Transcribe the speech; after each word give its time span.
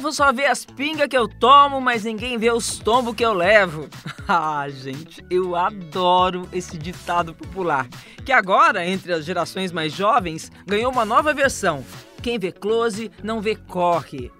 povo 0.00 0.12
só 0.12 0.32
vê 0.32 0.46
as 0.46 0.64
pingas 0.64 1.08
que 1.08 1.16
eu 1.16 1.28
tomo, 1.28 1.78
mas 1.78 2.04
ninguém 2.04 2.38
vê 2.38 2.50
os 2.50 2.78
tombos 2.78 3.14
que 3.14 3.22
eu 3.22 3.34
levo. 3.34 3.86
ah, 4.26 4.66
gente, 4.70 5.22
eu 5.28 5.54
adoro 5.54 6.48
esse 6.54 6.78
ditado 6.78 7.34
popular, 7.34 7.86
que 8.24 8.32
agora, 8.32 8.86
entre 8.86 9.12
as 9.12 9.26
gerações 9.26 9.70
mais 9.70 9.92
jovens, 9.92 10.50
ganhou 10.66 10.90
uma 10.90 11.04
nova 11.04 11.34
versão. 11.34 11.84
Quem 12.22 12.38
vê 12.38 12.50
close 12.50 13.10
não 13.22 13.42
vê 13.42 13.54
corre. 13.54 14.32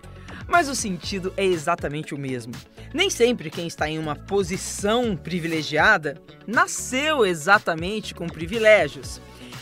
Mas 0.48 0.66
o 0.66 0.74
sentido 0.74 1.30
é 1.36 1.44
exatamente 1.44 2.14
o 2.14 2.18
mesmo. 2.18 2.54
Nem 2.94 3.10
sempre 3.10 3.50
quem 3.50 3.66
está 3.66 3.86
em 3.86 3.98
uma 3.98 4.16
posição 4.16 5.14
privilegiada 5.14 6.22
nasceu 6.46 7.26
exatamente 7.26 8.14
com 8.14 8.26
privilégios. 8.26 9.20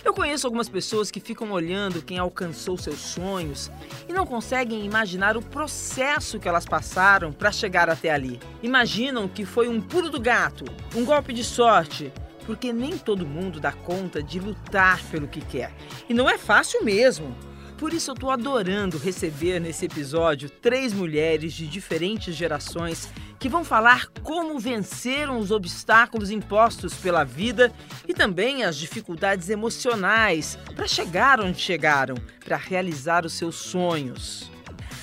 Eu 0.09 0.15
conheço 0.15 0.47
algumas 0.47 0.71
pessoas 0.71 1.11
que 1.11 1.21
ficam 1.21 1.53
olhando 1.53 2.01
quem 2.01 2.17
alcançou 2.17 2.79
seus 2.79 2.99
sonhos 2.99 3.71
e 4.09 4.13
não 4.15 4.25
conseguem 4.25 4.83
imaginar 4.87 5.37
o 5.37 5.43
processo 5.43 6.41
que 6.41 6.49
elas 6.49 6.65
passaram 6.65 7.31
para 7.31 7.53
chegar 7.53 7.91
até 7.91 8.11
ali. 8.11 8.41
Imaginam 8.63 9.29
que 9.29 9.45
foi 9.45 9.69
um 9.69 9.83
pulo 9.83 10.09
do 10.09 10.19
gato, 10.19 10.65
um 10.97 11.05
golpe 11.05 11.35
de 11.35 11.45
sorte, 11.45 12.11
porque 12.47 12.73
nem 12.73 12.97
todo 12.97 13.27
mundo 13.27 13.61
dá 13.61 13.71
conta 13.71 14.23
de 14.23 14.41
lutar 14.41 14.99
pelo 15.11 15.29
que 15.29 15.43
quer. 15.43 15.75
E 16.09 16.15
não 16.15 16.27
é 16.27 16.39
fácil 16.39 16.83
mesmo. 16.83 17.37
Por 17.77 17.93
isso 17.93 18.11
eu 18.11 18.15
tô 18.15 18.31
adorando 18.31 18.97
receber 18.97 19.61
nesse 19.61 19.85
episódio 19.85 20.49
três 20.49 20.95
mulheres 20.95 21.53
de 21.53 21.67
diferentes 21.67 22.35
gerações 22.35 23.11
que 23.39 23.49
vão 23.49 23.65
falar 23.65 24.07
como 24.23 24.59
venceram 24.59 25.39
os 25.39 25.51
obstáculos 25.51 26.31
impostos 26.31 26.95
pela 26.95 27.25
vida 27.25 27.73
e 28.07 28.13
também 28.13 28.65
as 28.65 28.77
dificuldades 28.77 29.49
emocionais 29.49 30.59
para 30.75 30.89
chegar 30.89 31.41
onde 31.41 31.61
chegaram, 31.61 32.17
para 32.45 32.57
realizar 32.57 33.25
os 33.25 33.33
seus 33.35 33.57
sonhos. 33.57 34.51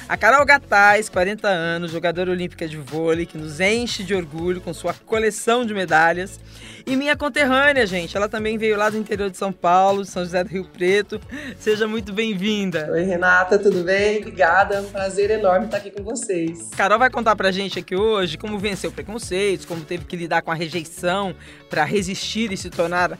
A 0.07 0.15
Carol 0.15 0.45
Gataz, 0.45 1.09
40 1.09 1.47
anos, 1.47 1.91
jogadora 1.91 2.29
olímpica 2.29 2.67
de 2.67 2.77
vôlei, 2.77 3.25
que 3.25 3.39
nos 3.39 3.59
enche 3.59 4.03
de 4.03 4.13
orgulho 4.13 4.61
com 4.61 4.71
sua 4.71 4.93
coleção 4.93 5.65
de 5.65 5.73
medalhas. 5.73 6.39
E 6.85 6.95
minha 6.95 7.17
conterrânea, 7.17 7.87
gente, 7.87 8.15
ela 8.15 8.29
também 8.29 8.55
veio 8.55 8.77
lá 8.77 8.91
do 8.91 8.97
interior 8.97 9.31
de 9.31 9.37
São 9.37 9.51
Paulo, 9.51 10.03
de 10.03 10.09
São 10.11 10.23
José 10.23 10.43
do 10.43 10.49
Rio 10.51 10.65
Preto. 10.65 11.19
Seja 11.57 11.87
muito 11.87 12.13
bem-vinda. 12.13 12.87
Oi, 12.91 13.01
Renata, 13.01 13.57
tudo 13.57 13.83
bem? 13.83 14.19
Obrigada, 14.19 14.75
é 14.75 14.81
um 14.81 14.89
prazer 14.91 15.31
enorme 15.31 15.65
estar 15.65 15.77
aqui 15.77 15.89
com 15.89 16.03
vocês. 16.03 16.69
Carol 16.77 16.99
vai 16.99 17.09
contar 17.09 17.35
pra 17.35 17.51
gente 17.51 17.79
aqui 17.79 17.95
hoje 17.95 18.37
como 18.37 18.59
venceu 18.59 18.91
preconceitos, 18.91 19.65
como 19.65 19.83
teve 19.83 20.05
que 20.05 20.15
lidar 20.15 20.43
com 20.43 20.51
a 20.51 20.55
rejeição 20.55 21.35
para 21.67 21.83
resistir 21.83 22.51
e 22.51 22.57
se 22.57 22.69
tornar 22.69 23.17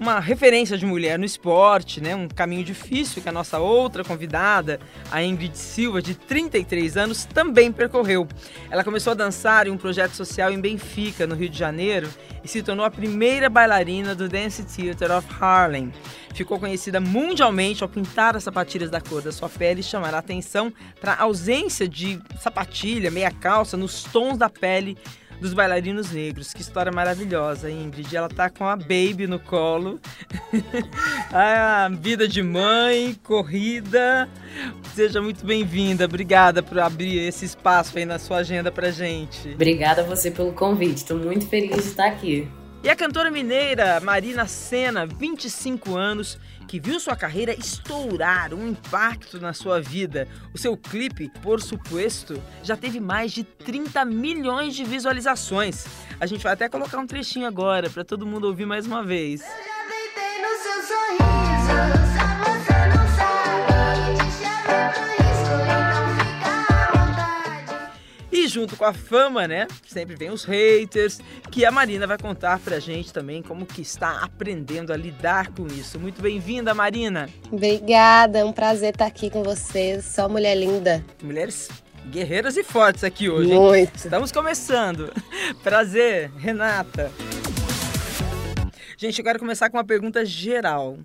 uma 0.00 0.20
referência 0.20 0.78
de 0.78 0.86
mulher 0.86 1.18
no 1.18 1.24
esporte, 1.24 2.00
né? 2.00 2.14
Um 2.14 2.28
caminho 2.28 2.64
difícil 2.64 3.22
que 3.22 3.28
a 3.28 3.32
nossa 3.32 3.58
outra 3.58 4.04
convidada, 4.04 4.78
a 5.10 5.22
Ingrid 5.22 5.56
Silva, 5.56 6.00
de 6.00 6.14
33 6.14 6.96
anos, 6.96 7.24
também 7.24 7.72
percorreu. 7.72 8.26
Ela 8.70 8.84
começou 8.84 9.10
a 9.12 9.14
dançar 9.14 9.66
em 9.66 9.70
um 9.70 9.76
projeto 9.76 10.12
social 10.12 10.52
em 10.52 10.60
Benfica, 10.60 11.26
no 11.26 11.34
Rio 11.34 11.48
de 11.48 11.58
Janeiro, 11.58 12.08
e 12.44 12.48
se 12.48 12.62
tornou 12.62 12.84
a 12.86 12.90
primeira 12.90 13.48
bailarina 13.48 14.14
do 14.14 14.28
Dance 14.28 14.62
Theater 14.64 15.10
of 15.16 15.26
Harlem. 15.40 15.92
Ficou 16.34 16.60
conhecida 16.60 17.00
mundialmente 17.00 17.82
ao 17.82 17.88
pintar 17.88 18.36
as 18.36 18.44
sapatilhas 18.44 18.90
da 18.90 19.00
cor 19.00 19.20
da 19.20 19.32
sua 19.32 19.48
pele 19.48 19.80
e 19.80 19.82
chamar 19.82 20.14
a 20.14 20.18
atenção 20.18 20.72
para 21.00 21.14
a 21.14 21.22
ausência 21.22 21.88
de 21.88 22.20
sapatilha, 22.40 23.10
meia 23.10 23.30
calça 23.30 23.76
nos 23.76 24.04
tons 24.04 24.38
da 24.38 24.48
pele 24.48 24.96
dos 25.40 25.54
bailarinos 25.54 26.12
negros. 26.12 26.52
Que 26.52 26.60
história 26.60 26.92
maravilhosa, 26.92 27.70
Ingrid. 27.70 28.16
Ela 28.16 28.28
tá 28.28 28.50
com 28.50 28.64
a 28.64 28.76
baby 28.76 29.26
no 29.26 29.38
colo. 29.38 30.00
a 31.32 31.88
vida 31.88 32.26
de 32.26 32.42
mãe, 32.42 33.14
corrida. 33.22 34.28
Seja 34.94 35.20
muito 35.20 35.44
bem-vinda. 35.44 36.04
Obrigada 36.04 36.62
por 36.62 36.78
abrir 36.78 37.18
esse 37.18 37.44
espaço 37.44 37.98
aí 37.98 38.04
na 38.04 38.18
sua 38.18 38.38
agenda 38.38 38.70
pra 38.70 38.90
gente. 38.90 39.50
Obrigada 39.54 40.02
a 40.02 40.04
você 40.04 40.30
pelo 40.30 40.52
convite. 40.52 40.98
Estou 40.98 41.16
muito 41.16 41.46
feliz 41.46 41.76
de 41.76 41.82
estar 41.82 42.06
aqui. 42.06 42.48
E 42.82 42.88
a 42.88 42.94
cantora 42.94 43.30
mineira 43.30 43.98
Marina 44.00 44.46
Senna, 44.46 45.04
25 45.04 45.96
anos, 45.96 46.38
que 46.68 46.78
viu 46.78 47.00
sua 47.00 47.16
carreira 47.16 47.54
estourar, 47.58 48.52
um 48.52 48.68
impacto 48.68 49.40
na 49.40 49.54
sua 49.54 49.80
vida. 49.80 50.28
O 50.52 50.58
seu 50.58 50.76
clipe, 50.76 51.32
Por 51.42 51.62
Supuesto, 51.62 52.40
já 52.62 52.76
teve 52.76 53.00
mais 53.00 53.32
de 53.32 53.42
30 53.42 54.04
milhões 54.04 54.76
de 54.76 54.84
visualizações. 54.84 55.86
A 56.20 56.26
gente 56.26 56.42
vai 56.44 56.52
até 56.52 56.68
colocar 56.68 56.98
um 56.98 57.06
trechinho 57.06 57.46
agora 57.46 57.88
para 57.88 58.04
todo 58.04 58.26
mundo 58.26 58.46
ouvir 58.46 58.66
mais 58.66 58.86
uma 58.86 59.02
vez. 59.02 59.40
Eu 59.40 59.46
já 59.48 59.88
deitei 59.88 60.42
no 60.42 60.48
seu 60.62 60.82
sorriso. 60.86 62.17
Junto 68.58 68.76
com 68.76 68.84
a 68.84 68.92
fama, 68.92 69.46
né? 69.46 69.68
Sempre 69.86 70.16
vem 70.16 70.30
os 70.30 70.42
haters, 70.42 71.20
que 71.48 71.64
a 71.64 71.70
Marina 71.70 72.08
vai 72.08 72.18
contar 72.18 72.58
pra 72.58 72.80
gente 72.80 73.12
também 73.12 73.40
como 73.40 73.64
que 73.64 73.80
está 73.80 74.20
aprendendo 74.20 74.92
a 74.92 74.96
lidar 74.96 75.52
com 75.52 75.68
isso. 75.68 75.96
Muito 75.96 76.20
bem-vinda, 76.20 76.74
Marina. 76.74 77.28
Obrigada, 77.52 78.40
é 78.40 78.44
um 78.44 78.52
prazer 78.52 78.94
estar 78.94 79.06
aqui 79.06 79.30
com 79.30 79.44
vocês. 79.44 80.04
Só 80.04 80.28
mulher 80.28 80.56
linda. 80.56 81.04
Mulheres 81.22 81.68
guerreiras 82.10 82.56
e 82.56 82.64
fortes 82.64 83.04
aqui 83.04 83.28
hoje. 83.28 83.54
Muito. 83.54 83.74
Hein? 83.76 83.88
Estamos 83.94 84.32
começando. 84.32 85.12
Prazer, 85.62 86.32
Renata. 86.36 87.12
Gente, 88.96 89.20
eu 89.20 89.24
quero 89.24 89.38
começar 89.38 89.70
com 89.70 89.76
uma 89.76 89.84
pergunta 89.84 90.24
geral. 90.24 90.98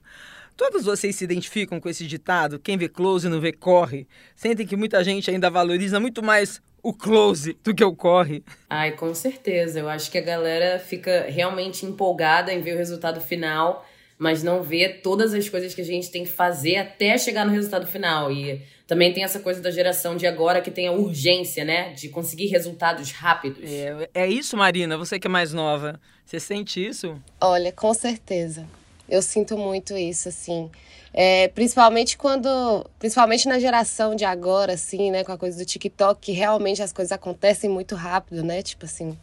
Todos 0.55 0.85
vocês 0.85 1.15
se 1.15 1.23
identificam 1.23 1.79
com 1.79 1.89
esse 1.89 2.05
ditado? 2.05 2.59
Quem 2.59 2.77
vê 2.77 2.87
close 2.87 3.27
não 3.27 3.41
vê 3.41 3.51
corre? 3.51 4.07
Sentem 4.35 4.67
que 4.67 4.75
muita 4.75 5.03
gente 5.03 5.29
ainda 5.31 5.49
valoriza 5.49 5.99
muito 5.99 6.21
mais 6.21 6.61
o 6.81 6.93
close 6.93 7.57
do 7.63 7.73
que 7.73 7.83
o 7.83 7.95
corre. 7.95 8.43
Ai, 8.69 8.91
com 8.91 9.15
certeza. 9.15 9.79
Eu 9.79 9.89
acho 9.89 10.11
que 10.11 10.17
a 10.17 10.21
galera 10.21 10.77
fica 10.79 11.25
realmente 11.29 11.85
empolgada 11.85 12.53
em 12.53 12.61
ver 12.61 12.75
o 12.75 12.77
resultado 12.77 13.21
final, 13.21 13.85
mas 14.17 14.43
não 14.43 14.61
vê 14.61 14.89
todas 14.89 15.33
as 15.33 15.49
coisas 15.49 15.73
que 15.73 15.81
a 15.81 15.85
gente 15.85 16.11
tem 16.11 16.23
que 16.23 16.31
fazer 16.31 16.75
até 16.75 17.17
chegar 17.17 17.45
no 17.45 17.51
resultado 17.51 17.87
final. 17.87 18.31
E 18.31 18.61
também 18.85 19.13
tem 19.13 19.23
essa 19.23 19.39
coisa 19.39 19.61
da 19.61 19.71
geração 19.71 20.17
de 20.17 20.27
agora 20.27 20.61
que 20.61 20.69
tem 20.69 20.87
a 20.87 20.91
urgência, 20.91 21.63
né? 21.63 21.93
De 21.93 22.09
conseguir 22.09 22.47
resultados 22.47 23.11
rápidos. 23.11 23.63
É, 23.63 24.09
é 24.13 24.27
isso, 24.27 24.57
Marina, 24.57 24.97
você 24.97 25.17
que 25.17 25.25
é 25.25 25.29
mais 25.29 25.53
nova. 25.53 25.99
Você 26.25 26.39
sente 26.39 26.85
isso? 26.85 27.19
Olha, 27.41 27.71
com 27.71 27.93
certeza. 27.93 28.67
Eu 29.07 29.21
sinto 29.21 29.57
muito 29.57 29.95
isso, 29.97 30.29
assim. 30.29 30.69
É, 31.13 31.47
principalmente 31.49 32.17
quando. 32.17 32.89
Principalmente 32.97 33.47
na 33.47 33.59
geração 33.59 34.15
de 34.15 34.25
agora, 34.25 34.73
assim, 34.73 35.11
né? 35.11 35.23
Com 35.23 35.31
a 35.31 35.37
coisa 35.37 35.57
do 35.57 35.65
TikTok, 35.65 36.19
que 36.19 36.31
realmente 36.31 36.81
as 36.81 36.91
coisas 36.91 37.11
acontecem 37.11 37.69
muito 37.69 37.95
rápido, 37.95 38.43
né? 38.43 38.61
Tipo 38.61 38.85
assim. 38.85 39.17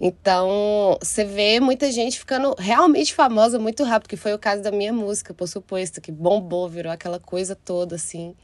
Então, 0.00 0.98
você 1.00 1.24
vê 1.24 1.60
muita 1.60 1.90
gente 1.92 2.18
ficando 2.18 2.56
realmente 2.58 3.14
famosa 3.14 3.58
muito 3.58 3.84
rápido, 3.84 4.08
que 4.08 4.16
foi 4.16 4.34
o 4.34 4.38
caso 4.38 4.60
da 4.60 4.72
minha 4.72 4.92
música, 4.92 5.32
por 5.32 5.46
suposto, 5.46 6.00
que 6.00 6.10
bombou, 6.10 6.68
virou 6.68 6.92
aquela 6.92 7.20
coisa 7.20 7.54
toda, 7.54 7.94
assim. 7.94 8.34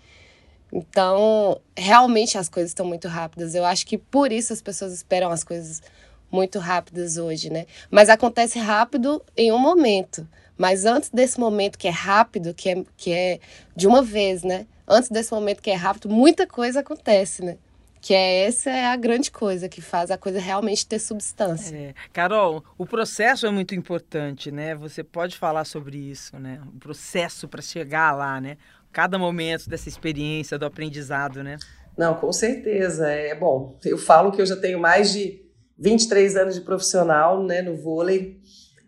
Então, 0.73 1.61
realmente 1.77 2.39
as 2.39 2.49
coisas 2.49 2.71
estão 2.71 2.87
muito 2.87 3.09
rápidas. 3.09 3.55
Eu 3.55 3.65
acho 3.65 3.87
que 3.87 3.99
por 3.99 4.31
isso 4.31 4.53
as 4.53 4.63
pessoas 4.63 4.93
esperam 4.93 5.31
as 5.31 5.43
coisas 5.43 5.83
muito 6.31 6.59
rápidas 6.59 7.17
hoje, 7.17 7.51
né? 7.51 7.67
Mas 7.91 8.09
acontece 8.09 8.59
rápido 8.59 9.23
em 9.37 9.53
um 9.53 9.59
momento. 9.59 10.27
Mas 10.57 10.85
antes 10.85 11.09
desse 11.09 11.39
momento 11.39 11.79
que 11.79 11.87
é 11.87 11.93
rápido, 11.93 12.53
que 12.53 12.69
é, 12.69 12.85
que 12.97 13.13
é 13.13 13.39
de 13.77 13.87
uma 13.87 14.03
vez, 14.03 14.43
né? 14.43 14.67
Antes 14.87 15.09
desse 15.09 15.33
momento 15.33 15.63
que 15.63 15.71
é 15.71 15.75
rápido, 15.75 16.09
muita 16.09 16.47
coisa 16.47 16.81
acontece, 16.81 17.45
né? 17.45 17.57
Que 18.01 18.15
é 18.15 18.45
essa 18.45 18.71
é 18.71 18.87
a 18.87 18.97
grande 18.97 19.31
coisa 19.31 19.69
que 19.69 19.81
faz 19.81 20.11
a 20.11 20.19
coisa 20.19 20.41
realmente 20.41 20.87
ter 20.87 20.99
substância. 20.99 21.77
É. 21.77 21.95
Carol, 22.13 22.65
o 22.77 22.87
processo 22.87 23.47
é 23.47 23.51
muito 23.51 23.75
importante, 23.75 24.51
né? 24.51 24.75
Você 24.75 25.05
pode 25.05 25.37
falar 25.37 25.65
sobre 25.65 25.97
isso, 25.97 26.39
né? 26.39 26.61
O 26.75 26.79
processo 26.79 27.47
para 27.49 27.63
chegar 27.63 28.13
lá, 28.13 28.41
né? 28.41 28.57
Cada 28.93 29.19
momento 29.19 29.69
dessa 29.69 29.89
experiência 29.89 30.59
do 30.59 30.67
aprendizado, 30.67 31.43
né? 31.43 31.57
Não, 31.97 32.15
com 32.15 32.33
certeza. 32.33 33.09
É 33.09 33.35
bom. 33.35 33.77
Eu 33.85 33.99
falo 33.99 34.33
que 34.33 34.41
eu 34.41 34.47
já 34.47 34.57
tenho 34.57 34.79
mais 34.79 35.13
de 35.13 35.48
23 35.79 36.37
anos 36.37 36.55
de 36.55 36.61
profissional, 36.63 37.43
né, 37.43 37.63
no 37.63 37.77
vôlei. 37.77 38.39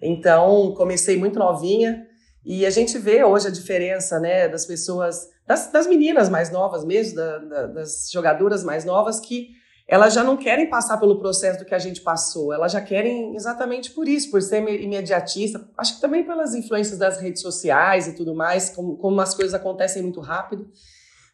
Então, 0.03 0.75
comecei 0.77 1.17
muito 1.17 1.39
novinha. 1.39 2.07
E 2.45 2.65
a 2.65 2.71
gente 2.71 2.99
vê 2.99 3.23
hoje 3.23 3.49
a 3.49 3.51
diferença, 3.51 4.19
né, 4.19 4.49
das 4.49 4.67
pessoas, 4.67 5.29
das, 5.47 5.71
das 5.71 5.87
meninas 5.87 6.29
mais 6.29 6.51
novas 6.51 6.85
mesmo, 6.85 7.17
da, 7.17 7.39
da, 7.39 7.67
das 7.67 8.11
jogadoras 8.11 8.65
mais 8.65 8.85
novas, 8.85 9.21
que 9.21 9.49
elas 9.87 10.15
já 10.15 10.23
não 10.23 10.37
querem 10.37 10.71
passar 10.71 10.99
pelo 10.99 11.19
processo 11.19 11.59
do 11.59 11.65
que 11.65 11.75
a 11.75 11.79
gente 11.79 12.01
passou, 12.01 12.53
elas 12.53 12.71
já 12.71 12.81
querem 12.81 13.35
exatamente 13.35 13.91
por 13.91 14.07
isso, 14.07 14.31
por 14.31 14.41
ser 14.41 14.63
imediatista, 14.81 15.69
acho 15.77 15.97
que 15.97 16.01
também 16.01 16.25
pelas 16.25 16.55
influências 16.55 16.97
das 16.97 17.21
redes 17.21 17.43
sociais 17.43 18.07
e 18.07 18.15
tudo 18.15 18.33
mais, 18.33 18.71
como, 18.71 18.97
como 18.97 19.21
as 19.21 19.35
coisas 19.35 19.53
acontecem 19.53 20.01
muito 20.01 20.21
rápido, 20.21 20.71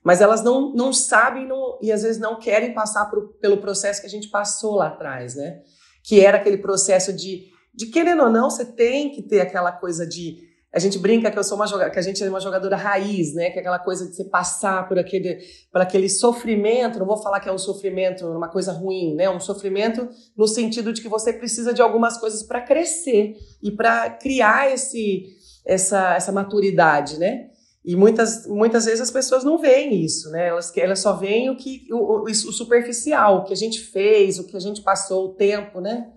mas 0.06 0.20
elas 0.20 0.40
não, 0.40 0.72
não 0.72 0.92
sabem 0.92 1.48
e 1.82 1.90
às 1.90 2.04
vezes 2.04 2.20
não 2.20 2.38
querem 2.38 2.72
passar 2.72 3.10
pelo 3.40 3.56
processo 3.56 4.00
que 4.00 4.06
a 4.06 4.10
gente 4.10 4.28
passou 4.28 4.76
lá 4.76 4.86
atrás, 4.86 5.34
né? 5.34 5.58
Que 6.04 6.24
era 6.24 6.36
aquele 6.36 6.58
processo 6.58 7.12
de 7.12 7.46
de 7.74 7.86
querendo 7.86 8.22
ou 8.22 8.30
não, 8.30 8.48
você 8.48 8.64
tem 8.64 9.10
que 9.10 9.20
ter 9.20 9.40
aquela 9.40 9.72
coisa 9.72 10.06
de 10.06 10.38
a 10.72 10.78
gente 10.78 10.96
brinca 10.96 11.28
que 11.28 11.36
eu 11.36 11.42
sou 11.42 11.56
uma 11.56 11.90
que 11.90 11.98
a 11.98 12.02
gente 12.02 12.22
é 12.22 12.28
uma 12.28 12.38
jogadora 12.38 12.76
raiz, 12.76 13.34
né? 13.34 13.50
Que 13.50 13.58
é 13.58 13.60
aquela 13.60 13.80
coisa 13.80 14.08
de 14.08 14.14
você 14.14 14.24
passar 14.24 14.86
por 14.86 14.96
aquele, 14.96 15.40
por 15.72 15.80
aquele 15.80 16.08
sofrimento. 16.08 17.00
Não 17.00 17.06
vou 17.06 17.16
falar 17.16 17.40
que 17.40 17.48
é 17.48 17.52
um 17.52 17.58
sofrimento, 17.58 18.24
uma 18.26 18.48
coisa 18.48 18.70
ruim, 18.70 19.16
né? 19.16 19.28
Um 19.28 19.40
sofrimento 19.40 20.08
no 20.36 20.46
sentido 20.46 20.92
de 20.92 21.02
que 21.02 21.08
você 21.08 21.32
precisa 21.32 21.74
de 21.74 21.82
algumas 21.82 22.16
coisas 22.16 22.44
para 22.44 22.60
crescer 22.60 23.34
e 23.60 23.72
para 23.72 24.10
criar 24.10 24.72
esse, 24.72 25.24
essa, 25.66 26.14
essa 26.14 26.30
maturidade, 26.30 27.18
né? 27.18 27.48
E 27.86 27.94
muitas, 27.94 28.46
muitas 28.48 28.84
vezes 28.84 29.00
as 29.00 29.10
pessoas 29.12 29.44
não 29.44 29.58
veem 29.58 30.04
isso, 30.04 30.28
né? 30.30 30.48
Elas, 30.48 30.76
elas 30.76 30.98
só 30.98 31.12
veem 31.12 31.48
o 31.50 31.56
que 31.56 31.86
o, 31.90 31.96
o, 31.96 32.22
o 32.24 32.34
superficial, 32.34 33.38
o 33.38 33.44
que 33.44 33.52
a 33.52 33.56
gente 33.56 33.80
fez, 33.80 34.40
o 34.40 34.44
que 34.44 34.56
a 34.56 34.60
gente 34.60 34.82
passou, 34.82 35.26
o 35.26 35.34
tempo, 35.34 35.80
né? 35.80 36.08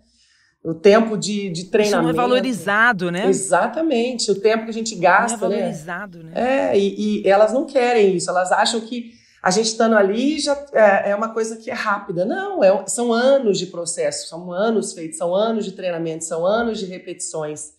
o 0.63 0.74
tempo 0.74 1.18
de, 1.18 1.50
de 1.50 1.66
treinamento. 1.66 2.10
Isso 2.10 2.18
não 2.18 2.24
é 2.24 2.27
valorizado, 2.27 3.12
né? 3.12 3.27
Exatamente, 3.27 4.30
o 4.30 4.36
tempo 4.36 4.66
que 4.66 4.69
a 4.69 4.74
gente 4.74 4.95
gasta, 4.95 5.38
não 5.38 5.45
é 5.48 5.50
né? 5.50 5.62
valorizado, 5.62 6.24
né? 6.24 6.31
né? 6.33 6.71
É, 6.71 6.77
e, 6.77 7.21
e, 7.21 7.27
elas 7.27 7.54
não 7.54 7.66
querem 7.66 8.16
isso, 8.16 8.30
elas 8.30 8.51
acham 8.51 8.81
que 8.81 9.13
a 9.42 9.51
gente 9.51 9.68
estando 9.68 9.95
ali 9.95 10.38
já 10.38 10.66
é, 10.74 11.12
é 11.12 11.16
uma 11.16 11.30
coisa 11.30 11.56
que 11.56 11.71
é 11.71 11.74
rápida. 11.74 12.25
Não, 12.25 12.62
é, 12.62 12.88
são 12.88 13.13
anos 13.13 13.57
de 13.57 13.68
processo, 13.68 14.27
são 14.27 14.51
anos 14.51 14.92
feitos, 14.92 15.18
são 15.18 15.33
anos 15.33 15.63
de 15.63 15.71
treinamento, 15.71 16.25
são 16.25 16.45
anos 16.45 16.77
de 16.77 16.86
repetições. 16.86 17.79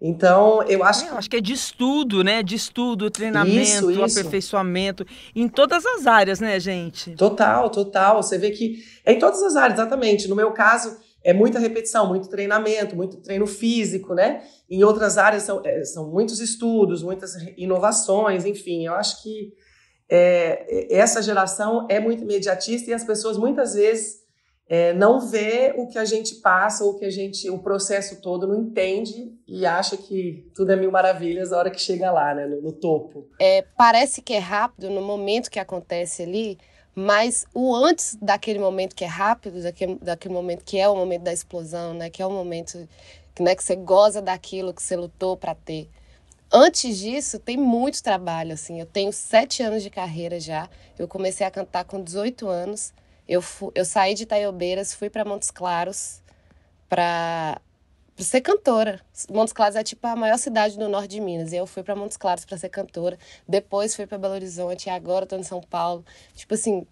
Então, 0.00 0.62
eu 0.64 0.84
acho. 0.84 1.06
É, 1.06 1.10
eu 1.10 1.16
acho 1.16 1.30
que 1.30 1.36
é 1.36 1.40
de 1.40 1.52
estudo, 1.52 2.22
né? 2.22 2.42
De 2.42 2.54
estudo, 2.54 3.10
treinamento, 3.10 3.90
isso, 3.90 3.90
isso. 3.90 4.20
aperfeiçoamento, 4.20 5.06
em 5.34 5.48
todas 5.48 5.86
as 5.86 6.06
áreas, 6.06 6.40
né, 6.40 6.58
gente? 6.60 7.12
Total, 7.12 7.70
total. 7.70 8.22
Você 8.22 8.36
vê 8.36 8.50
que 8.50 8.82
é 9.04 9.12
em 9.12 9.18
todas 9.18 9.42
as 9.42 9.56
áreas, 9.56 9.78
exatamente. 9.78 10.28
No 10.28 10.36
meu 10.36 10.52
caso, 10.52 10.96
é 11.22 11.32
muita 11.32 11.58
repetição, 11.58 12.06
muito 12.06 12.28
treinamento, 12.28 12.94
muito 12.94 13.16
treino 13.16 13.46
físico, 13.46 14.14
né? 14.14 14.42
Em 14.68 14.84
outras 14.84 15.16
áreas 15.16 15.42
são, 15.44 15.62
é, 15.64 15.82
são 15.84 16.10
muitos 16.10 16.38
estudos, 16.38 17.02
muitas 17.02 17.34
inovações, 17.56 18.44
enfim, 18.44 18.86
eu 18.86 18.94
acho 18.94 19.22
que 19.22 19.54
é, 20.08 20.94
essa 20.94 21.22
geração 21.22 21.86
é 21.88 21.98
muito 21.98 22.22
imediatista 22.22 22.90
e 22.90 22.94
as 22.94 23.04
pessoas 23.04 23.38
muitas 23.38 23.74
vezes 23.74 24.23
é, 24.68 24.92
não 24.94 25.20
vê 25.20 25.74
o 25.76 25.86
que 25.86 25.98
a 25.98 26.04
gente 26.04 26.36
passa, 26.36 26.84
o 26.84 26.94
que 26.98 27.04
a 27.04 27.10
gente, 27.10 27.48
o 27.50 27.58
processo 27.58 28.20
todo 28.20 28.46
não 28.46 28.62
entende 28.62 29.32
e 29.46 29.66
acha 29.66 29.96
que 29.96 30.50
tudo 30.54 30.72
é 30.72 30.76
mil 30.76 30.90
maravilhas 30.90 31.52
a 31.52 31.58
hora 31.58 31.70
que 31.70 31.80
chega 31.80 32.10
lá, 32.10 32.34
né, 32.34 32.46
no, 32.46 32.62
no 32.62 32.72
topo. 32.72 33.28
É, 33.38 33.62
parece 33.76 34.22
que 34.22 34.32
é 34.32 34.38
rápido 34.38 34.88
no 34.90 35.02
momento 35.02 35.50
que 35.50 35.58
acontece 35.58 36.22
ali, 36.22 36.58
mas 36.94 37.44
o 37.52 37.74
antes 37.74 38.16
daquele 38.22 38.58
momento 38.58 38.94
que 38.94 39.04
é 39.04 39.08
rápido, 39.08 39.62
daquele, 39.62 39.96
daquele 39.96 40.32
momento 40.32 40.64
que 40.64 40.78
é 40.78 40.88
o 40.88 40.94
momento 40.94 41.22
da 41.22 41.32
explosão, 41.32 41.92
né? 41.92 42.08
Que 42.08 42.22
é 42.22 42.26
o 42.26 42.30
momento 42.30 42.88
né, 43.40 43.54
que 43.54 43.64
você 43.64 43.74
goza 43.74 44.22
daquilo 44.22 44.72
que 44.72 44.82
você 44.82 44.96
lutou 44.96 45.36
para 45.36 45.54
ter. 45.54 45.88
Antes 46.52 46.98
disso, 46.98 47.40
tem 47.40 47.56
muito 47.56 48.00
trabalho, 48.00 48.52
assim. 48.52 48.78
Eu 48.78 48.86
tenho 48.86 49.12
sete 49.12 49.60
anos 49.60 49.82
de 49.82 49.90
carreira 49.90 50.38
já. 50.38 50.68
Eu 50.96 51.08
comecei 51.08 51.44
a 51.44 51.50
cantar 51.50 51.84
com 51.84 52.00
18 52.00 52.46
anos. 52.46 52.92
Eu, 53.28 53.42
eu 53.74 53.84
saí 53.84 54.14
de 54.14 54.24
Itaiobeiras, 54.24 54.94
fui 54.94 55.08
para 55.08 55.24
Montes 55.24 55.50
Claros 55.50 56.20
para 56.88 57.60
para 58.14 58.24
ser 58.24 58.40
cantora. 58.42 59.00
Montes 59.28 59.52
Claros 59.52 59.76
é 59.76 59.82
tipo 59.82 60.06
a 60.06 60.14
maior 60.14 60.38
cidade 60.38 60.78
do 60.78 60.88
norte 60.88 61.08
de 61.08 61.20
Minas. 61.20 61.52
E 61.52 61.56
eu 61.56 61.66
fui 61.66 61.82
para 61.82 61.96
Montes 61.96 62.16
Claros 62.16 62.44
para 62.44 62.56
ser 62.56 62.68
cantora. 62.68 63.18
Depois 63.46 63.94
fui 63.94 64.06
para 64.06 64.18
Belo 64.18 64.34
Horizonte 64.34 64.86
e 64.86 64.90
agora 64.90 65.24
estou 65.24 65.38
em 65.38 65.42
São 65.42 65.60
Paulo. 65.60 66.04
Tipo 66.34 66.54
assim, 66.54 66.86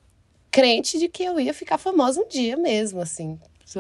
crente 0.51 0.99
de 0.99 1.09
que 1.09 1.23
eu 1.23 1.39
ia 1.39 1.55
ficar 1.55 1.79
famosa 1.79 2.21
um 2.21 2.29
dia 2.29 2.57
mesmo, 2.57 3.01
assim. 3.01 3.39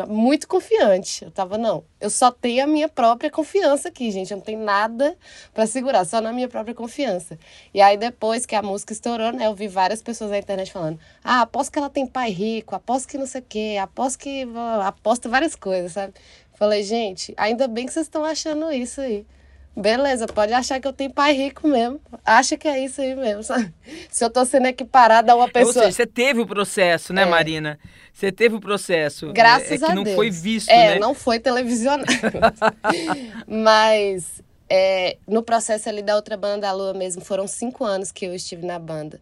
Muito 0.08 0.48
confiante. 0.48 1.24
Eu 1.24 1.30
tava, 1.30 1.56
não, 1.58 1.84
eu 2.00 2.10
só 2.10 2.30
tenho 2.30 2.64
a 2.64 2.66
minha 2.66 2.88
própria 2.88 3.30
confiança 3.30 3.88
aqui, 3.88 4.10
gente. 4.10 4.30
Eu 4.30 4.38
não 4.38 4.44
tenho 4.44 4.60
nada 4.60 5.16
para 5.52 5.66
segurar, 5.66 6.04
só 6.04 6.20
na 6.20 6.32
minha 6.32 6.48
própria 6.48 6.74
confiança. 6.74 7.38
E 7.72 7.80
aí, 7.80 7.96
depois 7.96 8.46
que 8.46 8.54
a 8.54 8.62
música 8.62 8.92
estourou, 8.92 9.32
né, 9.32 9.46
eu 9.46 9.54
vi 9.54 9.68
várias 9.68 10.02
pessoas 10.02 10.30
na 10.30 10.38
internet 10.38 10.72
falando: 10.72 10.98
ah, 11.22 11.42
aposto 11.42 11.72
que 11.72 11.78
ela 11.78 11.90
tem 11.90 12.06
pai 12.06 12.30
rico, 12.30 12.74
aposto 12.74 13.08
que 13.08 13.18
não 13.18 13.26
sei 13.26 13.40
o 13.40 13.44
quê, 13.48 13.78
aposto 13.80 14.18
que. 14.18 14.46
aposto 14.84 15.28
várias 15.28 15.54
coisas, 15.54 15.92
sabe? 15.92 16.14
Falei, 16.54 16.82
gente, 16.82 17.34
ainda 17.36 17.66
bem 17.66 17.86
que 17.86 17.92
vocês 17.92 18.06
estão 18.06 18.24
achando 18.24 18.70
isso 18.72 19.00
aí. 19.00 19.26
Beleza, 19.74 20.26
pode 20.26 20.52
achar 20.52 20.78
que 20.80 20.86
eu 20.86 20.92
tenho 20.92 21.10
pai 21.10 21.32
rico 21.32 21.66
mesmo. 21.66 22.00
Acha 22.24 22.56
que 22.56 22.68
é 22.68 22.84
isso 22.84 23.00
aí 23.00 23.14
mesmo. 23.14 23.42
Sabe? 23.42 23.72
Se 24.10 24.24
eu 24.24 24.30
tô 24.30 24.44
sendo 24.44 24.66
equiparada 24.66 25.32
a 25.32 25.36
uma 25.36 25.48
pessoa. 25.48 25.68
Ou 25.68 25.72
seja, 25.72 25.92
você 25.92 26.06
teve 26.06 26.40
o 26.40 26.46
processo, 26.46 27.12
né, 27.12 27.22
é. 27.22 27.26
Marina? 27.26 27.78
Você 28.12 28.30
teve 28.30 28.54
o 28.54 28.60
processo. 28.60 29.32
Graças 29.32 29.70
é, 29.70 29.74
é 29.74 29.78
que 29.78 29.84
a 29.84 29.94
não 29.94 30.02
Deus. 30.04 30.14
foi 30.14 30.30
visto, 30.30 30.68
é, 30.68 30.94
né? 30.94 30.98
não 30.98 31.14
foi 31.14 31.40
televisionado. 31.40 32.04
Mas 33.48 34.42
é, 34.68 35.16
no 35.26 35.42
processo 35.42 35.88
ali 35.88 36.02
da 36.02 36.16
outra 36.16 36.36
banda, 36.36 36.68
a 36.68 36.72
Lua 36.72 36.92
mesmo, 36.92 37.24
foram 37.24 37.46
cinco 37.46 37.84
anos 37.84 38.12
que 38.12 38.26
eu 38.26 38.34
estive 38.34 38.66
na 38.66 38.78
banda 38.78 39.20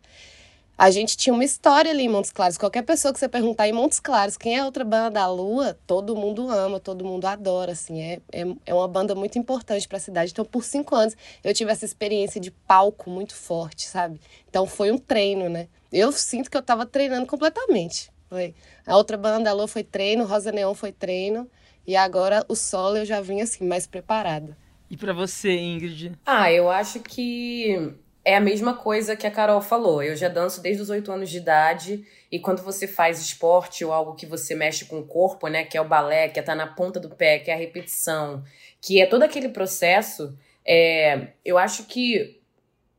a 0.81 0.91
gente 0.91 1.15
tinha 1.15 1.35
uma 1.35 1.45
história 1.45 1.91
ali 1.91 2.05
em 2.05 2.09
Montes 2.09 2.33
Claros. 2.33 2.57
Qualquer 2.57 2.81
pessoa 2.81 3.13
que 3.13 3.21
você 3.21 3.29
perguntar 3.29 3.69
em 3.69 3.73
Montes 3.73 4.01
Claros 4.01 4.39
quem 4.39 4.57
é 4.57 4.61
a 4.61 4.65
outra 4.65 4.83
banda 4.83 5.11
da 5.11 5.31
Lua, 5.31 5.79
todo 5.87 6.17
mundo 6.17 6.49
ama, 6.49 6.81
todo 6.81 7.05
mundo 7.05 7.27
adora, 7.27 7.73
assim. 7.73 8.01
É, 8.01 8.19
é, 8.33 8.47
é 8.65 8.73
uma 8.73 8.89
banda 8.89 9.15
muito 9.15 9.39
importante 9.39 9.87
para 9.87 9.99
a 9.99 10.01
cidade. 10.01 10.33
Então, 10.33 10.43
por 10.43 10.65
cinco 10.65 10.97
anos, 10.97 11.15
eu 11.45 11.53
tive 11.53 11.71
essa 11.71 11.85
experiência 11.85 12.41
de 12.41 12.51
palco 12.51 13.11
muito 13.11 13.35
forte, 13.35 13.87
sabe? 13.87 14.19
Então, 14.49 14.67
foi 14.67 14.91
um 14.91 14.97
treino, 14.97 15.51
né? 15.51 15.69
Eu 15.93 16.13
sinto 16.13 16.51
que 16.51 16.57
eu 16.57 16.63
estava 16.63 16.87
treinando 16.87 17.27
completamente. 17.27 18.11
Foi. 18.31 18.55
A 18.87 18.97
outra 18.97 19.19
banda 19.19 19.45
da 19.45 19.53
Lua 19.53 19.69
foi 19.69 19.85
treino, 19.85 20.25
Rosa 20.25 20.51
Neon 20.51 20.73
foi 20.73 20.93
treino. 20.93 21.47
E 21.87 21.95
agora, 21.95 22.43
o 22.49 22.57
solo, 22.57 22.97
eu 22.97 23.05
já 23.05 23.21
vim, 23.21 23.43
assim, 23.43 23.67
mais 23.67 23.87
preparada. 23.87 24.57
E 24.89 24.97
para 24.97 25.13
você, 25.13 25.59
Ingrid? 25.59 26.13
Ah, 26.25 26.51
eu 26.51 26.71
acho 26.71 27.01
que 27.01 27.93
é 28.31 28.37
a 28.37 28.41
mesma 28.41 28.75
coisa 28.75 29.17
que 29.17 29.27
a 29.27 29.31
Carol 29.31 29.61
falou. 29.61 30.01
Eu 30.03 30.15
já 30.15 30.29
danço 30.29 30.63
desde 30.63 30.81
os 30.81 30.89
oito 30.89 31.11
anos 31.11 31.29
de 31.29 31.39
idade. 31.39 32.07
E 32.31 32.39
quando 32.39 32.63
você 32.63 32.87
faz 32.87 33.21
esporte 33.21 33.85
ou 33.85 33.93
algo 33.93 34.15
que 34.15 34.25
você 34.25 34.55
mexe 34.55 34.85
com 34.85 35.01
o 35.01 35.05
corpo, 35.05 35.49
né? 35.49 35.65
Que 35.65 35.77
é 35.77 35.81
o 35.81 35.89
balé, 35.89 36.29
que 36.29 36.39
é 36.39 36.43
estar 36.43 36.53
tá 36.53 36.57
na 36.57 36.69
ponta 36.69 37.01
do 37.01 37.11
pé, 37.11 37.41
que 37.41 37.51
é 37.51 37.55
a 37.55 37.57
repetição, 37.57 38.45
que 38.81 39.01
é 39.01 39.07
todo 39.07 39.25
aquele 39.25 39.49
processo, 39.49 40.39
é, 40.65 41.29
eu 41.45 41.59
acho 41.59 41.87
que 41.87 42.41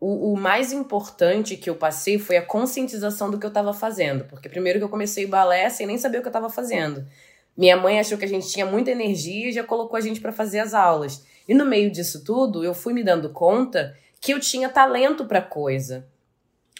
o, 0.01 0.33
o, 0.33 0.38
mais 0.38 0.74
importante 0.74 1.56
que 1.56 1.69
eu 1.69 1.75
passei 1.75 2.19
foi 2.19 2.36
a 2.36 2.45
conscientização 2.45 3.31
do 3.31 3.39
que 3.39 3.45
eu 3.45 3.50
estava 3.50 3.74
fazendo. 3.74 4.25
Porque 4.25 4.50
primeiro 4.50 4.80
que 4.80 4.83
eu 4.83 4.89
comecei 4.89 5.25
balé 5.25 5.69
sem 5.69 5.88
nem 5.88 5.98
saber 5.98 6.18
o 6.18 6.22
que 6.22 6.28
eu 6.28 6.31
estava 6.31 6.50
fazendo. 6.50 7.07
Minha 7.56 7.78
mãe 7.78 8.01
achou 8.01 8.18
que 8.18 8.25
a 8.25 8.28
gente 8.28 8.50
tinha 8.50 8.66
muita 8.66 8.92
energia 8.92 9.48
e 9.48 9.54
já 9.54 9.63
colocou 9.63 9.95
a 9.95 10.01
gente 10.01 10.19
para 10.19 10.33
fazer 10.33 10.60
as 10.60 10.74
aulas. 10.74 11.25
E 11.48 11.54
no 11.54 11.66
meio 11.66 11.89
disso 11.89 12.22
tudo, 12.25 12.66
eu 12.66 12.74
fui 12.74 12.94
me 12.94 13.01
dando 13.01 13.30
conta 13.30 13.95
que 14.21 14.31
eu 14.31 14.39
tinha 14.39 14.69
talento 14.69 15.25
para 15.25 15.42
coisa. 15.42 16.07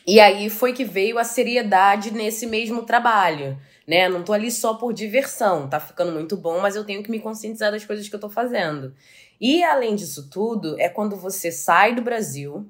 E 0.06 0.20
aí 0.20 0.50
foi 0.50 0.74
que 0.74 0.86
veio 0.86 1.18
a 1.18 1.24
seriedade 1.24 2.12
nesse 2.12 2.46
mesmo 2.46 2.84
trabalho, 2.84 3.60
né? 3.88 4.08
Não 4.08 4.24
tô 4.24 4.32
ali 4.32 4.52
só 4.52 4.76
por 4.76 4.94
diversão, 4.94 5.68
tá 5.68 5.80
ficando 5.80 6.12
muito 6.12 6.38
bom, 6.38 6.60
mas 6.60 6.76
eu 6.76 6.86
tenho 6.86 7.04
que 7.04 7.10
me 7.10 7.20
conscientizar 7.20 7.72
das 7.72 7.84
coisas 7.84 8.08
que 8.08 8.16
eu 8.16 8.20
tô 8.20 8.30
fazendo. 8.30 8.94
E 9.40 9.64
além 9.64 9.96
disso 9.96 10.30
tudo, 10.30 10.80
é 10.80 10.88
quando 10.88 11.16
você 11.16 11.52
sai 11.52 11.96
do 11.96 12.02
Brasil 12.02 12.66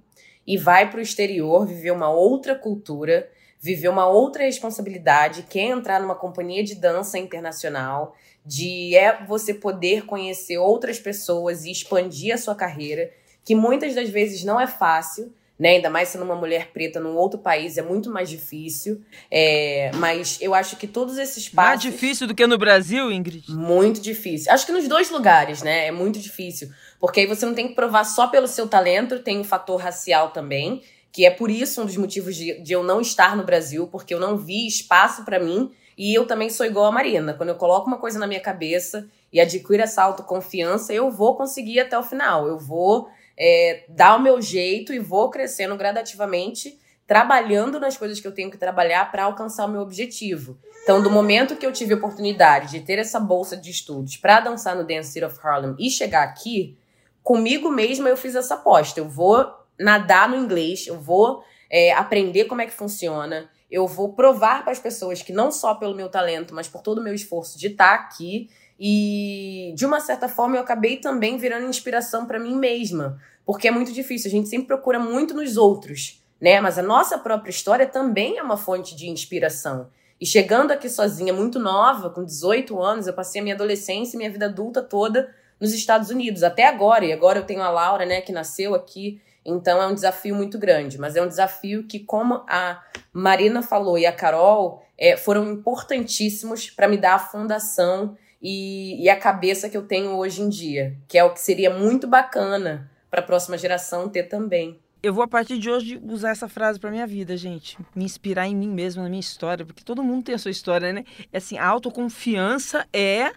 e 0.48 0.58
vai 0.58 0.90
para 0.90 1.00
o 1.00 1.04
exterior 1.04 1.66
viver 1.66 1.92
uma 1.92 2.10
outra 2.10 2.56
cultura, 2.56 3.30
viver 3.60 3.90
uma 3.90 4.08
outra 4.08 4.44
responsabilidade, 4.44 5.44
que 5.44 5.60
é 5.60 5.68
entrar 5.68 6.00
numa 6.02 6.16
companhia 6.16 6.64
de 6.64 6.76
dança 6.76 7.18
internacional, 7.18 8.16
de 8.46 8.96
é 8.96 9.24
você 9.26 9.54
poder 9.54 10.06
conhecer 10.06 10.58
outras 10.58 11.00
pessoas 11.00 11.66
e 11.66 11.72
expandir 11.72 12.34
a 12.34 12.38
sua 12.38 12.56
carreira 12.56 13.12
que 13.44 13.56
muitas 13.56 13.96
das 13.96 14.10
vezes 14.10 14.44
não 14.44 14.60
é 14.60 14.68
fácil, 14.68 15.34
né? 15.62 15.76
Ainda 15.76 15.92
mais 15.92 16.10
sendo 16.10 16.26
uma 16.26 16.36
mulher 16.36 16.72
preta 16.74 17.00
num 17.00 17.16
outro 17.16 17.38
país, 17.38 17.78
é 17.78 17.84
muito 17.84 18.10
mais 18.10 18.28
difícil. 18.28 19.00
É, 19.30 19.92
mas 19.94 20.40
eu 20.42 20.56
acho 20.56 20.76
que 20.76 20.88
todos 20.88 21.20
esses 21.20 21.48
passos. 21.48 21.84
Mais 21.86 21.94
difícil 21.94 22.26
do 22.26 22.34
que 22.34 22.48
no 22.48 22.58
Brasil, 22.58 23.12
Ingrid? 23.12 23.52
Muito 23.52 24.02
difícil. 24.02 24.52
Acho 24.52 24.66
que 24.66 24.72
nos 24.72 24.88
dois 24.88 25.12
lugares, 25.12 25.62
né? 25.62 25.86
É 25.86 25.92
muito 25.92 26.18
difícil. 26.18 26.72
Porque 27.00 27.20
aí 27.20 27.28
você 27.28 27.46
não 27.46 27.54
tem 27.54 27.68
que 27.68 27.76
provar 27.76 28.06
só 28.06 28.26
pelo 28.26 28.48
seu 28.48 28.68
talento, 28.68 29.20
tem 29.20 29.40
o 29.40 29.44
fator 29.44 29.80
racial 29.80 30.32
também. 30.32 30.82
Que 31.12 31.28
é 31.28 31.30
por 31.30 31.52
isso 31.52 31.80
um 31.80 31.86
dos 31.86 31.98
motivos 31.98 32.36
de, 32.36 32.60
de 32.64 32.74
eu 32.74 32.82
não 32.82 33.00
estar 33.00 33.38
no 33.38 33.44
Brasil, 33.44 33.88
porque 33.88 34.16
eu 34.16 34.20
não 34.20 34.38
vi 34.38 34.66
espaço 34.66 35.24
para 35.24 35.40
mim. 35.40 35.70
E 35.96 36.12
eu 36.12 36.26
também 36.26 36.50
sou 36.50 36.66
igual 36.66 36.88
a 36.88 36.92
Marina. 36.92 37.36
Quando 37.36 37.50
eu 37.50 37.56
coloco 37.56 37.86
uma 37.86 38.00
coisa 38.00 38.18
na 38.18 38.26
minha 38.26 38.40
cabeça 38.40 39.08
e 39.32 39.40
adquiro 39.40 39.84
essa 39.84 40.02
autoconfiança, 40.02 40.92
eu 40.92 41.12
vou 41.12 41.36
conseguir 41.36 41.82
até 41.82 41.96
o 42.00 42.02
final. 42.02 42.48
Eu 42.48 42.58
vou 42.58 43.10
é, 43.38 43.86
dar 43.90 44.18
o 44.18 44.22
meu 44.22 44.42
jeito 44.42 44.94
e 44.94 45.00
vou 45.00 45.30
crescendo 45.30 45.76
gradativamente, 45.76 46.80
trabalhando 47.08 47.80
nas 47.80 47.98
coisas 47.98 48.20
que 48.20 48.28
eu 48.28 48.34
tenho 48.34 48.52
que 48.52 48.58
trabalhar 48.58 49.12
para 49.12 49.24
alcançar 49.24 49.66
o 49.66 49.70
meu 49.70 49.82
objetivo. 49.82 50.58
Então, 50.84 51.02
do 51.02 51.12
momento 51.12 51.56
que 51.56 51.66
eu 51.66 51.72
tive 51.72 51.94
a 51.94 51.98
oportunidade 51.98 52.72
de 52.72 52.80
ter 52.82 52.98
essa 52.98 53.20
bolsa 53.20 53.56
de 53.56 53.70
estudos 53.70 54.18
para 54.18 54.40
dançar 54.40 54.76
no 54.76 54.86
Dance 54.86 55.12
City 55.12 55.26
of 55.26 55.38
Harlem 55.44 55.76
e 55.78 55.90
chegar 55.90 56.24
aqui, 56.24 56.78
comigo 57.22 57.70
mesma 57.70 58.10
eu 58.10 58.18
fiz 58.18 58.36
essa 58.36 58.56
aposta. 58.56 59.00
Eu 59.00 59.08
vou 59.08 59.46
nadar 59.80 60.30
no 60.30 60.38
inglês, 60.38 60.88
eu 60.88 61.00
vou 61.00 61.44
é, 61.70 61.92
aprender 61.94 62.46
como 62.46 62.62
é 62.62 62.66
que 62.66 62.74
funciona, 62.74 63.50
eu 63.70 63.88
vou 63.88 64.14
provar 64.14 64.64
para 64.64 64.74
as 64.74 64.80
pessoas 64.80 65.22
que 65.22 65.32
não 65.32 65.52
só 65.52 65.76
pelo 65.76 65.96
meu 65.96 66.10
talento, 66.10 66.54
mas 66.54 66.68
por 66.68 66.82
todo 66.82 67.00
o 67.00 67.04
meu 67.04 67.14
esforço 67.14 67.58
de 67.58 67.68
estar 67.68 67.98
tá 67.98 68.04
aqui, 68.04 68.50
e 68.84 69.74
de 69.76 69.86
uma 69.86 70.00
certa 70.00 70.28
forma 70.28 70.56
eu 70.56 70.62
acabei 70.62 70.98
também 70.98 71.38
virando 71.38 71.68
inspiração 71.68 72.26
para 72.26 72.40
mim 72.40 72.56
mesma, 72.56 73.22
porque 73.46 73.68
é 73.68 73.72
muito 73.72 73.94
difícil. 73.94 74.28
A 74.28 74.32
gente 74.32 74.50
sempre 74.50 74.66
procura 74.66 74.98
muito 74.98 75.36
nos 75.36 75.56
outros, 75.56 76.20
né? 76.42 76.60
Mas 76.60 76.80
a 76.80 76.82
nossa 76.82 77.16
própria 77.20 77.52
história 77.52 77.86
também 77.86 78.40
é 78.40 78.42
uma 78.42 78.58
fonte 78.58 78.96
de 78.96 79.08
inspiração. 79.08 79.88
E 80.20 80.26
chegando 80.26 80.72
aqui 80.72 80.90
sozinha, 80.90 81.32
muito 81.32 81.60
nova, 81.60 82.10
com 82.10 82.26
18 82.26 82.82
anos, 82.82 83.06
eu 83.06 83.14
passei 83.14 83.40
a 83.40 83.44
minha 83.44 83.54
adolescência 83.54 84.16
e 84.16 84.18
minha 84.18 84.32
vida 84.32 84.48
adulta 84.48 84.82
toda 84.82 85.30
nos 85.60 85.76
Estados 85.76 86.10
Unidos, 86.10 86.42
até 86.42 86.68
agora. 86.68 87.06
E 87.06 87.14
agora 87.14 87.38
eu 87.38 87.46
tenho 87.46 87.62
a 87.62 87.70
Laura, 87.70 88.04
né, 88.04 88.20
que 88.22 88.32
nasceu 88.32 88.74
aqui. 88.74 89.22
Então 89.46 89.80
é 89.80 89.86
um 89.86 89.94
desafio 89.94 90.34
muito 90.34 90.58
grande, 90.58 90.98
mas 90.98 91.16
é 91.16 91.22
um 91.22 91.28
desafio 91.28 91.84
que, 91.84 92.00
como 92.00 92.44
a 92.48 92.82
Marina 93.14 93.62
falou 93.62 93.96
e 93.96 94.08
a 94.08 94.12
Carol, 94.12 94.84
é, 94.98 95.16
foram 95.16 95.52
importantíssimos 95.52 96.72
para 96.72 96.88
me 96.88 96.98
dar 96.98 97.14
a 97.14 97.20
fundação 97.20 98.18
e, 98.42 99.04
e 99.04 99.10
a 99.10 99.16
cabeça 99.16 99.70
que 99.70 99.78
eu 99.78 99.84
tenho 99.84 100.18
hoje 100.18 100.42
em 100.42 100.50
dia, 100.50 100.96
que 101.08 101.18
é 101.18 101.24
o 101.24 101.34
que 101.34 101.40
seria 101.40 101.70
muito 101.70 102.08
bacana 102.08 102.90
para 103.10 103.20
a 103.22 103.24
próxima 103.24 103.58
geração 103.58 104.10
ter 104.10 104.24
também. 104.24 104.80
Eu 105.04 105.14
vou 105.14 105.24
a 105.24 105.28
partir 105.28 105.58
de 105.58 105.70
hoje 105.70 106.00
usar 106.04 106.30
essa 106.30 106.48
frase 106.48 106.80
para 106.80 106.92
minha 106.92 107.08
vida, 107.08 107.36
gente. 107.36 107.78
Me 107.96 108.06
inspirar 108.06 108.48
em 108.48 108.56
mim 108.56 108.70
mesmo, 108.70 109.02
na 109.02 109.10
minha 109.10 109.20
história, 109.20 109.66
porque 109.66 109.84
todo 109.84 110.04
mundo 110.04 110.26
tem 110.26 110.36
a 110.36 110.38
sua 110.38 110.52
história, 110.52 110.94
né? 110.94 111.04
É 111.34 111.38
assim, 111.38 111.58
a 111.58 111.66
autoconfiança 111.66 112.88
é 112.94 113.32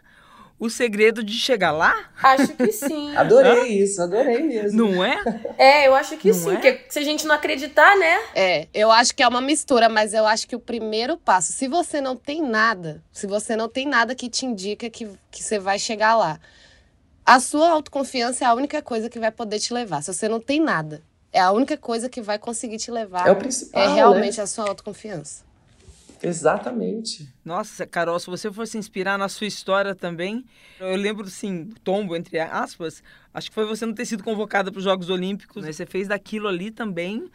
o 0.58 0.70
segredo 0.70 1.22
de 1.22 1.32
chegar 1.34 1.72
lá? 1.72 2.10
Acho 2.22 2.54
que 2.54 2.72
sim. 2.72 3.14
adorei 3.16 3.82
isso, 3.82 4.00
adorei 4.00 4.42
mesmo. 4.42 4.78
Não 4.78 5.04
é? 5.04 5.18
É, 5.58 5.88
eu 5.88 5.94
acho 5.94 6.16
que 6.16 6.28
não 6.28 6.34
sim, 6.34 6.50
é? 6.50 6.54
porque 6.54 6.80
se 6.88 6.98
a 6.98 7.02
gente 7.02 7.26
não 7.26 7.34
acreditar, 7.34 7.96
né? 7.96 8.20
É, 8.34 8.68
eu 8.72 8.90
acho 8.90 9.14
que 9.14 9.22
é 9.22 9.28
uma 9.28 9.40
mistura, 9.40 9.88
mas 9.88 10.14
eu 10.14 10.26
acho 10.26 10.46
que 10.46 10.56
o 10.56 10.60
primeiro 10.60 11.16
passo, 11.16 11.52
se 11.52 11.68
você 11.68 12.00
não 12.00 12.16
tem 12.16 12.42
nada, 12.42 13.02
se 13.12 13.26
você 13.26 13.56
não 13.56 13.68
tem 13.68 13.86
nada 13.86 14.14
que 14.14 14.28
te 14.28 14.46
indica 14.46 14.88
que, 14.88 15.08
que 15.30 15.42
você 15.42 15.58
vai 15.58 15.78
chegar 15.78 16.16
lá, 16.16 16.38
a 17.26 17.40
sua 17.40 17.70
autoconfiança 17.70 18.44
é 18.44 18.46
a 18.46 18.54
única 18.54 18.82
coisa 18.82 19.08
que 19.08 19.18
vai 19.18 19.30
poder 19.30 19.58
te 19.58 19.72
levar. 19.72 20.02
Se 20.02 20.12
você 20.12 20.28
não 20.28 20.40
tem 20.40 20.60
nada, 20.60 21.02
é 21.32 21.40
a 21.40 21.50
única 21.50 21.76
coisa 21.76 22.08
que 22.08 22.20
vai 22.20 22.38
conseguir 22.38 22.78
te 22.78 22.90
levar. 22.90 23.26
É 23.26 23.30
o 23.30 23.36
principal. 23.36 23.82
É 23.82 23.94
realmente 23.94 24.36
né? 24.36 24.44
a 24.44 24.46
sua 24.46 24.68
autoconfiança. 24.68 25.42
Exatamente. 26.26 27.28
Nossa, 27.44 27.86
Carol, 27.86 28.18
se 28.18 28.26
você 28.26 28.50
fosse 28.50 28.78
inspirar 28.78 29.18
na 29.18 29.28
sua 29.28 29.46
história 29.46 29.94
também, 29.94 30.44
eu 30.80 30.96
lembro, 30.96 31.28
sim, 31.28 31.70
tombo, 31.82 32.16
entre 32.16 32.38
aspas, 32.38 33.02
acho 33.32 33.48
que 33.48 33.54
foi 33.54 33.66
você 33.66 33.84
não 33.84 33.94
ter 33.94 34.06
sido 34.06 34.24
convocada 34.24 34.70
para 34.72 34.78
os 34.78 34.84
Jogos 34.84 35.10
Olímpicos, 35.10 35.64
né? 35.64 35.72
Você 35.72 35.86
fez 35.86 36.08
daquilo 36.08 36.48
ali 36.48 36.70
também, 36.70 37.28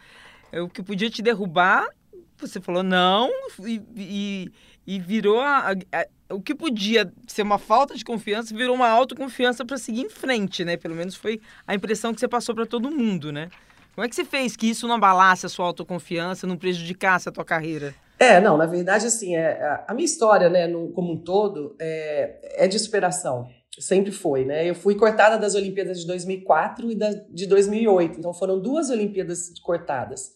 é 0.50 0.60
o 0.60 0.68
que 0.68 0.82
podia 0.82 1.08
te 1.08 1.22
derrubar, 1.22 1.88
você 2.36 2.60
falou 2.60 2.82
não 2.82 3.30
e, 3.60 3.82
e, 3.96 4.52
e 4.86 4.98
virou 4.98 5.40
a, 5.40 5.72
a, 5.92 6.06
o 6.34 6.40
que 6.40 6.54
podia 6.54 7.12
ser 7.26 7.42
uma 7.42 7.58
falta 7.58 7.94
de 7.94 8.04
confiança, 8.04 8.56
virou 8.56 8.74
uma 8.74 8.88
autoconfiança 8.88 9.64
para 9.64 9.76
seguir 9.76 10.02
em 10.02 10.10
frente, 10.10 10.64
né? 10.64 10.76
Pelo 10.76 10.94
menos 10.94 11.14
foi 11.14 11.40
a 11.66 11.74
impressão 11.74 12.14
que 12.14 12.20
você 12.20 12.28
passou 12.28 12.54
para 12.54 12.66
todo 12.66 12.90
mundo, 12.90 13.30
né? 13.30 13.50
Como 13.94 14.04
é 14.04 14.08
que 14.08 14.14
você 14.14 14.24
fez 14.24 14.56
que 14.56 14.68
isso 14.68 14.88
não 14.88 14.94
abalasse 14.94 15.44
a 15.44 15.48
sua 15.48 15.66
autoconfiança, 15.66 16.46
não 16.46 16.56
prejudicasse 16.56 17.28
a 17.28 17.32
tua 17.32 17.44
carreira? 17.44 17.94
É, 18.20 18.38
não, 18.38 18.58
na 18.58 18.66
verdade, 18.66 19.06
assim, 19.06 19.34
é, 19.34 19.82
a 19.88 19.94
minha 19.94 20.04
história, 20.04 20.50
né, 20.50 20.66
no, 20.66 20.92
como 20.92 21.10
um 21.10 21.24
todo, 21.24 21.74
é, 21.80 22.64
é 22.64 22.68
de 22.68 22.78
superação. 22.78 23.48
Sempre 23.78 24.12
foi, 24.12 24.44
né? 24.44 24.68
Eu 24.68 24.74
fui 24.74 24.94
cortada 24.94 25.38
das 25.38 25.54
Olimpíadas 25.54 26.00
de 26.00 26.06
2004 26.06 26.90
e 26.90 26.94
da, 26.94 27.08
de 27.10 27.46
2008, 27.46 28.18
então 28.18 28.34
foram 28.34 28.60
duas 28.60 28.90
Olimpíadas 28.90 29.58
cortadas. 29.60 30.32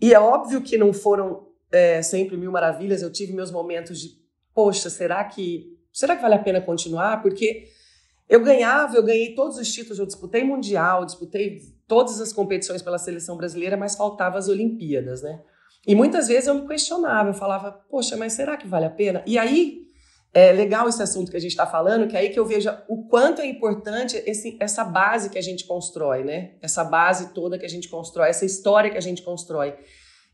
E 0.00 0.14
é 0.14 0.18
óbvio 0.18 0.62
que 0.62 0.78
não 0.78 0.94
foram 0.94 1.48
é, 1.70 2.00
sempre 2.00 2.38
mil 2.38 2.50
maravilhas, 2.50 3.02
eu 3.02 3.12
tive 3.12 3.34
meus 3.34 3.50
momentos 3.50 4.00
de, 4.00 4.08
poxa, 4.54 4.88
será 4.88 5.22
que, 5.24 5.76
será 5.92 6.16
que 6.16 6.22
vale 6.22 6.36
a 6.36 6.42
pena 6.42 6.58
continuar? 6.58 7.20
Porque 7.20 7.64
eu 8.30 8.42
ganhava, 8.42 8.96
eu 8.96 9.02
ganhei 9.02 9.34
todos 9.34 9.58
os 9.58 9.70
títulos, 9.70 9.98
eu 9.98 10.06
disputei 10.06 10.42
Mundial, 10.42 11.04
disputei 11.04 11.58
todas 11.86 12.18
as 12.18 12.32
competições 12.32 12.80
pela 12.80 12.96
seleção 12.96 13.36
brasileira, 13.36 13.76
mas 13.76 13.94
faltava 13.94 14.38
as 14.38 14.48
Olimpíadas, 14.48 15.20
né? 15.20 15.42
E 15.88 15.94
muitas 15.94 16.28
vezes 16.28 16.46
eu 16.46 16.54
me 16.54 16.68
questionava, 16.68 17.30
eu 17.30 17.34
falava, 17.34 17.72
poxa, 17.88 18.14
mas 18.14 18.34
será 18.34 18.58
que 18.58 18.66
vale 18.66 18.84
a 18.84 18.90
pena? 18.90 19.22
E 19.24 19.38
aí, 19.38 19.86
é 20.34 20.52
legal 20.52 20.86
esse 20.86 21.02
assunto 21.02 21.30
que 21.30 21.36
a 21.38 21.40
gente 21.40 21.52
está 21.52 21.66
falando, 21.66 22.06
que 22.06 22.14
é 22.14 22.20
aí 22.20 22.28
que 22.28 22.38
eu 22.38 22.44
vejo 22.44 22.70
o 22.86 23.08
quanto 23.08 23.40
é 23.40 23.46
importante 23.46 24.22
esse, 24.26 24.58
essa 24.60 24.84
base 24.84 25.30
que 25.30 25.38
a 25.38 25.42
gente 25.42 25.64
constrói, 25.64 26.24
né? 26.24 26.56
Essa 26.60 26.84
base 26.84 27.32
toda 27.32 27.58
que 27.58 27.64
a 27.64 27.68
gente 27.68 27.88
constrói, 27.88 28.28
essa 28.28 28.44
história 28.44 28.90
que 28.90 28.98
a 28.98 29.00
gente 29.00 29.22
constrói. 29.22 29.74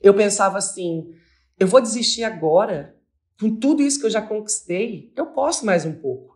Eu 0.02 0.12
pensava 0.12 0.58
assim, 0.58 1.14
eu 1.56 1.68
vou 1.68 1.80
desistir 1.80 2.24
agora, 2.24 2.96
com 3.40 3.54
tudo 3.54 3.80
isso 3.80 4.00
que 4.00 4.06
eu 4.06 4.10
já 4.10 4.20
conquistei, 4.20 5.12
eu 5.16 5.26
posso 5.26 5.64
mais 5.64 5.86
um 5.86 5.92
pouco. 5.92 6.34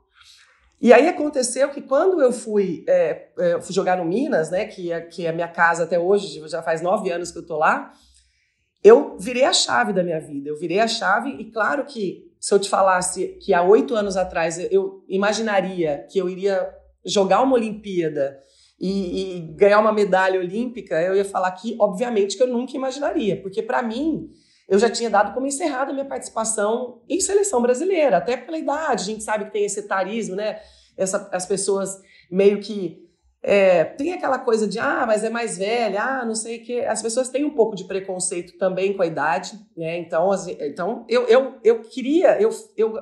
E 0.81 0.93
aí 0.93 1.09
aconteceu 1.09 1.71
que 1.71 1.83
quando 1.83 2.23
eu 2.23 2.31
fui, 2.31 2.85
é, 2.87 3.31
é, 3.37 3.61
fui 3.61 3.75
jogar 3.75 3.97
no 3.97 4.05
Minas, 4.05 4.49
né, 4.49 4.65
que 4.67 4.93
é, 4.93 5.01
que 5.01 5.27
é 5.27 5.31
a 5.31 5.33
minha 5.33 5.49
casa 5.49 5.83
até 5.83 5.99
hoje, 5.99 6.41
já 6.49 6.63
faz 6.63 6.81
nove 6.81 7.11
anos 7.11 7.33
que 7.33 7.39
eu 7.39 7.45
tô 7.45 7.57
lá, 7.57 7.93
eu 8.83 9.17
virei 9.19 9.45
a 9.45 9.53
chave 9.53 9.93
da 9.93 10.03
minha 10.03 10.21
vida. 10.21 10.49
Eu 10.49 10.59
virei 10.59 10.79
a 10.81 10.89
chave 10.89 11.31
e 11.31 11.51
claro 11.51 11.85
que 11.85 12.29
se 12.41 12.55
eu 12.55 12.59
te 12.59 12.69
falasse 12.69 13.39
que 13.41 13.53
há 13.53 13.63
oito 13.63 13.95
anos 13.95 14.17
atrás 14.17 14.59
eu 14.71 15.05
imaginaria 15.09 16.07
que 16.11 16.19
eu 16.19 16.29
iria 16.29 16.73
jogar 17.05 17.43
uma 17.43 17.55
Olimpíada 17.55 18.39
e, 18.81 19.39
e, 19.39 19.41
ganhar 19.55 19.81
uma 19.81 19.93
medalha 19.93 20.39
olímpica, 20.39 21.03
eu 21.03 21.17
ia 21.17 21.25
falar 21.25 21.51
que, 21.53 21.77
obviamente, 21.81 22.37
que 22.37 22.43
eu 22.43 22.47
nunca 22.47 22.77
imaginaria, 22.77 23.41
porque 23.43 23.61
para 23.61 23.83
mim 23.83 24.31
eu 24.69 24.79
já 24.79 24.89
tinha 24.89 25.11
dado 25.11 25.35
como 25.35 25.47
encerrada 25.47 25.91
a 25.91 25.95
minha 25.95 26.05
participação 26.05 27.01
em 27.09 27.21
seleção 27.21 27.61
brasileira, 27.61 28.19
até 28.19 28.37
pela 28.37 28.59
idade. 28.59 29.03
A 29.03 29.07
gente 29.07 29.25
sabe 29.25 29.47
que 29.47 29.53
tem 29.53 29.65
esse 29.65 29.81
etarismo, 29.81 30.37
né? 30.37 30.61
Essa, 30.97 31.29
as 31.33 31.47
pessoas 31.47 32.01
meio 32.31 32.61
que 32.61 33.08
é, 33.43 33.85
tem 33.85 34.13
aquela 34.13 34.39
coisa 34.39 34.67
de, 34.67 34.79
ah, 34.79 35.05
mas 35.07 35.23
é 35.23 35.31
mais 35.31 35.59
velha, 35.59 36.03
ah, 36.03 36.25
não 36.25 36.35
sei 36.35 36.59
o 36.59 36.65
que. 36.65 36.81
As 36.81 37.01
pessoas 37.01 37.29
têm 37.29 37.45
um 37.45 37.55
pouco 37.55 37.77
de 37.77 37.85
preconceito 37.85 38.59
também 38.59 38.97
com 38.97 39.03
a 39.03 39.07
idade, 39.07 39.59
né? 39.77 39.99
Então, 39.99 40.31
assim, 40.31 40.57
então 40.61 41.05
eu, 41.09 41.25
eu, 41.27 41.55
eu 41.63 41.81
queria, 41.83 42.41
eu, 42.41 42.51
eu 42.77 42.95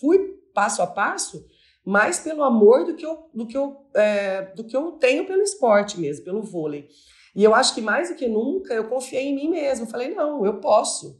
fui 0.00 0.18
passo 0.52 0.82
a 0.82 0.86
passo, 0.86 1.46
mais 1.84 2.18
pelo 2.18 2.42
amor 2.42 2.84
do 2.84 2.94
que 2.94 3.06
eu, 3.06 3.30
do 3.32 3.46
que 3.46 3.56
eu, 3.56 3.76
é, 3.94 4.42
do 4.54 4.64
que 4.64 4.76
eu 4.76 4.92
tenho 4.92 5.26
pelo 5.26 5.42
esporte 5.42 6.00
mesmo, 6.00 6.24
pelo 6.24 6.42
vôlei. 6.42 6.88
E 7.36 7.42
eu 7.44 7.54
acho 7.54 7.74
que 7.74 7.80
mais 7.80 8.08
do 8.08 8.14
que 8.14 8.28
nunca 8.28 8.72
eu 8.74 8.88
confiei 8.88 9.28
em 9.28 9.34
mim 9.34 9.50
mesmo. 9.50 9.86
Falei, 9.86 10.14
não, 10.14 10.44
eu 10.46 10.60
posso. 10.60 11.18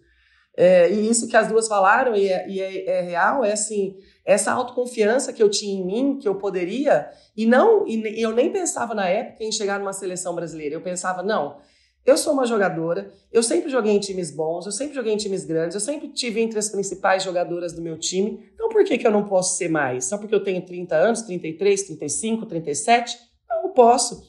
É, 0.56 0.88
e 0.90 1.08
isso 1.08 1.28
que 1.28 1.36
as 1.36 1.48
duas 1.48 1.66
falaram, 1.66 2.14
e, 2.14 2.28
é, 2.28 2.48
e 2.48 2.60
é, 2.60 2.86
é 2.86 3.00
real, 3.00 3.44
é 3.44 3.52
assim 3.52 3.98
essa 4.24 4.52
autoconfiança 4.52 5.32
que 5.32 5.42
eu 5.42 5.50
tinha 5.50 5.78
em 5.78 5.84
mim, 5.84 6.18
que 6.18 6.26
eu 6.26 6.36
poderia, 6.36 7.10
e 7.36 7.44
não, 7.44 7.86
e 7.86 8.20
eu 8.22 8.32
nem 8.32 8.50
pensava 8.50 8.94
na 8.94 9.08
época 9.08 9.44
em 9.44 9.52
chegar 9.52 9.78
numa 9.78 9.92
seleção 9.92 10.34
brasileira. 10.34 10.74
Eu 10.74 10.80
pensava, 10.80 11.22
não, 11.22 11.58
eu 12.06 12.16
sou 12.16 12.32
uma 12.32 12.46
jogadora, 12.46 13.12
eu 13.32 13.42
sempre 13.42 13.70
joguei 13.70 13.92
em 13.92 13.98
times 13.98 14.30
bons, 14.30 14.66
eu 14.66 14.72
sempre 14.72 14.94
joguei 14.94 15.12
em 15.12 15.16
times 15.16 15.44
grandes, 15.44 15.74
eu 15.74 15.80
sempre 15.80 16.08
tive 16.08 16.40
entre 16.40 16.58
as 16.58 16.68
principais 16.68 17.22
jogadoras 17.22 17.72
do 17.72 17.80
meu 17.80 17.98
time. 17.98 18.50
Então 18.54 18.68
por 18.68 18.84
que, 18.84 18.98
que 18.98 19.06
eu 19.06 19.10
não 19.10 19.24
posso 19.24 19.56
ser 19.56 19.68
mais? 19.68 20.04
Só 20.06 20.18
porque 20.18 20.34
eu 20.34 20.42
tenho 20.44 20.64
30 20.64 20.94
anos, 20.94 21.22
33, 21.22 21.82
35, 21.82 22.46
37? 22.46 23.18
Não, 23.48 23.72
posso. 23.72 24.22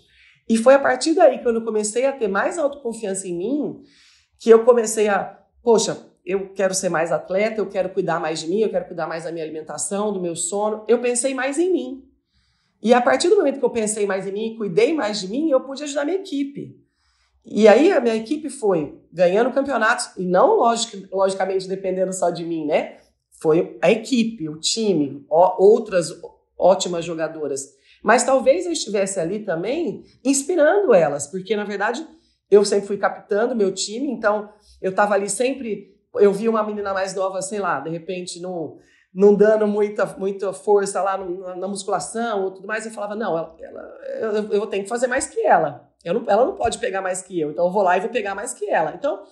E 0.48 0.58
foi 0.58 0.74
a 0.76 0.80
partir 0.80 1.14
daí 1.14 1.40
que 1.40 1.48
eu 1.48 1.62
comecei 1.64 2.06
a 2.06 2.14
ter 2.14 2.28
mais 2.28 2.58
autoconfiança 2.58 3.28
em 3.28 3.36
mim, 3.36 3.82
que 4.40 4.50
eu 4.50 4.64
comecei 4.64 5.08
a, 5.08 5.38
poxa, 5.64 5.98
eu 6.26 6.50
quero 6.54 6.74
ser 6.74 6.90
mais 6.90 7.12
atleta, 7.12 7.62
eu 7.62 7.70
quero 7.70 7.90
cuidar 7.90 8.20
mais 8.20 8.40
de 8.40 8.48
mim, 8.48 8.62
eu 8.62 8.70
quero 8.70 8.86
cuidar 8.86 9.08
mais 9.08 9.26
da 9.26 9.32
minha 9.32 9.46
alimentação, 9.46 10.12
do 10.12 10.20
meu 10.20 10.36
sono. 10.36 10.84
Eu 10.88 11.00
pensei 11.00 11.36
mais 11.36 11.60
em 11.60 11.72
mim. 11.72 12.04
E 12.82 12.94
a 12.94 13.02
partir 13.02 13.30
do 13.30 13.36
momento 13.36 13.60
que 13.60 13.66
eu 13.66 13.70
pensei 13.70 14.06
mais 14.06 14.28
em 14.28 14.32
mim, 14.32 14.56
cuidei 14.58 14.94
mais 14.94 15.20
de 15.20 15.28
mim, 15.28 15.52
eu 15.52 15.62
pude 15.62 15.84
ajudar 15.84 16.02
a 16.02 16.06
minha 16.06 16.18
equipe. 16.18 16.84
E 17.46 17.68
aí 17.68 17.92
a 17.92 18.00
minha 18.00 18.16
equipe 18.16 18.50
foi 18.50 19.00
ganhando 19.14 19.52
campeonatos, 19.52 20.10
e 20.18 20.26
não 20.26 20.56
logic, 20.56 21.08
logicamente 21.12 21.68
dependendo 21.68 22.12
só 22.12 22.32
de 22.32 22.44
mim, 22.44 22.66
né? 22.66 22.98
Foi 23.40 23.78
a 23.82 23.92
equipe, 23.92 24.50
o 24.50 24.60
time, 24.60 25.24
outras 25.30 26.10
ótimas 26.58 27.06
jogadoras. 27.06 27.70
Mas 28.02 28.24
talvez 28.24 28.66
eu 28.66 28.72
estivesse 28.72 29.20
ali 29.20 29.40
também 29.40 30.04
inspirando 30.24 30.94
elas, 30.94 31.28
porque 31.28 31.56
na 31.56 31.64
verdade 31.64 32.06
eu 32.50 32.64
sempre 32.66 32.88
fui 32.88 32.98
captando 32.98 33.56
meu 33.56 33.72
time, 33.72 34.10
então 34.10 34.50
eu 34.82 34.92
estava 34.92 35.14
ali 35.14 35.30
sempre 35.30 35.95
eu 36.20 36.32
vi 36.34 36.50
uma 36.50 36.64
menina 36.64 36.94
mais 36.94 37.14
nova, 37.16 37.42
sei 37.42 37.60
lá, 37.60 37.80
de 37.80 37.90
repente, 37.90 38.42
não, 38.42 38.78
não 39.14 39.34
dando 39.34 39.66
muita, 39.66 40.06
muita 40.18 40.52
força 40.52 41.02
lá 41.02 41.18
no, 41.18 41.56
na 41.56 41.68
musculação 41.68 42.44
ou 42.44 42.52
tudo 42.52 42.68
mais, 42.68 42.86
eu 42.86 42.92
falava, 42.92 43.16
não, 43.16 43.38
ela, 43.38 43.56
ela, 44.20 44.48
eu, 44.52 44.68
tenho 44.68 44.84
que 44.84 44.90
fazer 44.90 45.08
mais 45.08 45.28
que 45.28 45.40
ela. 45.40 45.90
Não, 46.04 46.24
ela 46.28 46.46
não 46.46 46.56
pode 46.56 46.78
pegar 46.78 47.02
mais 47.02 47.22
que 47.22 47.40
eu, 47.40 47.52
então 47.52 47.66
eu 47.66 47.72
vou 47.72 47.82
lá 47.82 47.98
e 47.98 48.02
vou 48.02 48.10
pegar 48.10 48.36
mais 48.36 48.54
que 48.54 48.70
ela. 48.70 48.94
Então, 48.94 49.24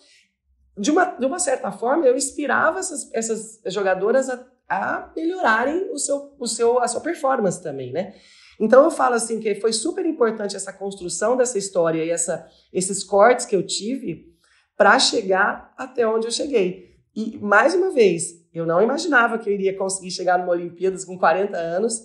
de 0.78 0.90
uma, 0.90 1.06
de 1.06 1.26
uma 1.26 1.38
certa 1.38 1.72
forma, 1.72 2.06
eu 2.06 2.16
inspirava 2.16 2.80
essas, 2.80 3.14
essas 3.14 3.62
jogadoras 3.68 4.30
a, 4.30 4.46
a 4.68 5.12
melhorarem 5.16 5.92
o 5.92 5.98
seu, 5.98 6.34
o 6.40 6.48
seu, 6.48 6.80
a 6.80 6.88
sua 6.88 7.02
performance 7.02 7.62
também, 7.62 7.92
né? 7.92 8.16
Então 8.60 8.84
eu 8.84 8.92
falo 8.92 9.16
assim 9.16 9.40
que 9.40 9.56
foi 9.56 9.74
super 9.74 10.06
importante 10.06 10.56
essa 10.56 10.72
construção 10.72 11.36
dessa 11.36 11.58
história 11.58 12.04
e 12.04 12.10
essa, 12.10 12.48
esses 12.72 13.04
cortes 13.04 13.46
que 13.46 13.56
eu 13.56 13.66
tive 13.66 14.33
para 14.78 14.98
chegar 15.00 15.74
até 15.78 16.08
onde 16.08 16.28
eu 16.28 16.32
cheguei. 16.32 16.94
E, 17.16 17.38
mais 17.38 17.76
uma 17.76 17.92
vez, 17.92 18.44
eu 18.54 18.66
não 18.66 18.82
imaginava 18.82 19.38
que 19.38 19.50
eu 19.50 19.54
iria 19.54 19.78
conseguir 19.78 20.12
chegar 20.12 20.40
numa 20.40 20.52
Olimpíadas 20.52 21.06
com 21.06 21.18
40 21.18 21.58
anos, 21.58 22.02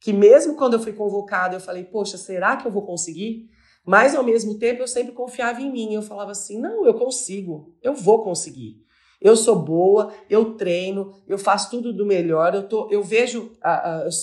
que 0.00 0.12
mesmo 0.12 0.56
quando 0.56 0.74
eu 0.74 0.80
fui 0.80 0.92
convocada, 0.92 1.56
eu 1.56 1.60
falei, 1.60 1.84
poxa, 1.84 2.16
será 2.16 2.56
que 2.56 2.66
eu 2.66 2.72
vou 2.72 2.84
conseguir? 2.84 3.48
Mas, 3.86 4.14
ao 4.14 4.24
mesmo 4.24 4.58
tempo, 4.58 4.82
eu 4.82 4.88
sempre 4.88 5.12
confiava 5.12 5.60
em 5.60 5.70
mim. 5.70 5.92
Eu 5.92 6.02
falava 6.02 6.30
assim: 6.30 6.58
não, 6.58 6.86
eu 6.86 6.94
consigo, 6.94 7.74
eu 7.82 7.94
vou 7.94 8.24
conseguir. 8.24 8.82
Eu 9.20 9.36
sou 9.36 9.56
boa, 9.56 10.12
eu 10.28 10.54
treino, 10.54 11.12
eu 11.26 11.38
faço 11.38 11.70
tudo 11.70 11.92
do 11.92 12.06
melhor. 12.06 12.54
Eu, 12.54 12.68
tô, 12.68 12.88
eu 12.90 13.02
vejo, 13.02 13.52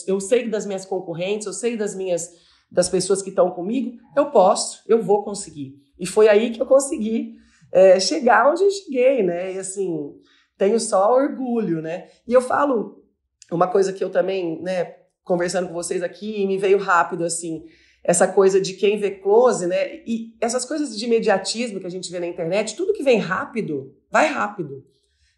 eu 0.07 0.19
sei 0.19 0.47
das 0.47 0.65
minhas 0.65 0.85
concorrentes, 0.85 1.47
eu 1.47 1.53
sei 1.53 1.77
das 1.77 1.95
minhas 1.95 2.29
das 2.71 2.87
pessoas 2.87 3.21
que 3.21 3.29
estão 3.29 3.51
comigo. 3.51 3.97
Eu 4.15 4.31
posso, 4.31 4.81
eu 4.87 5.01
vou 5.01 5.23
conseguir. 5.23 5.75
E 5.99 6.05
foi 6.05 6.27
aí 6.27 6.51
que 6.51 6.61
eu 6.61 6.65
consegui 6.65 7.35
é, 7.71 7.99
chegar 7.99 8.51
onde 8.51 8.63
eu 8.63 8.71
cheguei, 8.71 9.23
né? 9.23 9.53
E 9.53 9.59
assim, 9.59 10.13
tenho 10.57 10.79
só 10.79 11.13
orgulho, 11.13 11.81
né? 11.81 12.07
E 12.27 12.33
eu 12.33 12.41
falo 12.41 13.03
uma 13.51 13.67
coisa 13.67 13.91
que 13.91 14.03
eu 14.03 14.09
também, 14.09 14.61
né, 14.61 14.95
conversando 15.23 15.67
com 15.67 15.73
vocês 15.73 16.01
aqui, 16.01 16.45
me 16.47 16.57
veio 16.57 16.77
rápido 16.77 17.23
assim 17.23 17.65
essa 18.03 18.27
coisa 18.27 18.59
de 18.59 18.73
quem 18.73 18.97
vê 18.97 19.11
close, 19.11 19.67
né? 19.67 19.97
E 20.07 20.35
essas 20.41 20.65
coisas 20.65 20.97
de 20.97 21.05
imediatismo 21.05 21.79
que 21.79 21.85
a 21.85 21.91
gente 21.91 22.11
vê 22.11 22.19
na 22.19 22.27
internet, 22.27 22.75
tudo 22.75 22.93
que 22.93 23.03
vem 23.03 23.19
rápido, 23.19 23.95
vai 24.09 24.27
rápido, 24.27 24.83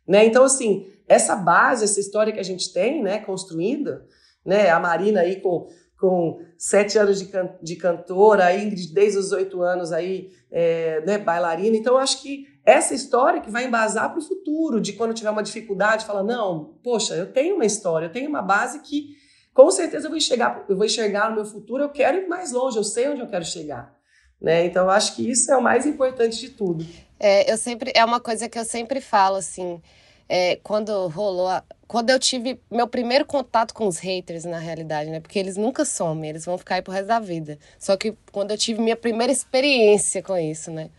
né? 0.07 0.25
Então, 0.25 0.43
assim, 0.43 0.87
essa 1.07 1.35
base, 1.35 1.83
essa 1.83 1.99
história 1.99 2.31
que 2.31 2.39
a 2.39 2.43
gente 2.43 2.71
tem, 2.71 3.03
né, 3.03 3.19
construída, 3.19 4.05
né? 4.45 4.69
A 4.69 4.79
Marina 4.79 5.21
aí 5.21 5.41
com, 5.41 5.67
com 6.03 6.41
sete 6.57 6.97
anos 6.97 7.17
de, 7.17 7.27
can 7.27 7.55
de 7.61 7.77
cantora, 7.77 8.47
a 8.47 8.57
Ingrid 8.57 8.93
desde 8.93 9.17
os 9.17 9.31
oito 9.31 9.61
anos 9.61 9.93
aí, 9.93 10.31
é, 10.51 10.99
né, 11.05 11.17
bailarina. 11.17 11.77
Então, 11.77 11.97
acho 11.97 12.21
que 12.21 12.45
essa 12.65 12.93
história 12.93 13.39
que 13.39 13.49
vai 13.49 13.63
embasar 13.63 14.09
para 14.09 14.19
o 14.19 14.21
futuro, 14.21 14.81
de 14.81 14.91
quando 14.91 15.13
tiver 15.13 15.29
uma 15.29 15.41
dificuldade, 15.41 16.03
falar, 16.03 16.21
não, 16.21 16.77
poxa, 16.83 17.15
eu 17.15 17.31
tenho 17.31 17.55
uma 17.55 17.65
história, 17.65 18.07
eu 18.07 18.11
tenho 18.11 18.27
uma 18.27 18.41
base 18.41 18.79
que 18.79 19.15
com 19.53 19.71
certeza 19.71 20.07
eu 20.07 20.09
vou 20.09 20.17
enxergar, 20.17 20.65
eu 20.67 20.75
vou 20.75 20.85
enxergar 20.85 21.29
no 21.29 21.35
meu 21.35 21.45
futuro, 21.45 21.83
eu 21.83 21.89
quero 21.89 22.17
ir 22.17 22.27
mais 22.27 22.51
longe, 22.51 22.75
eu 22.75 22.83
sei 22.83 23.07
onde 23.07 23.21
eu 23.21 23.27
quero 23.27 23.45
chegar. 23.45 23.95
Né? 24.41 24.65
Então, 24.65 24.89
acho 24.89 25.15
que 25.15 25.31
isso 25.31 25.49
é 25.53 25.55
o 25.55 25.63
mais 25.63 25.85
importante 25.85 26.37
de 26.37 26.49
tudo. 26.49 26.85
É, 27.17 27.49
eu 27.49 27.55
sempre, 27.55 27.93
é 27.95 28.03
uma 28.03 28.19
coisa 28.19 28.49
que 28.49 28.59
eu 28.59 28.65
sempre 28.65 28.99
falo, 28.99 29.37
assim, 29.37 29.81
é, 30.27 30.57
quando 30.57 31.07
rolou, 31.07 31.47
a, 31.47 31.63
quando 31.87 32.09
eu 32.09 32.19
tive 32.19 32.59
meu 32.71 32.87
primeiro 32.87 33.25
contato 33.25 33.73
com 33.73 33.87
os 33.87 33.99
haters, 33.99 34.45
na 34.45 34.57
realidade, 34.57 35.09
né? 35.09 35.19
Porque 35.19 35.37
eles 35.37 35.57
nunca 35.57 35.85
somem, 35.85 36.29
eles 36.29 36.45
vão 36.45 36.57
ficar 36.57 36.75
aí 36.75 36.81
pro 36.81 36.93
resto 36.93 37.07
da 37.07 37.19
vida. 37.19 37.57
Só 37.77 37.95
que 37.97 38.15
quando 38.31 38.51
eu 38.51 38.57
tive 38.57 38.81
minha 38.81 38.95
primeira 38.95 39.31
experiência 39.31 40.23
com 40.23 40.37
isso, 40.37 40.71
né? 40.71 40.89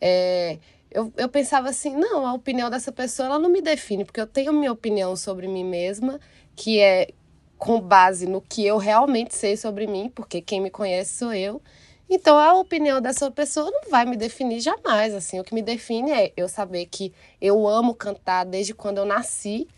É, 0.00 0.58
eu, 0.90 1.12
eu 1.16 1.28
pensava 1.28 1.68
assim, 1.68 1.96
não, 1.96 2.26
a 2.26 2.32
opinião 2.32 2.68
dessa 2.68 2.90
pessoa, 2.90 3.26
ela 3.26 3.38
não 3.38 3.48
me 3.48 3.62
define, 3.62 4.04
porque 4.04 4.20
eu 4.20 4.26
tenho 4.26 4.52
minha 4.52 4.72
opinião 4.72 5.14
sobre 5.14 5.46
mim 5.46 5.64
mesma, 5.64 6.18
que 6.56 6.80
é 6.80 7.08
com 7.56 7.80
base 7.80 8.26
no 8.26 8.40
que 8.40 8.66
eu 8.66 8.78
realmente 8.78 9.34
sei 9.34 9.56
sobre 9.56 9.86
mim, 9.86 10.10
porque 10.14 10.40
quem 10.40 10.60
me 10.60 10.70
conhece 10.70 11.18
sou 11.18 11.32
eu. 11.32 11.62
Então 12.10 12.36
a 12.36 12.52
opinião 12.54 13.00
dessa 13.00 13.30
pessoa 13.30 13.70
não 13.70 13.88
vai 13.88 14.04
me 14.04 14.16
definir 14.16 14.60
jamais, 14.60 15.14
assim. 15.14 15.38
O 15.38 15.44
que 15.44 15.54
me 15.54 15.62
define 15.62 16.10
é 16.10 16.32
eu 16.36 16.48
saber 16.48 16.86
que 16.86 17.14
eu 17.40 17.68
amo 17.68 17.94
cantar 17.94 18.44
desde 18.44 18.74
quando 18.74 18.98
eu 18.98 19.04
nasci, 19.04 19.68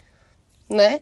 né? 0.68 1.00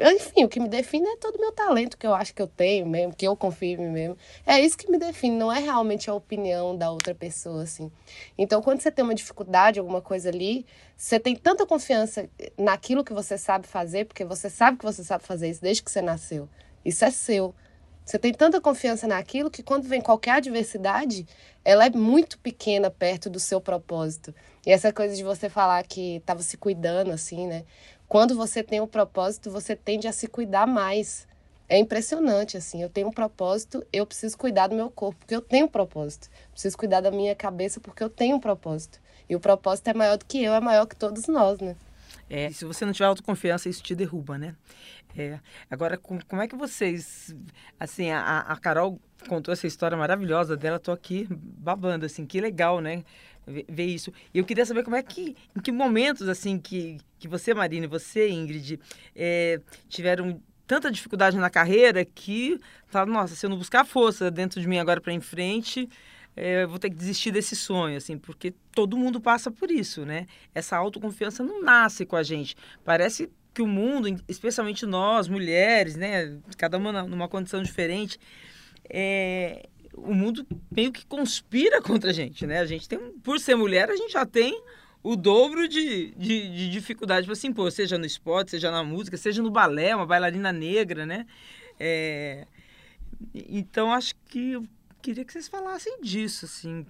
enfim, 0.00 0.44
o 0.44 0.48
que 0.48 0.60
me 0.60 0.68
define 0.68 1.08
é 1.08 1.16
todo 1.16 1.36
o 1.36 1.40
meu 1.40 1.50
talento 1.50 1.96
que 1.98 2.06
eu 2.06 2.14
acho 2.14 2.32
que 2.32 2.40
eu 2.40 2.46
tenho 2.46 2.86
mesmo, 2.86 3.14
que 3.14 3.26
eu 3.26 3.36
confio 3.36 3.72
em 3.72 3.78
mim 3.78 3.90
mesmo. 3.90 4.16
É 4.46 4.60
isso 4.60 4.78
que 4.78 4.88
me 4.90 4.98
define, 4.98 5.36
não 5.36 5.52
é 5.52 5.58
realmente 5.58 6.08
a 6.08 6.14
opinião 6.14 6.76
da 6.76 6.90
outra 6.90 7.14
pessoa, 7.14 7.64
assim. 7.64 7.90
Então, 8.36 8.62
quando 8.62 8.80
você 8.80 8.90
tem 8.90 9.04
uma 9.04 9.14
dificuldade, 9.14 9.80
alguma 9.80 10.00
coisa 10.00 10.28
ali, 10.28 10.64
você 10.96 11.18
tem 11.18 11.34
tanta 11.34 11.66
confiança 11.66 12.28
naquilo 12.56 13.02
que 13.02 13.12
você 13.12 13.36
sabe 13.36 13.66
fazer, 13.66 14.04
porque 14.04 14.24
você 14.24 14.48
sabe 14.48 14.78
que 14.78 14.84
você 14.84 15.02
sabe 15.02 15.24
fazer 15.24 15.50
isso 15.50 15.60
desde 15.60 15.82
que 15.82 15.90
você 15.90 16.00
nasceu. 16.00 16.48
Isso 16.84 17.04
é 17.04 17.10
seu. 17.10 17.52
Você 18.08 18.18
tem 18.18 18.32
tanta 18.32 18.58
confiança 18.58 19.06
naquilo 19.06 19.50
que 19.50 19.62
quando 19.62 19.86
vem 19.86 20.00
qualquer 20.00 20.30
adversidade, 20.30 21.26
ela 21.62 21.84
é 21.84 21.90
muito 21.90 22.38
pequena 22.38 22.90
perto 22.90 23.28
do 23.28 23.38
seu 23.38 23.60
propósito. 23.60 24.34
E 24.66 24.70
essa 24.70 24.90
coisa 24.90 25.14
de 25.14 25.22
você 25.22 25.50
falar 25.50 25.86
que 25.86 26.16
estava 26.16 26.42
se 26.42 26.56
cuidando, 26.56 27.10
assim, 27.10 27.46
né? 27.46 27.66
Quando 28.08 28.34
você 28.34 28.62
tem 28.62 28.80
um 28.80 28.86
propósito, 28.86 29.50
você 29.50 29.76
tende 29.76 30.08
a 30.08 30.12
se 30.12 30.26
cuidar 30.26 30.66
mais. 30.66 31.28
É 31.68 31.76
impressionante, 31.76 32.56
assim. 32.56 32.82
Eu 32.82 32.88
tenho 32.88 33.08
um 33.08 33.12
propósito, 33.12 33.84
eu 33.92 34.06
preciso 34.06 34.38
cuidar 34.38 34.68
do 34.68 34.74
meu 34.74 34.88
corpo, 34.88 35.18
porque 35.18 35.36
eu 35.36 35.42
tenho 35.42 35.66
um 35.66 35.68
propósito. 35.68 36.30
Preciso 36.50 36.78
cuidar 36.78 37.02
da 37.02 37.10
minha 37.10 37.34
cabeça, 37.34 37.78
porque 37.78 38.02
eu 38.02 38.08
tenho 38.08 38.36
um 38.36 38.40
propósito. 38.40 38.98
E 39.28 39.36
o 39.36 39.40
propósito 39.40 39.88
é 39.88 39.92
maior 39.92 40.16
do 40.16 40.24
que 40.24 40.42
eu, 40.42 40.54
é 40.54 40.60
maior 40.60 40.86
que 40.86 40.96
todos 40.96 41.26
nós, 41.26 41.60
né? 41.60 41.76
É, 42.30 42.50
se 42.50 42.64
você 42.64 42.84
não 42.84 42.92
tiver 42.92 43.06
autoconfiança, 43.06 43.68
isso 43.68 43.82
te 43.82 43.94
derruba, 43.94 44.36
né? 44.36 44.54
É. 45.18 45.40
Agora, 45.68 45.98
como, 45.98 46.24
como 46.26 46.40
é 46.40 46.46
que 46.46 46.54
vocês. 46.54 47.34
Assim, 47.78 48.10
a, 48.10 48.40
a 48.40 48.56
Carol 48.56 49.00
contou 49.28 49.52
essa 49.52 49.66
história 49.66 49.96
maravilhosa 49.96 50.56
dela, 50.56 50.78
tô 50.78 50.92
aqui 50.92 51.26
babando, 51.30 52.06
assim, 52.06 52.24
que 52.24 52.40
legal, 52.40 52.80
né? 52.80 53.04
ver 53.46 53.86
isso. 53.86 54.12
E 54.32 54.38
eu 54.38 54.44
queria 54.44 54.64
saber 54.66 54.84
como 54.84 54.94
é 54.94 55.02
que, 55.02 55.34
em 55.56 55.60
que 55.60 55.72
momentos, 55.72 56.28
assim, 56.28 56.58
que, 56.58 56.98
que 57.18 57.26
você, 57.26 57.54
Marina, 57.54 57.86
e 57.86 57.88
você, 57.88 58.28
Ingrid, 58.28 58.78
é, 59.16 59.60
tiveram 59.88 60.40
tanta 60.66 60.90
dificuldade 60.90 61.36
na 61.38 61.48
carreira 61.48 62.04
que 62.04 62.60
falaram, 62.86 63.12
nossa, 63.12 63.34
se 63.34 63.46
eu 63.46 63.50
não 63.50 63.56
buscar 63.56 63.86
força 63.86 64.30
dentro 64.30 64.60
de 64.60 64.68
mim 64.68 64.78
agora 64.78 65.00
para 65.00 65.14
em 65.14 65.20
frente, 65.20 65.88
é, 66.36 66.66
vou 66.66 66.78
ter 66.78 66.90
que 66.90 66.96
desistir 66.96 67.32
desse 67.32 67.56
sonho, 67.56 67.96
assim, 67.96 68.18
porque 68.18 68.54
todo 68.72 68.96
mundo 68.96 69.20
passa 69.20 69.50
por 69.50 69.70
isso, 69.70 70.04
né? 70.04 70.26
Essa 70.54 70.76
autoconfiança 70.76 71.42
não 71.42 71.62
nasce 71.62 72.04
com 72.04 72.16
a 72.16 72.22
gente. 72.22 72.54
Parece 72.84 73.30
que 73.58 73.62
o 73.62 73.66
mundo, 73.66 74.06
especialmente 74.28 74.86
nós, 74.86 75.26
mulheres, 75.26 75.96
né, 75.96 76.38
cada 76.56 76.78
uma 76.78 77.02
numa 77.02 77.28
condição 77.28 77.60
diferente, 77.60 78.16
é, 78.88 79.68
o 79.96 80.14
mundo 80.14 80.46
meio 80.70 80.92
que 80.92 81.04
conspira 81.04 81.82
contra 81.82 82.10
a 82.10 82.12
gente, 82.12 82.46
né? 82.46 82.60
A 82.60 82.66
gente 82.66 82.88
tem, 82.88 82.98
por 83.18 83.40
ser 83.40 83.56
mulher, 83.56 83.90
a 83.90 83.96
gente 83.96 84.12
já 84.12 84.24
tem 84.24 84.62
o 85.02 85.16
dobro 85.16 85.66
de, 85.66 86.12
de, 86.12 86.48
de 86.50 86.70
dificuldade 86.70 87.26
para 87.26 87.34
se 87.34 87.48
impor, 87.48 87.72
seja 87.72 87.98
no 87.98 88.06
esporte, 88.06 88.52
seja 88.52 88.70
na 88.70 88.84
música, 88.84 89.16
seja 89.16 89.42
no 89.42 89.50
balé, 89.50 89.92
uma 89.92 90.06
bailarina 90.06 90.52
negra, 90.52 91.04
né? 91.04 91.26
É, 91.80 92.46
então, 93.34 93.92
acho 93.92 94.14
que 94.26 94.52
eu 94.52 94.62
queria 95.02 95.24
que 95.24 95.32
vocês 95.32 95.48
falassem 95.48 96.00
disso, 96.00 96.44
assim, 96.44 96.86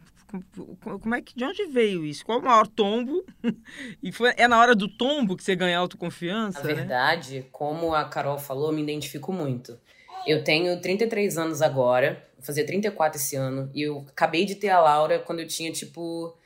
como 0.82 1.14
é 1.14 1.22
que 1.22 1.34
de 1.34 1.44
onde 1.44 1.64
veio 1.66 2.04
isso? 2.04 2.24
Qual 2.24 2.38
o 2.38 2.42
maior 2.42 2.66
tombo? 2.66 3.24
e 4.02 4.12
foi 4.12 4.34
é 4.36 4.46
na 4.46 4.58
hora 4.58 4.74
do 4.74 4.88
tombo 4.88 5.36
que 5.36 5.42
você 5.42 5.56
ganha 5.56 5.78
autoconfiança? 5.78 6.60
Na 6.60 6.68
né? 6.68 6.74
verdade, 6.74 7.38
né? 7.38 7.44
como 7.50 7.94
a 7.94 8.04
Carol 8.04 8.38
falou, 8.38 8.68
eu 8.68 8.74
me 8.74 8.82
identifico 8.82 9.32
muito. 9.32 9.78
Eu 10.26 10.44
tenho 10.44 10.78
33 10.80 11.38
anos 11.38 11.62
agora, 11.62 12.22
vou 12.36 12.44
fazer 12.44 12.64
34 12.64 13.18
esse 13.18 13.36
ano, 13.36 13.70
e 13.74 13.82
eu 13.82 14.04
acabei 14.08 14.44
de 14.44 14.54
ter 14.54 14.68
a 14.68 14.80
Laura 14.80 15.18
quando 15.20 15.40
eu 15.40 15.46
tinha, 15.46 15.72
tipo, 15.72 16.36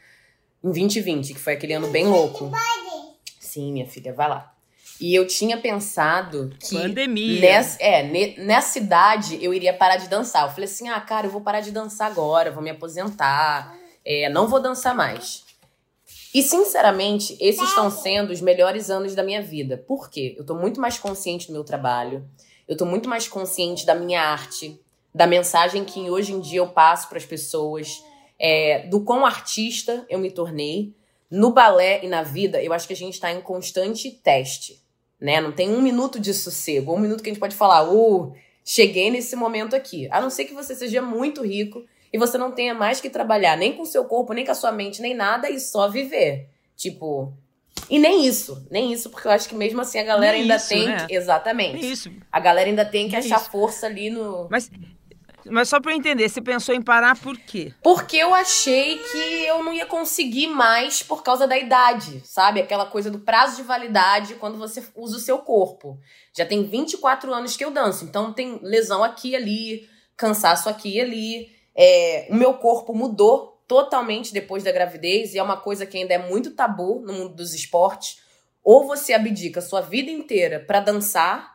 em 0.63 0.71
2020, 0.71 1.35
que 1.35 1.41
foi 1.41 1.55
aquele 1.55 1.73
ano 1.73 1.89
bem 1.89 2.07
louco. 2.07 2.51
Sim, 3.41 3.73
minha 3.73 3.87
filha, 3.87 4.13
vai 4.13 4.29
lá. 4.29 4.52
E 5.03 5.17
eu 5.17 5.27
tinha 5.27 5.59
pensado 5.59 6.55
que. 6.61 6.77
Pandemia. 6.77 7.41
Nessa, 7.41 7.83
é, 7.83 8.37
nessa 8.39 8.79
idade 8.79 9.37
eu 9.45 9.53
iria 9.53 9.75
parar 9.75 9.97
de 9.97 10.09
dançar. 10.09 10.45
Eu 10.45 10.51
falei 10.51 10.67
assim: 10.67 10.89
ah, 10.89 11.01
cara, 11.01 11.27
eu 11.27 11.31
vou 11.31 11.41
parar 11.41 11.61
de 11.61 11.73
dançar 11.73 12.09
agora, 12.09 12.53
vou 12.53 12.63
me 12.63 12.71
aposentar, 12.71 13.77
é, 14.05 14.29
não 14.29 14.47
vou 14.47 14.63
dançar 14.63 14.95
mais. 14.95 15.45
E, 16.33 16.41
sinceramente, 16.41 17.37
esses 17.41 17.69
estão 17.69 17.91
sendo 17.91 18.33
os 18.33 18.41
melhores 18.41 18.91
anos 18.91 19.15
da 19.17 19.25
minha 19.25 19.43
vida. 19.43 19.77
Por 19.77 20.09
quê? 20.09 20.37
Eu 20.39 20.47
tô 20.47 20.55
muito 20.55 20.81
mais 20.81 20.99
consciente 20.99 21.49
do 21.49 21.53
meu 21.53 21.65
trabalho. 21.65 22.25
Eu 22.69 22.77
tô 22.77 22.87
muito 22.87 23.09
mais 23.09 23.27
consciente 23.27 23.85
da 23.85 23.97
minha 23.97 24.23
arte, 24.23 24.81
da 25.13 25.27
mensagem 25.27 25.85
que 25.85 26.09
hoje 26.09 26.33
em 26.33 26.41
dia 26.41 26.61
eu 26.61 26.69
passo 26.69 27.09
para 27.09 27.19
as 27.19 27.27
pessoas, 27.27 28.03
é, 28.39 28.87
do 28.87 29.03
quão 29.03 29.27
artista 29.27 30.07
eu 30.09 30.21
me 30.21 30.31
tornei. 30.31 30.95
No 31.29 31.53
balé 31.53 32.05
e 32.05 32.09
na 32.09 32.23
vida, 32.23 32.63
eu 32.63 32.73
acho 32.73 32.87
que 32.87 32.93
a 32.93 32.97
gente 32.97 33.15
está 33.15 33.33
em 33.33 33.41
constante 33.41 34.11
teste, 34.11 34.81
né? 35.23 35.41
Não 35.41 35.53
tem 35.53 35.71
um 35.71 35.81
minuto 35.81 36.19
de 36.19 36.35
sossego, 36.35 36.93
um 36.93 36.99
minuto 36.99 37.23
que 37.23 37.31
a 37.31 37.33
gente 37.33 37.41
pode 37.41 37.55
falar, 37.55 37.89
uh, 37.89 38.35
cheguei 38.65 39.09
nesse 39.09 39.37
momento 39.37 39.77
aqui. 39.77 40.09
A 40.11 40.21
não 40.21 40.29
ser 40.29 40.47
que 40.47 40.53
você 40.53 40.75
seja 40.75 41.01
muito 41.01 41.47
rico 41.47 41.85
e 42.13 42.19
você 42.19 42.37
não 42.37 42.51
tenha 42.51 42.75
mais 42.75 43.01
que 43.01 43.09
trabalhar 43.09 43.57
nem 43.57 43.73
com 43.73 43.83
o 43.83 43.87
seu 43.87 44.05
corpo, 44.05 44.33
nem 44.33 44.45
com 44.45 44.51
a 44.51 44.57
sua 44.57 44.73
mente, 44.73 45.01
nem 45.01 45.15
nada 45.15 45.49
e 45.49 45.61
só 45.61 45.89
viver. 45.89 46.49
Tipo, 46.77 47.33
e 47.89 48.01
nem 48.01 48.27
isso, 48.27 48.67
nem 48.69 48.93
isso, 48.93 49.11
porque 49.11 49.29
eu 49.29 49.33
acho 49.33 49.49
que 49.49 49.55
mesmo 49.55 49.81
assim 49.81 50.01
a 50.01 50.03
galera 50.03 50.33
nem 50.33 50.43
ainda 50.43 50.57
isso, 50.57 50.69
tem. 50.69 50.87
Né? 50.87 51.07
Exatamente. 51.09 51.81
Nem 51.81 51.93
isso. 51.93 52.11
A 52.31 52.41
galera 52.41 52.69
ainda 52.69 52.85
tem 52.85 53.07
que 53.09 53.17
nem 53.17 53.25
achar 53.25 53.41
isso. 53.41 53.51
força 53.51 53.87
ali 53.87 54.11
no. 54.11 54.49
Mas. 54.51 54.71
Mas 55.51 55.69
só 55.69 55.81
para 55.81 55.95
entender, 55.95 56.29
você 56.29 56.41
pensou 56.41 56.75
em 56.75 56.83
parar 56.83 57.19
por 57.19 57.37
quê? 57.39 57.73
Porque 57.83 58.17
eu 58.17 58.35
achei 58.35 58.99
que 58.99 59.19
eu 59.47 59.63
não 59.63 59.73
ia 59.73 59.87
conseguir 59.87 60.47
mais 60.47 61.03
por 61.03 61.23
causa 61.23 61.47
da 61.47 61.59
idade, 61.59 62.23
sabe? 62.25 62.61
Aquela 62.61 62.87
coisa 62.87 63.11
do 63.11 63.19
prazo 63.19 63.57
de 63.57 63.63
validade 63.63 64.35
quando 64.37 64.59
você 64.59 64.83
usa 64.95 65.17
o 65.17 65.21
seu 65.21 65.39
corpo. 65.39 65.99
Já 66.37 66.47
tem 66.47 66.63
24 66.63 67.33
anos 67.33 67.57
que 67.57 67.65
eu 67.65 67.71
danço, 67.71 68.05
então 68.05 68.33
tem 68.33 68.59
lesão 68.63 69.03
aqui 69.03 69.31
e 69.31 69.37
ali, 69.37 69.89
cansaço 70.17 70.69
aqui 70.69 70.97
e 70.97 71.01
ali. 71.01 71.51
É, 71.75 72.27
o 72.31 72.35
meu 72.35 72.55
corpo 72.55 72.95
mudou 72.95 73.53
totalmente 73.67 74.33
depois 74.33 74.63
da 74.63 74.71
gravidez, 74.71 75.35
e 75.35 75.39
é 75.39 75.43
uma 75.43 75.57
coisa 75.57 75.87
que 75.87 75.97
ainda 75.97 76.13
é 76.15 76.19
muito 76.19 76.51
tabu 76.51 77.01
no 77.01 77.13
mundo 77.13 77.35
dos 77.35 77.55
esportes. 77.55 78.21
Ou 78.63 78.87
você 78.87 79.13
abdica 79.13 79.61
sua 79.61 79.81
vida 79.81 80.11
inteira 80.11 80.61
para 80.61 80.81
dançar, 80.81 81.52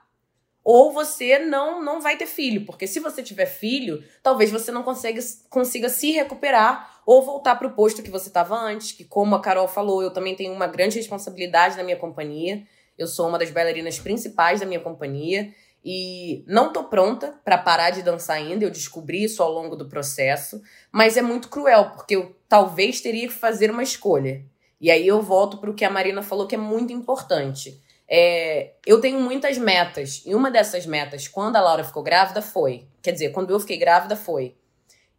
ou 0.69 0.91
você 0.91 1.39
não 1.39 1.81
não 1.81 2.01
vai 2.01 2.17
ter 2.17 2.25
filho, 2.25 2.65
porque 2.65 2.85
se 2.87 2.99
você 2.99 3.23
tiver 3.23 3.45
filho, 3.45 4.03
talvez 4.21 4.51
você 4.51 4.69
não 4.69 4.83
consiga, 4.83 5.21
consiga 5.49 5.87
se 5.87 6.11
recuperar 6.11 6.99
ou 7.05 7.23
voltar 7.23 7.55
para 7.55 7.69
o 7.69 7.73
posto 7.73 8.03
que 8.03 8.11
você 8.11 8.27
estava 8.27 8.53
antes, 8.53 8.91
que 8.91 9.05
como 9.05 9.33
a 9.33 9.39
Carol 9.39 9.69
falou, 9.69 10.03
eu 10.03 10.11
também 10.11 10.35
tenho 10.35 10.51
uma 10.51 10.67
grande 10.67 10.97
responsabilidade 10.97 11.77
na 11.77 11.85
minha 11.85 11.95
companhia. 11.95 12.63
Eu 12.97 13.07
sou 13.07 13.29
uma 13.29 13.39
das 13.39 13.49
bailarinas 13.49 13.97
principais 13.97 14.59
da 14.59 14.65
minha 14.65 14.81
companhia 14.81 15.53
e 15.85 16.43
não 16.45 16.73
tô 16.73 16.83
pronta 16.83 17.39
para 17.45 17.57
parar 17.57 17.91
de 17.91 18.03
dançar 18.03 18.35
ainda, 18.35 18.65
eu 18.65 18.69
descobri 18.69 19.23
isso 19.23 19.41
ao 19.41 19.49
longo 19.49 19.73
do 19.73 19.87
processo, 19.87 20.61
mas 20.91 21.15
é 21.15 21.21
muito 21.21 21.47
cruel, 21.47 21.91
porque 21.91 22.17
eu 22.17 22.35
talvez 22.49 22.99
teria 22.99 23.29
que 23.29 23.33
fazer 23.33 23.71
uma 23.71 23.83
escolha. 23.83 24.43
E 24.81 24.91
aí 24.91 25.07
eu 25.07 25.21
volto 25.21 25.59
para 25.59 25.71
o 25.71 25.73
que 25.73 25.85
a 25.85 25.89
Marina 25.89 26.21
falou 26.21 26.45
que 26.45 26.55
é 26.55 26.57
muito 26.57 26.91
importante 26.91 27.81
é, 28.09 28.73
eu 28.85 29.01
tenho 29.01 29.19
muitas 29.19 29.57
metas. 29.57 30.21
E 30.25 30.33
uma 30.33 30.49
dessas 30.49 30.85
metas, 30.85 31.27
quando 31.27 31.57
a 31.57 31.61
Laura 31.61 31.83
ficou 31.83 32.01
grávida, 32.01 32.41
foi. 32.41 32.87
Quer 33.01 33.11
dizer, 33.11 33.31
quando 33.31 33.51
eu 33.51 33.59
fiquei 33.59 33.77
grávida, 33.77 34.15
foi. 34.15 34.55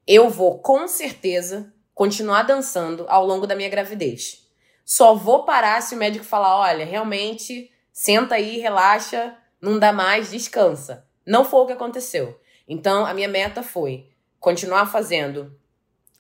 Eu 0.07 0.31
vou, 0.31 0.59
com 0.59 0.89
certeza, 0.89 1.73
continuar 1.95 2.43
dançando 2.43 3.05
ao 3.09 3.27
longo 3.27 3.47
da 3.47 3.55
minha 3.55 3.69
gravidez. 3.69 4.47
Só 4.85 5.15
vou 5.15 5.45
parar 5.45 5.83
se 5.83 5.95
o 5.95 5.99
médico 5.99 6.25
falar: 6.25 6.57
olha, 6.57 6.85
realmente, 6.85 7.71
senta 7.93 8.37
aí, 8.37 8.59
relaxa, 8.59 9.37
não 9.61 9.79
dá 9.79 9.93
mais, 9.93 10.31
descansa. 10.31 11.07
Não 11.27 11.45
foi 11.45 11.61
o 11.61 11.67
que 11.67 11.73
aconteceu. 11.73 12.41
Então, 12.67 13.05
a 13.05 13.13
minha 13.13 13.29
meta 13.29 13.63
foi 13.63 14.09
continuar 14.41 14.87
fazendo 14.87 15.55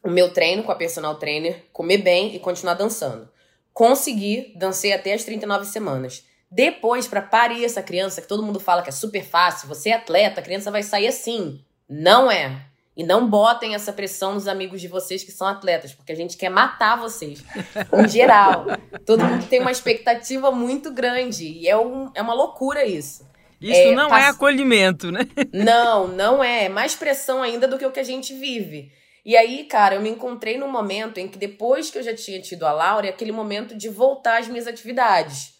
o 0.02 0.10
meu 0.10 0.32
treino 0.32 0.62
com 0.62 0.72
a 0.72 0.76
personal 0.76 1.18
trainer, 1.18 1.64
comer 1.72 1.98
bem 1.98 2.34
e 2.34 2.38
continuar 2.38 2.74
dançando. 2.74 3.30
Consegui, 3.72 4.52
dancei 4.56 4.92
até 4.92 5.14
as 5.14 5.24
39 5.24 5.64
semanas. 5.64 6.27
Depois, 6.50 7.06
para 7.06 7.20
parir 7.20 7.64
essa 7.64 7.82
criança, 7.82 8.22
que 8.22 8.28
todo 8.28 8.42
mundo 8.42 8.58
fala 8.58 8.82
que 8.82 8.88
é 8.88 8.92
super 8.92 9.24
fácil, 9.24 9.68
você 9.68 9.90
é 9.90 9.94
atleta, 9.94 10.40
a 10.40 10.42
criança 10.42 10.70
vai 10.70 10.82
sair 10.82 11.06
assim. 11.06 11.62
Não 11.88 12.30
é. 12.30 12.64
E 12.96 13.04
não 13.04 13.28
botem 13.28 13.76
essa 13.76 13.92
pressão 13.92 14.34
nos 14.34 14.48
amigos 14.48 14.80
de 14.80 14.88
vocês 14.88 15.22
que 15.22 15.30
são 15.30 15.46
atletas, 15.46 15.94
porque 15.94 16.10
a 16.10 16.16
gente 16.16 16.36
quer 16.36 16.48
matar 16.48 16.96
vocês, 16.96 17.44
em 17.96 18.08
geral. 18.08 18.66
Todo 19.06 19.24
mundo 19.24 19.46
tem 19.46 19.60
uma 19.60 19.70
expectativa 19.70 20.50
muito 20.50 20.92
grande 20.92 21.44
e 21.44 21.68
é, 21.68 21.76
um, 21.76 22.10
é 22.12 22.20
uma 22.20 22.34
loucura 22.34 22.84
isso. 22.84 23.28
Isso 23.60 23.80
é, 23.80 23.94
não 23.94 24.08
pass... 24.08 24.24
é 24.24 24.28
acolhimento, 24.28 25.12
né? 25.12 25.20
Não, 25.52 26.08
não 26.08 26.42
é. 26.42 26.64
É 26.64 26.68
mais 26.68 26.96
pressão 26.96 27.42
ainda 27.42 27.68
do 27.68 27.78
que 27.78 27.86
o 27.86 27.92
que 27.92 28.00
a 28.00 28.04
gente 28.04 28.34
vive. 28.34 28.90
E 29.24 29.36
aí, 29.36 29.64
cara, 29.64 29.96
eu 29.96 30.00
me 30.00 30.08
encontrei 30.08 30.56
num 30.56 30.70
momento 30.70 31.18
em 31.18 31.28
que 31.28 31.38
depois 31.38 31.90
que 31.90 31.98
eu 31.98 32.02
já 32.02 32.14
tinha 32.14 32.40
tido 32.40 32.64
a 32.64 32.72
Laura, 32.72 33.06
é 33.06 33.10
aquele 33.10 33.32
momento 33.32 33.76
de 33.76 33.88
voltar 33.88 34.40
às 34.40 34.48
minhas 34.48 34.66
atividades. 34.66 35.57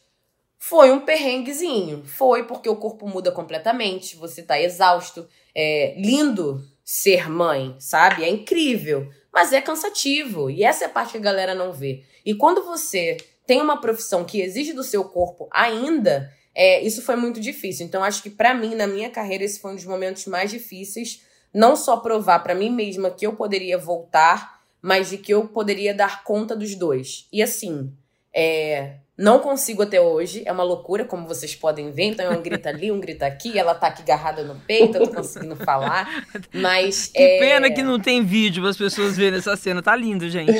Foi 0.59 0.91
um 0.91 1.01
perrenguezinho. 1.01 2.05
Foi 2.05 2.45
porque 2.45 2.69
o 2.69 2.77
corpo 2.77 3.07
muda 3.07 3.31
completamente, 3.31 4.17
você 4.17 4.43
tá 4.43 4.61
exausto. 4.61 5.27
É 5.55 5.95
lindo 5.97 6.63
ser 6.85 7.31
mãe, 7.31 7.77
sabe? 7.79 8.25
É 8.25 8.29
incrível. 8.29 9.09
Mas 9.33 9.53
é 9.53 9.61
cansativo. 9.61 10.51
E 10.51 10.65
essa 10.65 10.85
é 10.85 10.87
a 10.87 10.91
parte 10.91 11.13
que 11.13 11.19
a 11.19 11.21
galera 11.21 11.55
não 11.55 11.73
vê. 11.73 12.03
E 12.25 12.35
quando 12.35 12.65
você 12.65 13.17
tem 13.47 13.61
uma 13.63 13.81
profissão 13.81 14.25
que 14.25 14.41
exige 14.41 14.73
do 14.73 14.83
seu 14.83 15.05
corpo 15.05 15.49
ainda, 15.51 16.31
é, 16.55 16.83
isso 16.83 17.03
foi 17.03 17.15
muito 17.15 17.41
difícil. 17.41 17.87
Então, 17.87 18.03
acho 18.03 18.23
que 18.23 18.31
para 18.31 18.53
mim, 18.53 18.75
na 18.75 18.87
minha 18.87 19.09
carreira, 19.09 19.45
esse 19.45 19.61
foi 19.61 19.73
um 19.73 19.77
dos 19.77 19.85
momentos 19.85 20.27
mais 20.27 20.51
difíceis. 20.51 21.23
Não 21.55 21.77
só 21.77 21.99
provar 21.99 22.41
para 22.41 22.55
mim 22.55 22.69
mesma 22.69 23.11
que 23.11 23.27
eu 23.27 23.35
poderia 23.35 23.79
voltar, 23.79 24.61
mas 24.83 25.09
de 25.09 25.19
que 25.19 25.33
eu 25.33 25.47
poderia 25.47 25.95
dar 25.95 26.25
conta 26.25 26.57
dos 26.57 26.75
dois. 26.75 27.27
E 27.33 27.43
assim, 27.43 27.93
é, 28.35 28.97
não 29.19 29.41
consigo 29.41 29.83
até 29.83 30.01
hoje, 30.01 30.45
é 30.47 30.53
uma 30.53 30.63
loucura, 30.63 31.05
como 31.05 31.27
vocês 31.27 31.53
podem 31.53 31.91
ver. 31.91 32.05
Então 32.05 32.25
é 32.25 32.31
um 32.31 32.41
grita 32.41 32.69
ali, 32.69 32.93
um 32.93 33.01
grita 33.01 33.27
aqui, 33.27 33.59
ela 33.59 33.75
tá 33.75 33.89
aqui 33.89 34.03
agarrada 34.03 34.45
no 34.45 34.55
peito, 34.61 34.97
eu 34.97 35.09
tô 35.09 35.15
conseguindo 35.17 35.57
falar. 35.57 36.25
Mas. 36.55 37.09
Que 37.19 37.23
é... 37.23 37.39
pena 37.41 37.71
que 37.71 37.83
não 37.83 37.99
tem 37.99 38.23
vídeo 38.23 38.63
para 38.63 38.71
as 38.71 38.77
pessoas 38.77 39.17
verem 39.17 39.39
essa 39.41 39.57
cena. 39.57 39.83
Tá 39.83 39.97
lindo, 39.97 40.29
gente. 40.31 40.53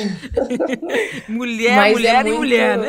mulher, 1.29 1.75
Mas 1.75 1.91
é 1.91 1.93
mulher 1.93 2.15
é 2.15 2.23
muito... 2.23 2.35
e 2.35 2.37
mulher, 2.37 2.77
né? 2.77 2.87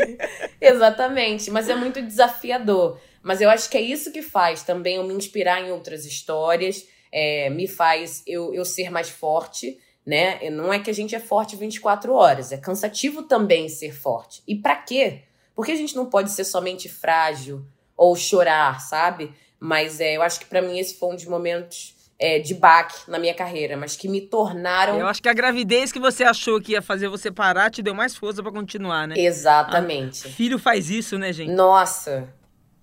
Exatamente. 0.58 1.50
Mas 1.50 1.68
é 1.68 1.74
muito 1.74 2.00
desafiador. 2.00 2.98
Mas 3.22 3.42
eu 3.42 3.50
acho 3.50 3.68
que 3.68 3.76
é 3.76 3.82
isso 3.82 4.12
que 4.12 4.22
faz 4.22 4.62
também 4.62 4.96
eu 4.96 5.04
me 5.04 5.12
inspirar 5.12 5.60
em 5.60 5.70
outras 5.72 6.06
histórias, 6.06 6.86
é, 7.12 7.50
me 7.50 7.68
faz 7.68 8.22
eu, 8.26 8.54
eu 8.54 8.64
ser 8.64 8.90
mais 8.90 9.10
forte 9.10 9.78
né? 10.04 10.50
Não 10.50 10.72
é 10.72 10.78
que 10.78 10.90
a 10.90 10.94
gente 10.94 11.14
é 11.14 11.20
forte 11.20 11.56
24 11.56 12.12
horas, 12.12 12.52
é 12.52 12.56
cansativo 12.56 13.22
também 13.22 13.68
ser 13.68 13.92
forte. 13.92 14.42
E 14.46 14.54
para 14.54 14.76
quê? 14.76 15.22
Porque 15.54 15.72
a 15.72 15.76
gente 15.76 15.94
não 15.94 16.06
pode 16.06 16.30
ser 16.30 16.44
somente 16.44 16.88
frágil 16.88 17.64
ou 17.96 18.16
chorar, 18.16 18.80
sabe? 18.80 19.32
Mas 19.60 20.00
é, 20.00 20.16
eu 20.16 20.22
acho 20.22 20.40
que 20.40 20.46
para 20.46 20.60
mim 20.60 20.78
esse 20.78 20.98
foi 20.98 21.10
um 21.10 21.14
dos 21.14 21.26
momentos 21.26 21.94
é, 22.18 22.38
de 22.38 22.54
baque 22.54 23.10
na 23.10 23.18
minha 23.18 23.34
carreira, 23.34 23.76
mas 23.76 23.96
que 23.96 24.08
me 24.08 24.20
tornaram. 24.20 24.98
Eu 24.98 25.06
acho 25.06 25.22
que 25.22 25.28
a 25.28 25.32
gravidez 25.32 25.92
que 25.92 26.00
você 26.00 26.24
achou 26.24 26.60
que 26.60 26.72
ia 26.72 26.82
fazer 26.82 27.08
você 27.08 27.30
parar 27.30 27.70
te 27.70 27.82
deu 27.82 27.94
mais 27.94 28.16
força 28.16 28.42
para 28.42 28.52
continuar, 28.52 29.06
né? 29.06 29.14
Exatamente. 29.16 30.26
Ah, 30.26 30.30
filho 30.30 30.58
faz 30.58 30.90
isso, 30.90 31.18
né, 31.18 31.32
gente? 31.32 31.52
Nossa. 31.52 32.28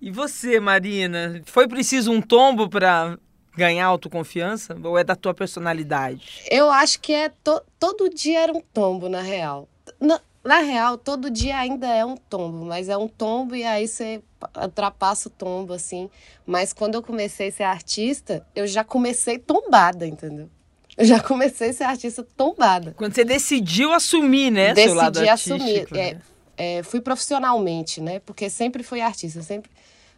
E 0.00 0.10
você, 0.10 0.58
Marina? 0.58 1.42
Foi 1.44 1.68
preciso 1.68 2.10
um 2.10 2.22
tombo 2.22 2.68
para 2.68 3.18
ganhar 3.56 3.86
autoconfiança? 3.86 4.76
Ou 4.82 4.98
é 4.98 5.04
da 5.04 5.16
tua 5.16 5.34
personalidade? 5.34 6.42
Eu 6.50 6.70
acho 6.70 7.00
que 7.00 7.12
é 7.12 7.28
to, 7.28 7.60
todo 7.78 8.08
dia 8.08 8.40
era 8.40 8.52
um 8.52 8.60
tombo, 8.60 9.08
na 9.08 9.20
real. 9.20 9.68
Na, 10.00 10.20
na 10.42 10.58
real, 10.58 10.96
todo 10.96 11.30
dia 11.30 11.58
ainda 11.58 11.86
é 11.86 12.04
um 12.04 12.16
tombo, 12.16 12.64
mas 12.64 12.88
é 12.88 12.96
um 12.96 13.08
tombo 13.08 13.54
e 13.54 13.64
aí 13.64 13.86
você 13.86 14.22
ultrapassa 14.62 15.28
o 15.28 15.30
tombo, 15.30 15.72
assim. 15.72 16.08
Mas 16.46 16.72
quando 16.72 16.94
eu 16.94 17.02
comecei 17.02 17.48
a 17.48 17.52
ser 17.52 17.62
artista, 17.64 18.46
eu 18.54 18.66
já 18.66 18.82
comecei 18.82 19.38
tombada, 19.38 20.06
entendeu? 20.06 20.48
Eu 20.96 21.04
já 21.04 21.20
comecei 21.20 21.70
a 21.70 21.72
ser 21.72 21.84
artista 21.84 22.26
tombada. 22.36 22.94
Quando 22.96 23.14
você 23.14 23.24
decidiu 23.24 23.92
assumir, 23.92 24.50
né? 24.50 24.74
Decidi 24.74 24.88
seu 24.88 24.94
lado 24.94 25.18
assumir. 25.28 25.88
Né? 25.90 26.20
É, 26.56 26.78
é, 26.78 26.82
fui 26.82 27.00
profissionalmente, 27.00 28.00
né? 28.00 28.20
Porque 28.20 28.50
sempre 28.50 28.82
fui 28.82 29.00
artista, 29.00 29.42
sempre 29.42 29.70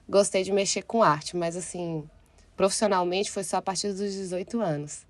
gostei 0.08 0.42
de 0.42 0.52
mexer 0.52 0.82
com 0.82 1.02
arte, 1.02 1.36
mas 1.36 1.56
assim, 1.56 2.04
profissionalmente 2.62 3.28
foi 3.28 3.42
só 3.42 3.56
a 3.56 3.62
partir 3.62 3.88
dos 3.88 3.98
18 3.98 4.60
anos. 4.60 5.04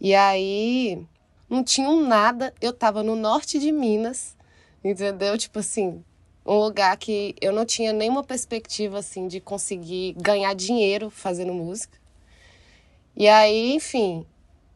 E 0.00 0.14
aí 0.14 1.04
não 1.50 1.64
tinha 1.64 1.90
nada, 1.90 2.54
eu 2.60 2.72
tava 2.72 3.02
no 3.02 3.16
norte 3.16 3.58
de 3.58 3.72
Minas, 3.72 4.36
entendeu? 4.84 5.36
Tipo 5.36 5.58
assim, 5.58 6.04
um 6.46 6.54
lugar 6.54 6.96
que 6.98 7.34
eu 7.40 7.52
não 7.52 7.66
tinha 7.66 7.92
nenhuma 7.92 8.22
perspectiva 8.22 9.00
assim 9.00 9.26
de 9.26 9.40
conseguir 9.40 10.12
ganhar 10.12 10.54
dinheiro 10.54 11.10
fazendo 11.10 11.52
música. 11.52 11.98
E 13.16 13.26
aí, 13.26 13.74
enfim, 13.74 14.24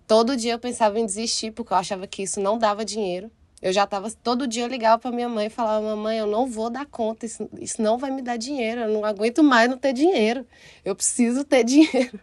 todo 0.09 0.37
dia 0.37 0.55
eu 0.55 0.59
pensava 0.59 0.99
em 0.99 1.07
desistir 1.07 1.53
porque 1.53 1.73
eu 1.73 1.77
achava 1.77 2.05
que 2.09 2.25
isso 2.25 2.41
não 2.41 2.59
dava 2.59 2.85
dinheiro. 2.85 3.31
Eu 3.63 3.73
já 3.73 3.87
tava 3.87 4.11
todo 4.23 4.47
dia 4.47 4.65
eu 4.65 4.69
ligava 4.69 4.99
para 4.99 5.11
minha 5.11 5.29
mãe 5.29 5.47
e 5.47 5.51
falava: 5.51 5.85
"Mamãe, 5.85 6.19
eu 6.19 6.27
não 6.27 6.47
vou 6.47 6.69
dar 6.71 6.87
conta, 6.87 7.25
isso, 7.27 7.49
isso 7.59 7.81
não 7.81 7.97
vai 7.99 8.11
me 8.11 8.23
dar 8.23 8.37
dinheiro, 8.37 8.83
eu 8.83 8.89
não 8.89 9.05
aguento 9.05 9.43
mais 9.43 9.69
não 9.69 9.79
ter 9.79 9.93
dinheiro. 9.93 10.47
Eu 10.85 10.95
preciso 10.95 11.45
ter 11.45 11.65
dinheiro". 11.65 12.21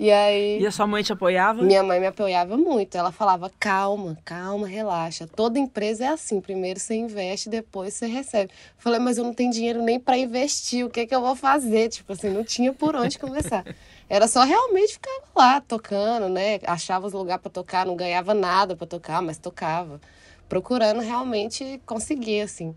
E 0.00 0.10
aí. 0.10 0.58
E 0.62 0.66
a 0.66 0.70
sua 0.70 0.86
mãe 0.86 1.02
te 1.02 1.12
apoiava? 1.12 1.62
Minha 1.62 1.82
mãe 1.82 2.00
me 2.00 2.06
apoiava 2.06 2.56
muito. 2.56 2.96
Ela 2.96 3.12
falava: 3.12 3.52
calma, 3.60 4.16
calma, 4.24 4.66
relaxa. 4.66 5.26
Toda 5.26 5.58
empresa 5.58 6.04
é 6.06 6.08
assim. 6.08 6.40
Primeiro 6.40 6.80
você 6.80 6.94
investe, 6.94 7.50
depois 7.50 7.92
você 7.92 8.06
recebe. 8.06 8.50
Eu 8.50 8.82
falei: 8.82 8.98
mas 8.98 9.18
eu 9.18 9.24
não 9.24 9.34
tenho 9.34 9.52
dinheiro 9.52 9.82
nem 9.82 10.00
para 10.00 10.16
investir. 10.16 10.86
O 10.86 10.90
que, 10.90 11.00
é 11.00 11.06
que 11.06 11.14
eu 11.14 11.20
vou 11.20 11.36
fazer? 11.36 11.90
Tipo 11.90 12.14
assim, 12.14 12.30
não 12.30 12.42
tinha 12.42 12.72
por 12.72 12.96
onde 12.96 13.18
começar. 13.18 13.62
Era 14.10 14.26
só 14.26 14.42
realmente 14.42 14.94
ficar 14.94 15.22
lá 15.36 15.60
tocando, 15.60 16.28
né? 16.28 16.58
Achava 16.66 17.06
os 17.06 17.12
lugares 17.12 17.40
para 17.40 17.50
tocar, 17.52 17.86
não 17.86 17.94
ganhava 17.94 18.34
nada 18.34 18.74
para 18.74 18.84
tocar, 18.84 19.22
mas 19.22 19.38
tocava. 19.38 20.00
Procurando 20.48 21.00
realmente 21.00 21.80
conseguir, 21.86 22.40
assim. 22.40 22.74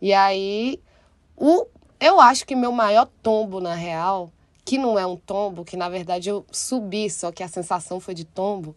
E 0.00 0.14
aí, 0.14 0.80
o, 1.36 1.66
eu 1.98 2.20
acho 2.20 2.46
que 2.46 2.54
meu 2.54 2.70
maior 2.70 3.08
tombo, 3.20 3.60
na 3.60 3.74
real, 3.74 4.30
que 4.64 4.78
não 4.78 4.96
é 4.96 5.04
um 5.04 5.16
tombo, 5.16 5.64
que 5.64 5.76
na 5.76 5.88
verdade 5.88 6.28
eu 6.28 6.46
subi, 6.52 7.10
só 7.10 7.32
que 7.32 7.42
a 7.42 7.48
sensação 7.48 7.98
foi 7.98 8.14
de 8.14 8.24
tombo, 8.24 8.76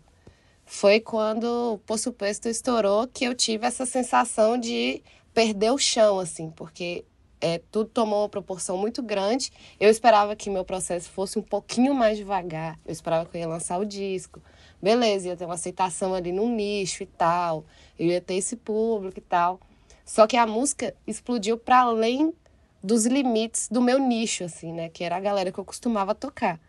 foi 0.66 1.00
quando 1.00 1.74
o 1.76 1.78
Poço 1.78 2.12
Pesto 2.12 2.50
estourou 2.50 3.08
que 3.08 3.24
eu 3.24 3.36
tive 3.36 3.68
essa 3.68 3.86
sensação 3.86 4.58
de 4.58 5.04
perder 5.32 5.72
o 5.72 5.78
chão, 5.78 6.20
assim, 6.20 6.50
porque 6.50 7.06
é, 7.40 7.62
tudo 7.72 7.90
tomou 7.90 8.22
uma 8.22 8.30
proporção 8.30 8.78
muito 8.78 9.02
grande. 9.02 9.52
Eu 9.80 9.90
esperava 9.90 10.36
que 10.36 10.50
meu 10.50 10.66
processo 10.66 11.10
fosse 11.10 11.38
um 11.38 11.42
pouquinho 11.42 11.94
mais 11.94 12.18
devagar. 12.18 12.80
Eu 12.86 12.92
esperava 12.92 13.26
que 13.26 13.38
eu 13.38 13.42
ia 13.42 13.48
lançar 13.48 13.80
o 13.80 13.86
disco. 13.86 14.42
Beleza, 14.82 15.30
ia 15.30 15.38
ter 15.38 15.46
uma 15.46 15.54
aceitação 15.54 16.14
ali 16.14 16.32
no 16.32 16.48
nicho 16.48 17.04
e 17.04 17.06
tal. 17.06 17.66
Eu 17.98 18.08
ia 18.08 18.22
ter 18.22 18.36
esse 18.36 18.56
público 18.56 19.20
e 19.20 19.22
tal. 19.22 19.60
Só 20.06 20.26
que 20.26 20.38
a 20.38 20.48
música 20.48 20.96
explodiu 21.06 21.58
para 21.58 21.82
além 21.82 22.34
dos 22.84 23.06
limites 23.06 23.68
do 23.70 23.82
meu 23.82 24.00
nicho, 24.00 24.44
assim, 24.44 24.72
né? 24.72 24.90
Que 24.90 25.04
era 25.04 25.18
a 25.18 25.20
galera 25.20 25.52
que 25.52 25.60
eu 25.60 25.66
costumava 25.66 26.16
tocar. 26.16 26.60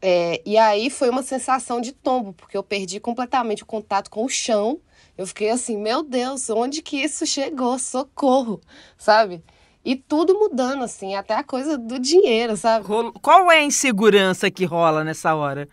É, 0.00 0.42
e 0.44 0.58
aí 0.58 0.90
foi 0.90 1.08
uma 1.08 1.22
sensação 1.22 1.80
de 1.80 1.92
tombo, 1.92 2.32
porque 2.32 2.56
eu 2.56 2.62
perdi 2.62 2.98
completamente 2.98 3.62
o 3.62 3.66
contato 3.66 4.10
com 4.10 4.24
o 4.24 4.28
chão. 4.28 4.80
Eu 5.16 5.26
fiquei 5.26 5.50
assim, 5.50 5.76
meu 5.76 6.02
Deus, 6.02 6.48
onde 6.50 6.82
que 6.82 6.96
isso 6.96 7.26
chegou? 7.26 7.78
Socorro, 7.78 8.60
sabe? 8.96 9.42
E 9.84 9.96
tudo 9.96 10.38
mudando, 10.38 10.84
assim, 10.84 11.14
até 11.14 11.34
a 11.34 11.42
coisa 11.42 11.76
do 11.76 11.98
dinheiro, 11.98 12.56
sabe? 12.56 12.86
Qual 13.20 13.50
é 13.50 13.58
a 13.58 13.64
insegurança 13.64 14.50
que 14.50 14.64
rola 14.64 15.02
nessa 15.02 15.34
hora? 15.34 15.68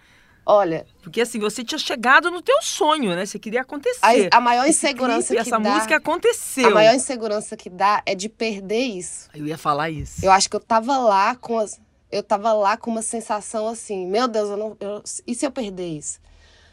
Olha. 0.46 0.84
Porque 1.04 1.22
assim, 1.22 1.38
você 1.38 1.64
tinha 1.64 1.78
chegado 1.78 2.32
no 2.32 2.42
teu 2.42 2.60
sonho, 2.64 3.16
né? 3.16 3.24
Você 3.24 3.38
queria 3.38 3.62
acontecer. 3.62 4.30
A, 4.34 4.38
a 4.38 4.42
maior 4.42 4.68
insegurança 4.68 5.28
clipe, 5.28 5.44
que 5.44 5.50
essa 5.50 5.60
dá. 5.60 5.70
Essa 5.70 5.76
música 5.76 5.96
aconteceu. 5.98 6.68
A 6.68 6.72
maior 6.72 6.96
insegurança 6.96 7.56
que 7.56 7.70
dá 7.70 8.02
é 8.04 8.16
de 8.16 8.28
perder 8.28 8.82
isso. 8.82 9.30
Eu 9.36 9.46
ia 9.46 9.60
falar 9.60 9.92
isso. 9.92 10.26
Eu 10.26 10.32
acho 10.32 10.50
que 10.50 10.56
eu 10.56 10.60
tava 10.60 10.98
lá 10.98 11.36
com 11.36 11.60
as. 11.60 11.80
Eu 12.12 12.24
tava 12.24 12.52
lá 12.54 12.76
com 12.76 12.90
uma 12.90 13.04
sensação 13.04 13.68
assim, 13.68 14.08
meu 14.08 14.28
Deus, 14.28 14.50
eu 14.50 14.58
não. 14.58 14.78
Eu, 14.80 15.04
e 15.28 15.36
se 15.36 15.46
eu 15.46 15.52
perder 15.52 15.88
isso? 15.88 16.20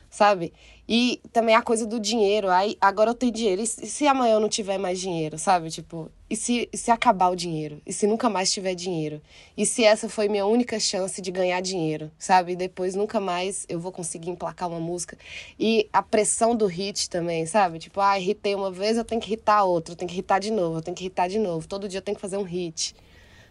Sabe? 0.09 0.53
E 0.88 1.21
também 1.33 1.55
a 1.55 1.62
coisa 1.62 1.87
do 1.87 1.99
dinheiro. 1.99 2.49
Aí, 2.49 2.77
agora 2.81 3.11
eu 3.11 3.14
tenho 3.14 3.33
dinheiro. 3.33 3.62
E 3.62 3.66
se 3.66 4.07
amanhã 4.07 4.35
eu 4.35 4.40
não 4.40 4.49
tiver 4.49 4.79
mais 4.79 5.01
dinheiro, 5.01 5.38
sabe? 5.38 5.71
Tipo, 5.71 6.11
e 6.29 6.35
se, 6.35 6.69
e 6.73 6.77
se 6.77 6.90
acabar 6.90 7.29
o 7.29 7.37
dinheiro? 7.37 7.81
E 7.87 7.92
se 7.92 8.07
nunca 8.07 8.29
mais 8.29 8.53
tiver 8.53 8.75
dinheiro? 8.75 9.21
E 9.57 9.64
se 9.64 9.85
essa 9.85 10.09
foi 10.09 10.29
minha 10.29 10.47
única 10.47 10.79
chance 10.81 11.21
de 11.23 11.31
ganhar 11.31 11.61
dinheiro, 11.61 12.11
sabe? 12.19 12.53
E 12.53 12.57
depois 12.57 12.95
nunca 12.95 13.21
mais 13.21 13.64
eu 13.69 13.79
vou 13.79 13.92
conseguir 13.92 14.31
emplacar 14.31 14.69
uma 14.69 14.81
música. 14.81 15.16
E 15.59 15.88
a 15.92 16.03
pressão 16.03 16.57
do 16.57 16.66
hit 16.66 17.09
também, 17.11 17.47
sabe? 17.47 17.79
Tipo, 17.79 18.01
ah, 18.01 18.19
hitei 18.19 18.55
uma 18.55 18.71
vez, 18.71 18.97
eu 18.97 19.05
tenho 19.05 19.21
que 19.21 19.35
hitar 19.35 19.64
outra, 19.64 19.92
eu 19.92 19.97
tenho 19.97 20.11
que 20.11 20.19
hitar 20.19 20.40
de 20.40 20.51
novo, 20.51 20.79
eu 20.79 20.83
tenho 20.83 20.97
que 20.97 21.07
hitar 21.07 21.29
de 21.29 21.38
novo. 21.38 21.66
Todo 21.69 21.88
dia 21.88 21.99
eu 21.99 22.03
tenho 22.03 22.16
que 22.16 22.21
fazer 22.21 22.37
um 22.38 22.42
hit, 22.42 22.95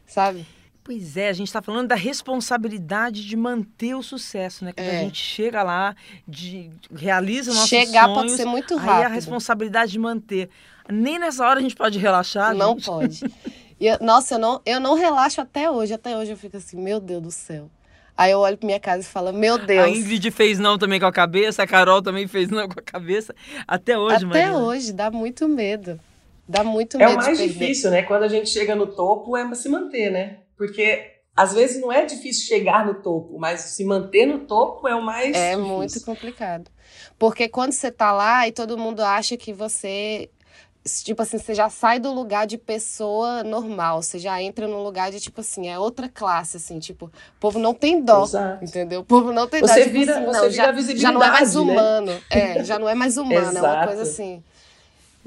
sabe? 0.05 0.45
Pois 0.85 1.17
é, 1.17 1.29
a 1.29 1.33
gente 1.33 1.47
está 1.47 1.63
falando 1.63 1.87
da 1.87 1.95
responsabilidade 1.95 3.25
de 3.25 3.35
manter 3.35 3.95
o 3.95 4.03
sucesso, 4.03 4.63
né? 4.63 4.71
Quando 4.71 4.85
é. 4.85 4.99
a 4.99 5.01
gente 5.01 5.19
chega 5.19 5.63
lá, 5.63 5.95
de, 6.27 6.69
realiza 6.95 7.51
nossos 7.51 7.69
Chegar 7.69 8.03
sonhos, 8.03 8.19
pode 8.19 8.31
ser 8.33 8.45
muito 8.45 8.75
rápido. 8.75 8.91
Aí 8.91 9.03
a 9.03 9.07
responsabilidade 9.07 9.91
de 9.91 9.97
manter. 9.97 10.47
Nem 10.87 11.17
nessa 11.17 11.43
hora 11.43 11.59
a 11.59 11.61
gente 11.63 11.75
pode 11.75 11.97
relaxar. 11.97 12.53
Não 12.53 12.73
gente. 12.73 12.85
pode. 12.85 13.19
E, 13.77 14.01
nossa, 14.01 14.35
eu 14.35 14.39
não, 14.39 14.61
eu 14.65 14.79
não 14.79 14.93
relaxo 14.93 15.41
até 15.41 15.69
hoje. 15.69 15.93
Até 15.93 16.15
hoje 16.15 16.31
eu 16.31 16.37
fico 16.37 16.55
assim, 16.55 16.81
meu 16.81 16.97
Deus 16.97 17.21
do 17.21 17.29
céu. 17.29 17.69
Aí 18.15 18.31
eu 18.31 18.39
olho 18.39 18.57
pra 18.57 18.65
minha 18.65 18.79
casa 18.79 19.01
e 19.01 19.05
falo, 19.05 19.33
meu 19.33 19.57
Deus. 19.57 19.83
A 19.83 19.89
Ingrid 19.89 20.31
fez 20.31 20.57
não 20.57 20.77
também 20.77 20.97
com 20.97 21.05
a 21.05 21.11
cabeça, 21.11 21.61
a 21.61 21.67
Carol 21.67 22.01
também 22.01 22.25
fez 22.25 22.47
não 22.47 22.69
com 22.69 22.79
a 22.79 22.81
cabeça. 22.81 23.35
Até 23.67 23.97
hoje, 23.97 24.15
Até 24.15 24.25
Marina. 24.25 24.59
hoje, 24.59 24.93
dá 24.93 25.11
muito 25.11 25.45
medo. 25.49 25.99
Dá 26.47 26.63
muito 26.63 26.95
é 26.95 26.99
medo. 26.99 27.11
É 27.11 27.15
o 27.15 27.17
mais 27.17 27.37
difícil, 27.37 27.91
né? 27.91 28.03
Quando 28.03 28.23
a 28.23 28.29
gente 28.29 28.49
chega 28.49 28.75
no 28.75 28.87
topo, 28.87 29.35
é 29.35 29.53
se 29.53 29.67
manter, 29.67 30.09
né? 30.09 30.37
Porque 30.57 31.11
às 31.35 31.53
vezes 31.53 31.81
não 31.81 31.91
é 31.91 32.05
difícil 32.05 32.47
chegar 32.47 32.85
no 32.85 32.95
topo, 32.95 33.37
mas 33.37 33.61
se 33.61 33.83
manter 33.83 34.25
no 34.25 34.39
topo 34.39 34.87
é 34.87 34.95
o 34.95 35.01
mais 35.01 35.35
É 35.35 35.51
difícil. 35.55 35.75
muito 35.75 36.01
complicado. 36.05 36.71
Porque 37.19 37.49
quando 37.49 37.73
você 37.73 37.91
tá 37.91 38.11
lá 38.11 38.47
e 38.47 38.51
todo 38.51 38.77
mundo 38.77 39.01
acha 39.01 39.35
que 39.35 39.51
você 39.51 40.29
tipo 41.03 41.21
assim, 41.21 41.37
você 41.39 41.55
já 41.55 41.67
sai 41.69 41.99
do 41.99 42.11
lugar 42.13 42.45
de 42.45 42.57
pessoa 42.57 43.43
normal, 43.43 44.03
você 44.03 44.19
já 44.19 44.39
entra 44.41 44.67
no 44.67 44.83
lugar 44.83 45.09
de, 45.11 45.19
tipo 45.19 45.41
assim, 45.41 45.67
é 45.67 45.79
outra 45.79 46.07
classe, 46.07 46.57
assim, 46.57 46.77
tipo, 46.77 47.05
o 47.07 47.39
povo 47.39 47.57
não 47.57 47.73
tem 47.73 48.01
dó, 48.03 48.23
Exato. 48.23 48.63
entendeu? 48.63 49.01
O 49.01 49.03
povo 49.03 49.33
não 49.33 49.47
tem 49.47 49.61
dó. 49.61 49.67
Você 49.67 49.81
tipo 49.81 49.93
vira, 49.93 50.13
assim, 50.17 50.25
você 50.25 50.31
não, 50.37 50.41
vira 50.49 50.53
já, 50.53 50.71
visibilidade, 50.71 51.01
já 51.01 51.11
não 51.11 51.23
é 51.23 51.31
mais 51.31 51.55
né? 51.55 51.61
humano. 51.61 52.21
É, 52.29 52.63
já 52.63 52.77
não 52.79 52.87
é 52.87 52.93
mais 52.93 53.17
humano, 53.17 53.57
é 53.57 53.61
uma 53.61 53.81
coisa 53.87 54.03
assim. 54.03 54.43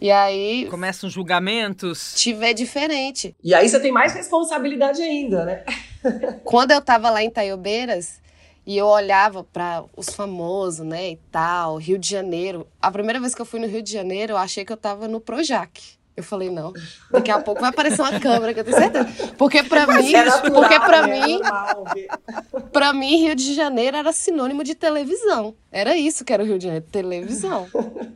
E 0.01 0.11
aí. 0.11 0.67
Começam 0.71 1.11
julgamentos. 1.11 2.15
Vê 2.33 2.55
diferente. 2.55 3.35
E 3.43 3.55
aí 3.55 3.69
você 3.69 3.81
tem 3.81 3.91
mais 3.91 4.15
responsabilidade 4.15 5.03
ainda, 5.03 5.45
né? 5.45 5.65
Quando 6.45 6.71
eu 6.71 6.81
tava 6.81 7.11
lá 7.11 7.23
em 7.23 7.31
Taiobeiras 7.31 8.21
e 8.67 8.77
eu 8.77 8.87
olhava 8.87 9.43
para 9.43 9.85
os 9.97 10.11
famosos, 10.11 10.85
né, 10.87 11.13
e 11.13 11.17
tal, 11.31 11.77
Rio 11.77 11.99
de 11.99 12.09
Janeiro. 12.09 12.67
A 12.81 12.91
primeira 12.91 13.19
vez 13.19 13.35
que 13.35 13.41
eu 13.41 13.47
fui 13.47 13.61
no 13.61 13.67
Rio 13.67 13.83
de 13.83 13.93
Janeiro, 13.93 14.35
eu 14.35 14.37
achei 14.37 14.65
que 14.65 14.73
eu 14.73 14.77
tava 14.77 15.09
no 15.09 15.21
Projac. 15.21 15.98
Eu 16.19 16.25
falei, 16.25 16.51
não, 16.51 16.73
daqui 17.13 17.31
a 17.31 17.39
pouco 17.39 17.61
vai 17.61 17.71
aparecer 17.71 18.03
uma 18.03 18.19
câmera, 18.19 18.53
que 18.53 18.59
eu 18.59 18.65
tenho 18.65 18.77
certeza. 18.77 19.33
Porque 19.39 19.63
pra 19.63 19.87
mim, 19.87 20.13
É 20.13 20.25
natural, 20.25 20.53
porque 20.53 20.81
pra 20.81 21.07
né? 21.07 21.21
mim, 21.27 21.41
É 22.57 22.61
pra 22.73 22.93
mim, 22.93 23.23
Rio 23.23 23.37
de 23.37 23.55
Janeiro 23.55 23.97
era 23.97 24.13
sinônimo 24.13 24.65
de 24.65 24.75
televisão. 24.75 25.55
Era 25.71 25.97
isso 25.97 26.25
que 26.25 26.33
era 26.33 26.43
o 26.43 26.47
Rio 26.47 26.59
de 26.59 26.65
Janeiro, 26.65 26.87
televisão. 26.91 27.69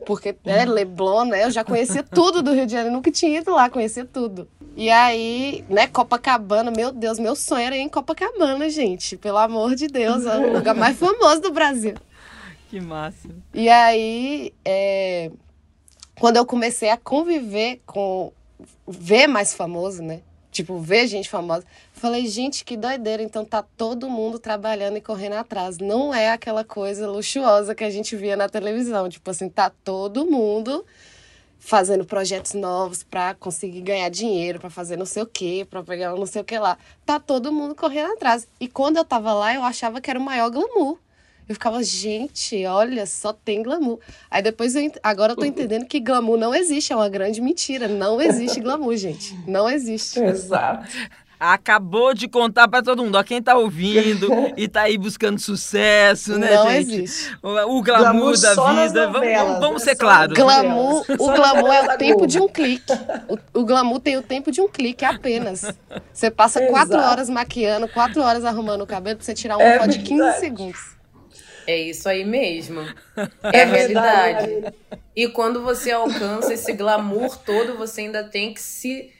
Porque, 0.04 0.34
né, 0.44 0.64
Leblon, 0.64 1.26
né, 1.26 1.44
eu 1.44 1.50
já 1.52 1.62
conhecia 1.62 2.02
tudo 2.02 2.42
do 2.42 2.52
Rio 2.52 2.66
de 2.66 2.72
Janeiro, 2.72 2.92
nunca 2.94 3.10
tinha 3.12 3.38
ido 3.38 3.52
lá, 3.52 3.70
conhecia 3.70 4.04
tudo. 4.04 4.48
E 4.76 4.90
aí, 4.90 5.64
né, 5.68 5.86
Copacabana, 5.86 6.72
meu 6.72 6.90
Deus, 6.90 7.20
meu 7.20 7.36
sonho 7.36 7.66
era 7.66 7.76
ir 7.76 7.82
em 7.82 7.88
Copacabana, 7.88 8.68
gente. 8.68 9.16
Pelo 9.16 9.38
amor 9.38 9.76
de 9.76 9.86
Deus, 9.86 10.26
é 10.26 10.36
o 10.38 10.52
lugar 10.54 10.74
mais 10.74 10.98
famoso 10.98 11.40
do 11.40 11.52
Brasil. 11.52 11.94
Que 12.68 12.80
massa. 12.80 13.28
E 13.54 13.68
aí, 13.68 14.52
é, 14.64 15.30
quando 16.18 16.36
eu 16.36 16.46
comecei 16.46 16.90
a 16.90 16.96
conviver 16.96 17.80
com. 17.86 18.32
ver 18.86 19.26
mais 19.26 19.54
famoso, 19.54 20.02
né? 20.02 20.20
Tipo, 20.50 20.78
ver 20.78 21.06
gente 21.06 21.30
famosa. 21.30 21.64
Falei, 21.94 22.26
gente, 22.26 22.62
que 22.62 22.76
doideira. 22.76 23.22
Então 23.22 23.42
tá 23.44 23.64
todo 23.76 24.10
mundo 24.10 24.38
trabalhando 24.38 24.98
e 24.98 25.00
correndo 25.00 25.34
atrás. 25.34 25.78
Não 25.78 26.14
é 26.14 26.30
aquela 26.30 26.62
coisa 26.62 27.08
luxuosa 27.08 27.74
que 27.74 27.82
a 27.82 27.90
gente 27.90 28.14
via 28.14 28.36
na 28.36 28.48
televisão. 28.48 29.08
Tipo 29.08 29.30
assim, 29.30 29.48
tá 29.48 29.70
todo 29.82 30.26
mundo 30.26 30.84
fazendo 31.58 32.04
projetos 32.04 32.54
novos 32.54 33.04
para 33.04 33.34
conseguir 33.34 33.80
ganhar 33.82 34.08
dinheiro, 34.10 34.58
para 34.58 34.68
fazer 34.68 34.96
não 34.96 35.06
sei 35.06 35.22
o 35.22 35.26
quê, 35.26 35.64
para 35.68 35.82
pegar 35.82 36.12
não 36.14 36.26
sei 36.26 36.42
o 36.42 36.44
que 36.44 36.58
lá. 36.58 36.76
Tá 37.06 37.18
todo 37.18 37.52
mundo 37.52 37.74
correndo 37.74 38.12
atrás. 38.12 38.46
E 38.60 38.68
quando 38.68 38.96
eu 38.96 39.04
tava 39.04 39.32
lá, 39.32 39.54
eu 39.54 39.62
achava 39.62 40.00
que 40.00 40.10
era 40.10 40.18
o 40.18 40.22
maior 40.22 40.50
glamour. 40.50 40.98
Eu 41.52 41.54
ficava, 41.54 41.82
gente, 41.82 42.64
olha, 42.64 43.04
só 43.04 43.30
tem 43.30 43.62
glamour. 43.62 43.98
Aí 44.30 44.42
depois, 44.42 44.74
eu, 44.74 44.90
agora 45.02 45.32
eu 45.32 45.36
tô 45.36 45.44
entendendo 45.44 45.84
que 45.84 46.00
glamour 46.00 46.38
não 46.38 46.54
existe, 46.54 46.94
é 46.94 46.96
uma 46.96 47.10
grande 47.10 47.42
mentira. 47.42 47.86
Não 47.86 48.20
existe 48.22 48.58
glamour, 48.58 48.96
gente. 48.96 49.38
Não 49.46 49.68
existe. 49.68 50.18
Exato. 50.24 50.86
Acabou 51.38 52.14
de 52.14 52.28
contar 52.28 52.68
para 52.68 52.82
todo 52.82 53.02
mundo, 53.02 53.16
ó, 53.18 53.22
quem 53.24 53.42
tá 53.42 53.56
ouvindo 53.56 54.28
e 54.56 54.68
tá 54.68 54.82
aí 54.82 54.96
buscando 54.96 55.40
sucesso, 55.40 56.38
né, 56.38 56.54
não 56.54 56.70
gente? 56.70 56.94
existe. 56.94 57.36
O, 57.42 57.48
o 57.48 57.82
glamour, 57.82 58.12
Glamour 58.12 58.40
da 58.40 58.54
vida. 58.54 58.54
Vamos, 58.54 58.92
novelas, 58.94 59.12
vamos, 59.46 59.60
vamos 59.60 59.82
né? 59.84 59.90
ser 59.90 59.96
claros. 59.96 60.38
Glamour, 60.38 61.04
o 61.18 61.32
glamour 61.32 61.72
é 61.72 61.94
o 61.94 61.98
tempo 61.98 62.26
de 62.28 62.40
um 62.40 62.46
clique. 62.48 62.92
O, 63.28 63.60
o 63.60 63.64
glamour 63.64 63.98
tem 63.98 64.16
o 64.16 64.22
tempo 64.22 64.52
de 64.52 64.60
um 64.60 64.68
clique 64.68 65.04
apenas. 65.04 65.66
Você 66.14 66.30
passa 66.30 66.60
quatro 66.68 66.94
Exato. 66.94 67.10
horas 67.10 67.28
maquiando, 67.28 67.88
quatro 67.88 68.22
horas 68.22 68.44
arrumando 68.44 68.82
o 68.82 68.86
cabelo 68.86 69.16
pra 69.16 69.26
você 69.26 69.34
tirar 69.34 69.56
uma 69.56 69.64
É 69.64 69.78
foto 69.80 69.90
de 69.90 69.98
15 69.98 70.14
verdade. 70.14 70.40
segundos. 70.40 71.01
É 71.66 71.78
isso 71.78 72.08
aí 72.08 72.24
mesmo. 72.24 72.80
É 73.52 73.62
a 73.62 73.66
realidade. 73.66 74.46
verdade. 74.46 74.76
E 75.14 75.28
quando 75.28 75.62
você 75.62 75.90
alcança 75.90 76.54
esse 76.54 76.72
glamour 76.72 77.36
todo, 77.38 77.76
você 77.76 78.02
ainda 78.02 78.24
tem 78.24 78.52
que 78.54 78.60
se 78.60 79.12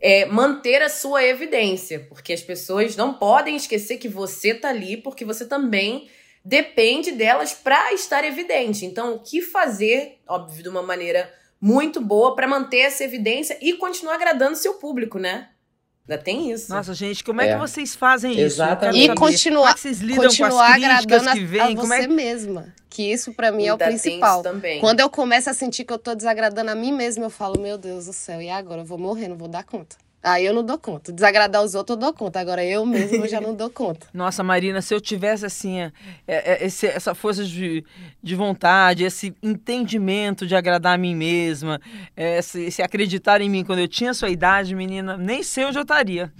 é, 0.00 0.26
manter 0.26 0.82
a 0.82 0.88
sua 0.88 1.24
evidência. 1.24 2.06
Porque 2.08 2.32
as 2.32 2.42
pessoas 2.42 2.96
não 2.96 3.14
podem 3.14 3.56
esquecer 3.56 3.98
que 3.98 4.08
você 4.08 4.54
tá 4.54 4.68
ali, 4.68 4.96
porque 4.96 5.24
você 5.24 5.46
também 5.46 6.08
depende 6.44 7.12
delas 7.12 7.52
para 7.52 7.92
estar 7.92 8.24
evidente. 8.24 8.86
Então, 8.86 9.14
o 9.14 9.18
que 9.20 9.42
fazer, 9.42 10.18
óbvio, 10.26 10.62
de 10.62 10.68
uma 10.68 10.82
maneira 10.82 11.32
muito 11.60 12.00
boa 12.00 12.34
para 12.34 12.46
manter 12.46 12.78
essa 12.78 13.04
evidência 13.04 13.58
e 13.60 13.74
continuar 13.74 14.14
agradando 14.14 14.56
seu 14.56 14.74
público, 14.74 15.18
né? 15.18 15.48
Ainda 16.08 16.22
tem 16.22 16.50
isso. 16.50 16.72
Nossa, 16.72 16.94
gente, 16.94 17.22
como 17.22 17.40
é, 17.42 17.48
É. 17.48 17.52
que 17.52 17.58
vocês 17.58 17.94
fazem 17.94 18.32
isso? 18.32 18.40
Exatamente. 18.40 18.98
E 18.98 19.06
saber. 19.06 19.14
Como 19.14 19.30
continuar, 19.30 19.70
é 19.70 19.74
que 19.74 19.80
vocês 19.80 20.00
lidam 20.00 20.16
com 20.16 20.28
continuar 20.30 20.74
agradando 20.74 21.28
a, 21.28 21.32
que 21.34 21.44
a 21.44 21.46
vêm? 21.46 21.76
Como 21.76 21.86
você 21.86 21.94
é... 22.04 22.08
mesma. 22.08 22.74
Que 22.88 23.12
isso 23.12 23.34
pra 23.34 23.52
mim 23.52 23.66
é 23.66 23.70
o 23.70 23.74
Ainda 23.74 23.84
principal. 23.84 24.40
isso 24.40 24.42
também. 24.42 24.80
Quando 24.80 25.00
eu 25.00 25.10
começo 25.10 25.50
a 25.50 25.54
sentir 25.54 25.84
que 25.84 25.92
eu 25.92 25.98
tô 25.98 26.14
desagradando 26.14 26.70
a 26.70 26.74
mim 26.74 26.92
mesma, 26.92 27.26
eu 27.26 27.30
falo, 27.30 27.60
meu 27.60 27.76
Deus 27.76 28.06
do 28.06 28.12
céu, 28.14 28.40
e 28.40 28.48
agora? 28.48 28.80
Eu 28.80 28.86
vou 28.86 28.96
morrer, 28.96 29.28
não 29.28 29.36
vou 29.36 29.48
dar 29.48 29.64
conta. 29.64 29.96
Aí 30.22 30.44
eu 30.44 30.52
não 30.52 30.64
dou 30.64 30.76
conta. 30.78 31.12
Desagradar 31.12 31.62
os 31.62 31.74
outros 31.76 31.94
eu 31.96 32.00
dou 32.00 32.12
conta. 32.12 32.40
Agora 32.40 32.64
eu 32.64 32.84
mesma 32.84 33.18
eu 33.24 33.28
já 33.28 33.40
não 33.40 33.54
dou 33.56 33.70
conta. 33.70 34.06
Nossa, 34.12 34.42
Marina, 34.42 34.82
se 34.82 34.92
eu 34.92 35.00
tivesse 35.00 35.46
assim, 35.46 35.78
é, 35.80 35.92
é, 36.26 36.66
esse- 36.66 36.88
essa 36.88 37.14
força 37.14 37.44
de, 37.44 37.84
de 38.22 38.34
vontade, 38.34 39.04
esse 39.04 39.32
entendimento 39.42 40.46
de 40.46 40.56
agradar 40.56 40.94
a 40.94 40.98
mim 40.98 41.14
mesma, 41.14 41.80
é, 42.16 42.38
esse, 42.38 42.62
esse 42.64 42.82
acreditar 42.82 43.40
em 43.40 43.48
mim 43.48 43.64
quando 43.64 43.78
eu 43.78 43.88
tinha 43.88 44.12
sua 44.12 44.28
idade, 44.28 44.74
menina, 44.74 45.16
nem 45.16 45.42
sei 45.42 45.64
onde 45.64 45.78
eu 45.78 45.82
estaria. 45.82 46.32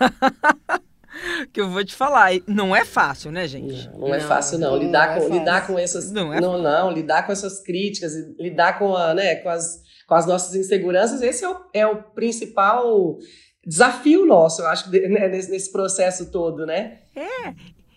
que 1.52 1.60
eu 1.60 1.68
vou 1.70 1.84
te 1.84 1.94
falar, 1.94 2.30
não 2.46 2.74
é 2.76 2.84
fácil, 2.84 3.30
né, 3.32 3.46
gente? 3.48 3.88
Não, 3.92 4.00
não 4.00 4.14
é 4.14 4.18
Não, 4.20 4.28
fácil, 4.28 4.58
não. 4.58 4.72
não 4.72 4.78
Lidar, 4.78 5.10
é 5.10 5.14
com, 5.14 5.20
fácil. 5.20 5.38
lidar 5.38 5.66
com 5.66 5.78
essas. 5.78 6.10
Não 6.12 6.32
é 6.32 6.40
não, 6.40 6.58
não, 6.58 6.90
lidar 6.90 7.24
com 7.26 7.32
essas 7.32 7.60
críticas, 7.62 8.12
lidar 8.38 8.78
com, 8.78 8.94
a, 8.96 9.14
né, 9.14 9.36
com, 9.36 9.48
as, 9.48 9.82
com 10.06 10.14
as 10.14 10.26
nossas 10.26 10.54
inseguranças, 10.54 11.20
esse 11.22 11.44
é 11.44 11.48
o, 11.50 11.60
é 11.72 11.86
o 11.86 11.96
principal 12.02 13.18
desafio 13.66 14.24
nosso, 14.24 14.62
eu 14.62 14.68
acho, 14.68 14.90
né, 14.90 15.28
nesse, 15.28 15.50
nesse 15.50 15.72
processo 15.72 16.30
todo, 16.30 16.64
né? 16.64 16.98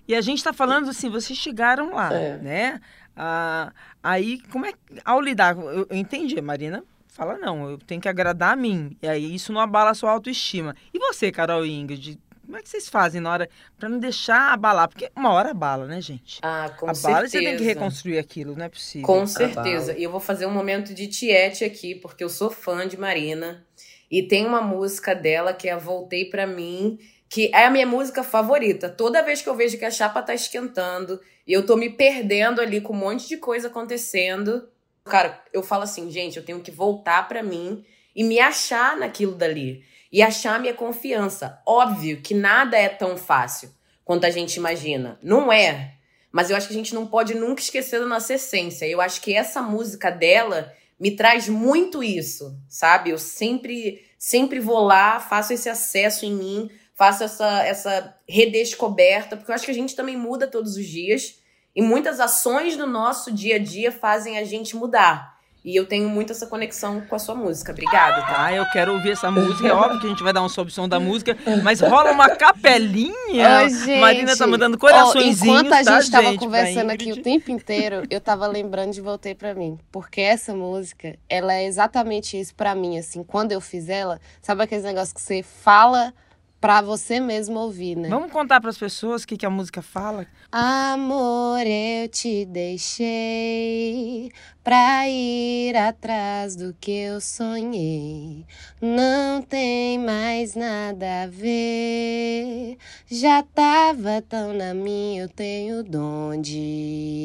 E 0.08 0.16
a 0.16 0.22
gente 0.22 0.40
está 0.40 0.52
falando 0.52 0.90
assim, 0.90 1.10
vocês 1.10 1.38
chegaram 1.38 1.94
lá, 1.94 2.12
É. 2.12 2.38
né? 2.38 2.82
Ah, 3.16 3.72
aí, 4.02 4.40
como 4.52 4.66
é 4.66 4.72
que- 4.72 4.78
ao 5.06 5.22
lidar, 5.22 5.56
eu, 5.58 5.86
eu 5.90 5.96
entendi, 5.96 6.42
Marina 6.42 6.84
fala 7.08 7.38
não, 7.38 7.70
eu 7.72 7.78
tenho 7.78 8.00
que 8.00 8.08
agradar 8.08 8.54
a 8.54 8.56
mim, 8.56 8.96
e 9.02 9.08
aí 9.08 9.36
isso 9.36 9.52
não 9.52 9.60
abala 9.60 9.90
a 9.92 9.94
sua 9.94 10.10
autoestima. 10.12 10.74
E 10.94 10.98
você, 10.98 11.32
Carol 11.32 11.66
Ingrid, 11.66 12.18
como 12.50 12.58
é 12.58 12.64
que 12.64 12.70
vocês 12.70 12.90
fazem 12.90 13.22
na 13.22 13.32
hora 13.32 13.50
para 13.78 13.88
não 13.88 14.00
deixar 14.00 14.52
abalar? 14.52 14.90
Porque 14.90 15.12
uma 15.16 15.32
hora 15.32 15.52
abala, 15.52 15.86
né, 15.86 16.02
gente? 16.02 16.40
Ah, 16.42 16.68
com 16.80 16.88
abala 16.88 16.96
certeza. 16.96 17.38
e 17.38 17.42
você 17.42 17.46
tem 17.46 17.58
que 17.58 17.64
reconstruir 17.64 18.18
aquilo, 18.18 18.56
não 18.56 18.66
é 18.66 18.70
possível. 18.70 19.06
Com 19.06 19.28
certeza. 19.28 19.96
E 19.96 20.04
eu 20.04 20.10
vou 20.10 20.20
fazer 20.20 20.48
um 20.48 20.52
momento 20.52 20.92
de 20.92 21.06
tiete 21.06 21.64
aqui, 21.64 21.94
porque 21.94 22.24
eu 22.24 22.30
sou 22.30 22.50
fã 22.50 22.88
de 22.88 22.98
Marina. 22.98 23.64
E 24.10 24.24
tem 24.24 24.48
uma 24.48 24.62
música 24.62 25.14
dela 25.14 25.54
que 25.54 25.70
é 25.70 25.78
Voltei 25.78 26.26
para 26.26 26.48
mim, 26.48 26.98
que 27.30 27.52
é 27.54 27.66
a 27.66 27.70
minha 27.70 27.86
música 27.86 28.24
favorita. 28.24 28.90
Toda 28.90 29.22
vez 29.22 29.44
que 29.44 29.48
eu 29.48 29.56
vejo 29.56 29.78
que 29.78 29.86
a 29.86 29.92
chapa 29.92 30.20
tá 30.24 30.34
esquentando 30.34 31.22
e 31.46 31.54
eu 31.54 31.64
tô 31.64 31.78
me 31.78 31.92
perdendo 31.92 32.62
ali 32.62 32.82
com 32.82 32.94
um 32.94 32.98
monte 32.98 33.28
de 33.28 33.38
coisa 33.38 33.68
acontecendo, 33.68 34.68
cara, 35.06 35.40
eu 35.54 35.62
falo 35.62 35.84
assim, 35.84 36.10
gente, 36.10 36.38
eu 36.38 36.44
tenho 36.44 36.62
que 36.62 36.72
voltar 36.72 37.28
para 37.28 37.44
mim 37.44 37.86
e 38.16 38.24
me 38.24 38.40
achar 38.40 38.98
naquilo 38.98 39.36
dali 39.36 39.88
e 40.12 40.22
achar 40.22 40.60
minha 40.60 40.74
confiança. 40.74 41.62
Óbvio 41.66 42.22
que 42.22 42.34
nada 42.34 42.78
é 42.78 42.90
tão 42.90 43.18
fácil 43.18 43.72
quanto 44.04 44.26
a 44.26 44.30
gente 44.30 44.56
imagina. 44.56 45.20
Não 45.22 45.52
é. 45.52 45.94
Mas 46.32 46.50
eu 46.50 46.58
acho 46.58 46.68
que 46.68 46.74
a 46.74 46.78
gente 46.78 46.94
não 46.94 47.08
pode 47.08 47.34
nunca 47.34 47.62
esquecer 47.62 48.00
da 48.00 48.06
nossa 48.06 48.34
essência. 48.34 48.88
Eu 48.88 49.02
acho 49.02 49.22
que 49.22 49.34
essa 49.34 49.62
música 49.62 50.12
dela 50.12 50.74
me 51.00 51.12
traz 51.12 51.48
muito 51.48 52.04
isso, 52.04 52.58
sabe? 52.68 53.10
Eu 53.10 53.18
sempre 53.18 54.06
sempre 54.18 54.60
vou 54.60 54.80
lá, 54.80 55.20
faço 55.20 55.54
esse 55.54 55.70
acesso 55.70 56.26
em 56.26 56.34
mim, 56.34 56.70
faço 56.94 57.24
essa 57.24 57.64
essa 57.64 58.18
redescoberta, 58.28 59.38
porque 59.38 59.50
eu 59.50 59.56
acho 59.56 59.66
que 59.66 59.72
a 59.72 59.76
gente 59.76 59.96
também 59.96 60.18
muda 60.18 60.46
todos 60.46 60.76
os 60.76 60.86
dias 60.86 61.40
e 61.76 61.82
muitas 61.82 62.20
ações 62.20 62.76
do 62.76 62.86
nosso 62.86 63.32
dia 63.32 63.56
a 63.56 63.60
dia 63.60 63.92
fazem 63.92 64.38
a 64.38 64.44
gente 64.44 64.76
mudar. 64.76 65.39
E 65.64 65.76
eu 65.76 65.86
tenho 65.86 66.08
muito 66.08 66.32
essa 66.32 66.48
conexão 66.48 67.02
com 67.02 67.16
a 67.16 67.20
sua 67.20 67.36
música. 67.36 67.72
Obrigada, 67.72 68.22
tá? 68.22 68.46
Ah, 68.46 68.54
eu 68.54 68.66
quero 68.72 68.94
ouvir 68.94 69.12
essa 69.12 69.30
música. 69.30 69.68
É 69.68 69.74
óbvio 69.74 70.00
que 70.00 70.06
a 70.06 70.10
gente 70.10 70.24
vai 70.24 70.32
dar 70.32 70.42
um 70.42 70.50
sob 70.50 70.72
som 70.72 70.88
da 70.88 71.00
música, 71.00 71.38
mas 71.64 71.82
rola 71.82 72.12
uma 72.12 72.30
capelinha. 72.30 73.66
Ô, 73.66 73.70
gente, 73.70 74.00
Marina 74.00 74.38
tá 74.38 74.48
mandando 74.48 74.78
coraçõezinhos, 74.78 75.42
Enquanto 75.42 75.74
a 75.74 75.84
tá, 75.84 76.00
gente 76.00 76.12
tava 76.12 76.30
gente, 76.30 76.40
conversando 76.40 76.92
aqui 76.92 77.12
o 77.12 77.22
tempo 77.22 77.52
inteiro, 77.52 78.04
eu 78.10 78.22
tava 78.22 78.48
lembrando 78.48 78.94
de 78.94 79.02
Voltei 79.02 79.36
Pra 79.36 79.54
Mim. 79.54 79.78
Porque 79.92 80.22
essa 80.22 80.56
música, 80.56 81.18
ela 81.28 81.54
é 81.54 81.66
exatamente 81.66 82.40
isso 82.40 82.56
pra 82.56 82.74
mim, 82.74 82.98
assim. 82.98 83.24
Quando 83.24 83.52
eu 83.52 83.60
fiz 83.60 83.90
ela, 83.90 84.20
sabe 84.42 84.64
aqueles 84.64 84.86
negócios 84.86 85.12
que 85.14 85.22
você 85.22 85.44
fala 85.44 86.14
pra 86.60 86.82
você 86.82 87.20
mesmo 87.20 87.58
ouvir, 87.60 87.96
né? 87.96 88.10
Vamos 88.10 88.32
contar 88.32 88.60
pras 88.60 88.78
pessoas 88.78 89.24
o 89.24 89.28
que, 89.28 89.38
que 89.38 89.46
a 89.46 89.50
música 89.50 89.82
fala? 89.82 90.28
Amor, 90.52 91.62
eu 91.66 92.08
te 92.10 92.46
deixei 92.46 94.30
pra 94.70 95.10
ir 95.10 95.76
atrás 95.76 96.56
do 96.56 96.76
que 96.80 96.92
eu 96.92 97.20
sonhei. 97.20 98.46
Não 98.80 99.42
tem 99.42 99.98
mais 99.98 100.54
nada 100.54 101.24
a 101.24 101.26
ver. 101.26 102.78
Já 103.10 103.42
tava 103.42 104.22
tão 104.22 104.54
na 104.54 104.76
minha, 104.76 105.24
eu 105.24 105.28
tenho 105.28 105.84
dom 105.84 106.40
de 106.40 106.60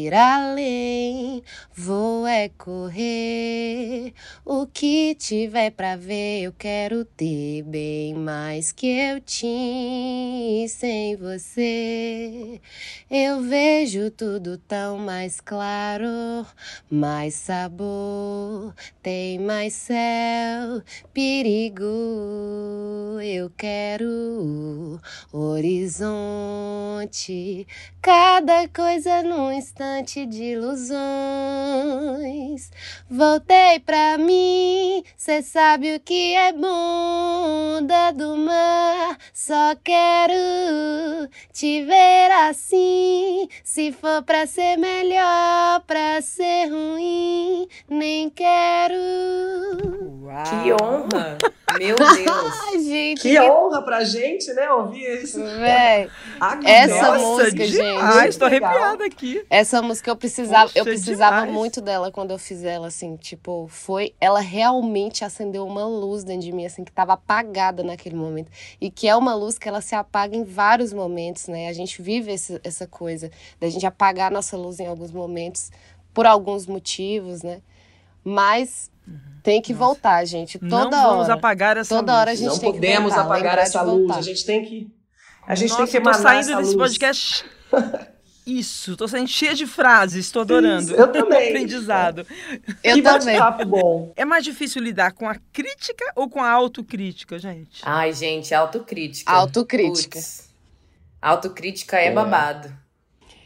ir 0.07 0.15
além. 0.15 1.43
Vou 1.77 2.27
é 2.27 2.49
correr. 2.49 4.15
O 4.43 4.67
que 4.67 5.15
tiver 5.15 5.71
pra 5.71 5.97
ver, 5.97 6.45
eu 6.45 6.53
quero 6.53 7.05
ter 7.05 7.63
bem 7.65 8.15
mais 8.15 8.73
que 8.73 8.87
eu 8.87 9.21
tinha 9.21 10.67
sem 10.67 11.15
você. 11.15 12.59
Eu 13.11 13.43
vejo 13.43 14.11
tudo 14.11 14.57
tão 14.57 14.97
mais 14.97 15.43
claro, 15.43 16.47
mais 16.91 17.34
sabor, 17.35 18.75
tem 19.03 19.39
mais 19.39 19.75
céu, 19.75 20.83
perigo. 21.13 21.85
Eu 23.23 23.51
quero 23.57 25.01
horizonte, 25.33 26.07
cada 28.01 28.69
coisa 28.69 29.23
num 29.23 29.53
instante 29.53 30.25
de 30.27 30.43
ilusões. 30.53 30.95
Voltei 33.11 33.81
pra 33.81 34.17
mim, 34.19 35.03
cê 35.17 35.43
sabe 35.43 35.97
o 35.97 36.01
que 36.01 36.35
é 36.35 36.53
bunda 36.53 38.13
do 38.13 38.37
mar. 38.37 39.19
Só 39.33 39.75
quero 39.83 40.35
te 41.53 41.85
ver 41.85 42.31
assim. 42.49 43.49
Se 43.63 43.93
for 43.93 44.23
pra 44.23 44.47
ser 44.47 44.77
melhor, 44.77 45.81
pra 45.87 46.21
ser 46.23 46.69
ruim, 46.69 47.14
nem 47.89 48.31
quero. 48.31 48.95
Uau. 50.23 50.43
Que 50.45 50.73
honra! 50.83 51.39
Meu 51.79 51.97
Deus! 51.97 52.61
Ai, 52.69 52.79
gente, 52.81 53.21
Que 53.23 53.41
honra 53.41 53.83
pra 53.83 54.05
gente, 54.05 54.53
né, 54.53 54.71
ouvir 54.71 55.23
isso. 55.23 55.43
Véi, 55.43 56.09
Ah, 56.41 56.57
que 56.57 56.67
Essa 56.69 57.13
nossa, 57.13 57.19
música, 57.19 57.65
gente. 57.67 57.73
demais, 57.73 58.37
tô 58.37 58.47
Legal. 58.47 58.71
arrepiada 58.71 59.05
aqui. 59.07 59.45
Essa 59.51 59.83
música 59.83 60.11
eu 60.11 60.17
precisava, 60.17 60.71
eu 60.75 60.85
Poxa, 60.85 60.97
precisava 60.97 61.37
demais. 61.41 61.53
muito 61.53 61.81
dela 61.81 62.13
quando 62.13 62.31
eu 62.31 62.39
fiz 62.39 62.63
ela, 62.65 62.87
assim, 62.89 63.17
tipo, 63.17 63.67
foi, 63.69 64.15
ela 64.21 64.41
realmente 64.41 65.25
acendeu 65.25 65.67
uma 65.67 65.85
luz 65.85 66.23
dentro 66.23 66.43
de 66.43 66.53
mim, 66.53 66.65
assim, 66.65 66.85
que 66.85 66.93
tava 66.93 67.15
apagada 67.15 67.83
naquele 67.83 68.15
momento. 68.15 68.51
E 68.81 68.89
que 68.91 69.09
é 69.09 69.17
uma 69.17 69.35
luz 69.35 69.59
que 69.59 69.69
ela 69.69 69.81
se 69.81 69.95
apaga 69.97 70.37
em 70.37 70.45
vários 70.45 70.93
momentos, 70.93 71.49
né? 71.49 71.69
A 71.69 71.73
gente 71.73 72.01
vive 72.01 72.33
esse, 72.33 72.61
essa 72.63 72.87
coisa 72.87 73.31
da 73.61 73.69
gente 73.69 73.85
apagar 73.87 74.29
a 74.29 74.35
nossa 74.35 74.57
luz 74.57 74.79
em 74.79 74.87
alguns 74.87 75.11
momentos, 75.11 75.71
por 76.15 76.25
alguns 76.27 76.67
motivos, 76.67 77.43
né? 77.43 77.61
Mas 78.25 78.91
tem 79.43 79.61
que 79.61 79.75
voltar, 79.75 80.25
gente, 80.25 80.59
toda. 80.59 80.69
Não 80.69 80.91
vamos 80.91 81.25
hora. 81.25 81.35
apagar 81.35 81.77
essa 81.77 81.95
Toda 81.95 82.13
luz. 82.13 82.21
hora 82.21 82.31
a 82.31 82.35
gente 82.35 82.47
Não 82.49 82.59
tem 82.59 82.73
que 82.73 82.79
podemos 82.79 83.13
voltar, 83.13 83.27
apagar 83.27 83.59
essa 83.59 83.83
luz. 83.83 83.99
voltar. 84.07 84.19
A 84.19 84.23
gente 84.23 84.47
tem 84.47 84.65
que. 84.65 84.91
A 85.47 85.55
gente 85.55 85.69
Nossa, 85.71 85.83
tem 85.83 85.91
que 85.91 85.99
eu 85.99 86.03
tô 86.03 86.15
saindo 86.15 86.57
desse 86.57 86.75
luz. 86.75 86.77
podcast. 86.77 87.45
Isso, 88.47 88.95
tô 88.95 89.09
saindo 89.09 89.29
cheia 89.29 89.55
de 89.55 89.67
frases, 89.67 90.31
tô 90.31 90.41
adorando. 90.41 90.83
Isso, 90.85 90.95
eu 90.95 91.11
também. 91.11 91.49
Aprendizado. 91.49 92.27
Eu 92.83 92.97
que 92.97 93.03
também. 93.03 93.39
bate-papo 93.39 93.65
bom. 93.67 94.13
É 94.17 94.25
mais 94.25 94.45
difícil 94.45 94.83
lidar 94.83 95.13
com 95.13 95.27
a 95.29 95.35
crítica 95.51 96.05
ou 96.15 96.29
com 96.29 96.43
a 96.43 96.51
autocrítica, 96.51 97.39
gente? 97.39 97.81
Ai, 97.83 98.13
gente, 98.13 98.55
autocrítica. 98.55 99.33
Autocrítica. 99.33 100.19
Putz. 100.19 100.51
Autocrítica 101.23 101.99
é, 101.99 102.09
É. 102.09 102.13
babado. 102.13 102.71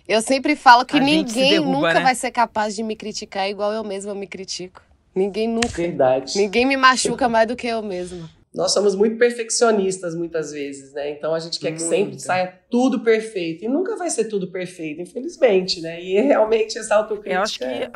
Eu 0.08 0.22
sempre 0.22 0.56
falo 0.56 0.86
que 0.86 0.96
A 0.96 1.00
ninguém 1.00 1.50
derruba, 1.50 1.70
nunca 1.72 1.94
né? 1.94 2.00
vai 2.00 2.14
ser 2.14 2.30
capaz 2.30 2.74
de 2.74 2.82
me 2.82 2.96
criticar 2.96 3.48
igual 3.48 3.72
eu 3.72 3.84
mesma 3.84 4.14
me 4.14 4.26
critico. 4.26 4.80
Ninguém 5.14 5.46
nunca. 5.46 5.68
Verdade. 5.68 6.36
Ninguém 6.36 6.64
me 6.64 6.76
machuca 6.76 7.28
mais 7.28 7.46
do 7.46 7.54
que 7.54 7.66
eu 7.66 7.82
mesma. 7.82 8.30
Nós 8.54 8.72
somos 8.72 8.94
muito 8.94 9.18
perfeccionistas 9.18 10.14
muitas 10.14 10.50
vezes, 10.52 10.94
né? 10.94 11.10
Então 11.10 11.34
a 11.34 11.38
gente 11.38 11.60
quer 11.60 11.72
que 11.72 11.82
Muito. 11.82 11.90
sempre 11.90 12.18
saia 12.20 12.58
tudo 12.70 13.00
perfeito. 13.00 13.64
E 13.64 13.68
nunca 13.68 13.94
vai 13.96 14.08
ser 14.08 14.24
tudo 14.24 14.50
perfeito, 14.50 15.02
infelizmente, 15.02 15.80
né? 15.82 16.00
E 16.02 16.18
realmente 16.22 16.78
essa 16.78 16.94
autocrítica. 16.94 17.34
Eu 17.34 17.42
acho 17.42 17.58
que. 17.58 17.64
é- 17.64 17.90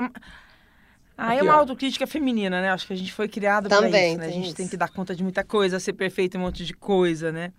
Ah, 1.17 1.35
É 1.35 1.39
é 1.39 1.43
uma 1.43 1.53
pior. 1.53 1.59
autocrítica 1.61 2.07
feminina, 2.07 2.61
né? 2.61 2.71
Acho 2.71 2.87
que 2.87 2.93
a 2.93 2.97
gente 2.97 3.13
foi 3.13 3.29
criado 3.29 3.69
Também, 3.69 4.11
isso, 4.13 4.19
né? 4.19 4.27
A 4.27 4.31
gente 4.31 4.47
isso. 4.49 4.55
tem 4.57 4.69
que 4.69 4.77
dar 4.77 4.89
conta 4.91 5.15
de 5.15 5.23
muita 5.23 5.43
coisa, 5.45 5.79
ser 5.81 5.93
perfeito 5.95 6.37
em 6.37 6.41
um 6.41 6.43
monte 6.45 6.65
de 6.65 6.75
coisa, 6.75 7.31
né? 7.33 7.53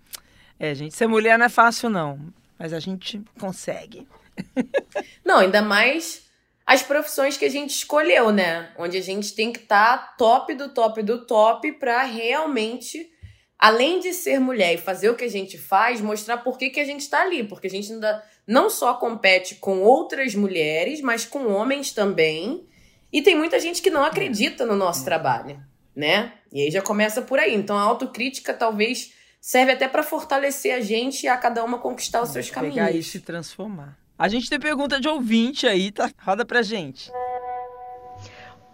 É, 0.60 0.74
gente, 0.76 0.96
ser 0.96 1.08
mulher 1.08 1.38
não 1.40 1.46
é 1.46 1.50
fácil, 1.50 1.90
não. 1.90 2.20
Mas 2.60 2.74
a 2.74 2.80
gente 2.80 3.22
consegue. 3.40 4.08
Não, 5.24 5.40
ainda 5.40 5.62
mais 5.62 6.24
as 6.66 6.82
profissões 6.82 7.38
que 7.38 7.46
a 7.46 7.50
gente 7.50 7.72
escolheu, 7.72 8.32
né? 8.32 8.72
Onde 8.78 8.98
a 8.98 9.02
gente 9.02 9.34
tem 9.34 9.52
que 9.52 9.60
estar 9.60 10.16
top 10.18 10.54
do 10.56 10.70
top 10.70 11.04
do 11.04 11.26
top 11.26 11.72
pra 11.74 12.04
realmente, 12.04 13.10
além 13.60 14.00
de 14.00 14.14
ser 14.14 14.40
mulher 14.40 14.74
e 14.74 14.78
fazer 14.78 15.10
o 15.10 15.16
que 15.16 15.26
a 15.26 15.30
gente 15.30 15.58
faz, 15.58 16.00
mostrar 16.00 16.38
por 16.38 16.58
que, 16.58 16.70
que 16.70 16.80
a 16.80 16.86
gente 16.86 17.10
tá 17.10 17.22
ali. 17.22 17.44
Porque 17.44 17.68
a 17.68 17.70
gente 17.70 17.92
ainda 17.92 18.24
não 18.48 18.70
só 18.70 18.94
compete 18.94 19.56
com 19.56 19.82
outras 19.82 20.36
mulheres, 20.36 21.02
mas 21.02 21.26
com 21.26 21.48
homens 21.48 21.92
também. 21.92 22.66
E 23.12 23.22
tem 23.22 23.36
muita 23.36 23.60
gente 23.60 23.82
que 23.82 23.90
não 23.90 24.04
acredita 24.04 24.66
no 24.66 24.76
nosso 24.76 25.04
trabalho, 25.04 25.62
né? 25.96 26.34
E 26.52 26.62
aí 26.62 26.72
já 26.72 26.82
começa 26.82 27.22
por 27.22 27.40
aí. 27.40 27.54
Então 27.54 27.78
a 27.78 27.82
autocrítica 27.82 28.54
talvez 28.54 29.14
serve 29.42 29.74
até 29.74 29.90
pra 29.90 30.02
fortalecer 30.02 30.74
a 30.74 30.80
gente 30.80 31.24
e 31.24 31.28
a 31.28 31.36
cada 31.36 31.62
uma 31.64 31.78
conquistar 31.78 32.22
os 32.22 32.30
seus 32.30 32.50
caminhos. 32.50 32.76
Pegar 32.76 32.92
e 32.92 33.20
transformar. 33.20 34.03
A 34.18 34.28
gente 34.28 34.50
tem 34.50 34.60
pergunta 34.60 35.00
de 35.00 35.08
ouvinte 35.08 35.66
aí, 35.66 35.92
tá? 35.92 36.10
Roda 36.20 36.46
pra 36.46 36.62
gente. 36.62 37.12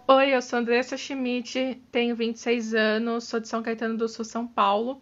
Oi, 0.06 0.34
eu 0.34 0.42
sou 0.42 0.58
Andressa 0.58 0.96
Schmidt, 0.96 1.80
tenho 1.90 2.14
26 2.14 2.74
anos, 2.74 3.24
sou 3.24 3.40
de 3.40 3.48
São 3.48 3.62
Caetano 3.62 3.96
do 3.96 4.08
Sul, 4.08 4.24
São 4.24 4.46
Paulo. 4.46 5.00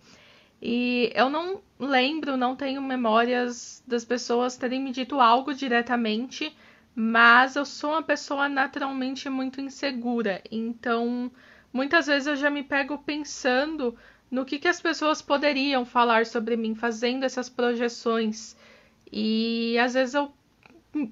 E 0.62 1.10
eu 1.14 1.28
não 1.28 1.60
lembro, 1.78 2.36
não 2.36 2.54
tenho 2.54 2.80
memórias 2.80 3.82
das 3.86 4.04
pessoas 4.04 4.56
terem 4.56 4.80
me 4.80 4.92
dito 4.92 5.20
algo 5.20 5.54
diretamente, 5.54 6.54
mas 6.94 7.56
eu 7.56 7.64
sou 7.64 7.90
uma 7.90 8.02
pessoa 8.02 8.48
naturalmente 8.48 9.28
muito 9.28 9.60
insegura. 9.60 10.42
Então, 10.50 11.32
muitas 11.72 12.06
vezes 12.06 12.26
eu 12.26 12.36
já 12.36 12.50
me 12.50 12.62
pego 12.62 12.98
pensando 12.98 13.96
no 14.30 14.44
que, 14.44 14.58
que 14.58 14.68
as 14.68 14.80
pessoas 14.80 15.22
poderiam 15.22 15.84
falar 15.84 16.26
sobre 16.26 16.56
mim, 16.56 16.74
fazendo 16.74 17.24
essas 17.24 17.48
projeções. 17.48 18.56
E 19.12 19.78
às 19.78 19.94
vezes 19.94 20.14
eu 20.14 20.30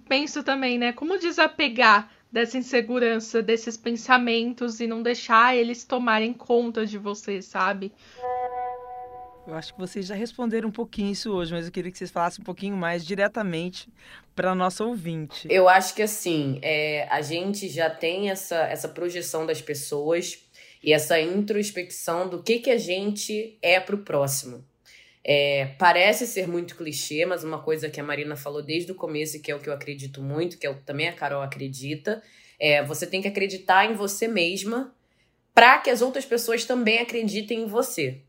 penso 0.08 0.42
também, 0.42 0.78
né, 0.78 0.92
como 0.92 1.18
desapegar 1.18 2.10
dessa 2.30 2.58
insegurança, 2.58 3.42
desses 3.42 3.76
pensamentos 3.76 4.80
e 4.80 4.86
não 4.86 5.02
deixar 5.02 5.56
eles 5.56 5.84
tomarem 5.84 6.32
conta 6.32 6.84
de 6.84 6.98
você, 6.98 7.40
sabe? 7.40 7.92
Eu 9.46 9.54
acho 9.54 9.72
que 9.72 9.78
vocês 9.78 10.06
já 10.06 10.14
responderam 10.14 10.68
um 10.68 10.72
pouquinho 10.72 11.12
isso 11.12 11.32
hoje, 11.32 11.52
mas 11.52 11.66
eu 11.66 11.72
queria 11.72 11.90
que 11.90 11.96
vocês 11.96 12.10
falassem 12.10 12.42
um 12.42 12.44
pouquinho 12.44 12.76
mais 12.76 13.06
diretamente 13.06 13.88
para 14.34 14.54
nossa 14.56 14.84
ouvinte. 14.84 15.46
Eu 15.48 15.68
acho 15.68 15.94
que 15.94 16.02
assim, 16.02 16.58
é, 16.62 17.06
a 17.08 17.22
gente 17.22 17.68
já 17.68 17.88
tem 17.88 18.28
essa, 18.28 18.56
essa 18.56 18.88
projeção 18.88 19.46
das 19.46 19.62
pessoas 19.62 20.44
e 20.82 20.92
essa 20.92 21.20
introspecção 21.20 22.28
do 22.28 22.42
que, 22.42 22.58
que 22.58 22.70
a 22.70 22.78
gente 22.78 23.56
é 23.62 23.78
para 23.78 23.94
o 23.94 23.98
próximo. 23.98 24.64
É, 25.28 25.74
parece 25.76 26.24
ser 26.24 26.46
muito 26.46 26.76
clichê, 26.76 27.26
mas 27.26 27.42
uma 27.42 27.58
coisa 27.58 27.90
que 27.90 27.98
a 27.98 28.04
Marina 28.04 28.36
falou 28.36 28.62
desde 28.62 28.92
o 28.92 28.94
começo, 28.94 29.36
e 29.36 29.40
que 29.40 29.50
é 29.50 29.56
o 29.56 29.58
que 29.58 29.68
eu 29.68 29.72
acredito 29.72 30.22
muito, 30.22 30.56
que 30.56 30.64
é 30.64 30.70
o, 30.70 30.76
também 30.76 31.08
a 31.08 31.12
Carol 31.12 31.42
acredita, 31.42 32.22
é 32.60 32.80
você 32.84 33.04
tem 33.04 33.20
que 33.20 33.26
acreditar 33.26 33.90
em 33.90 33.94
você 33.94 34.28
mesma 34.28 34.94
para 35.52 35.78
que 35.78 35.90
as 35.90 36.00
outras 36.00 36.24
pessoas 36.24 36.64
também 36.64 37.00
acreditem 37.00 37.62
em 37.62 37.66
você. 37.66 38.20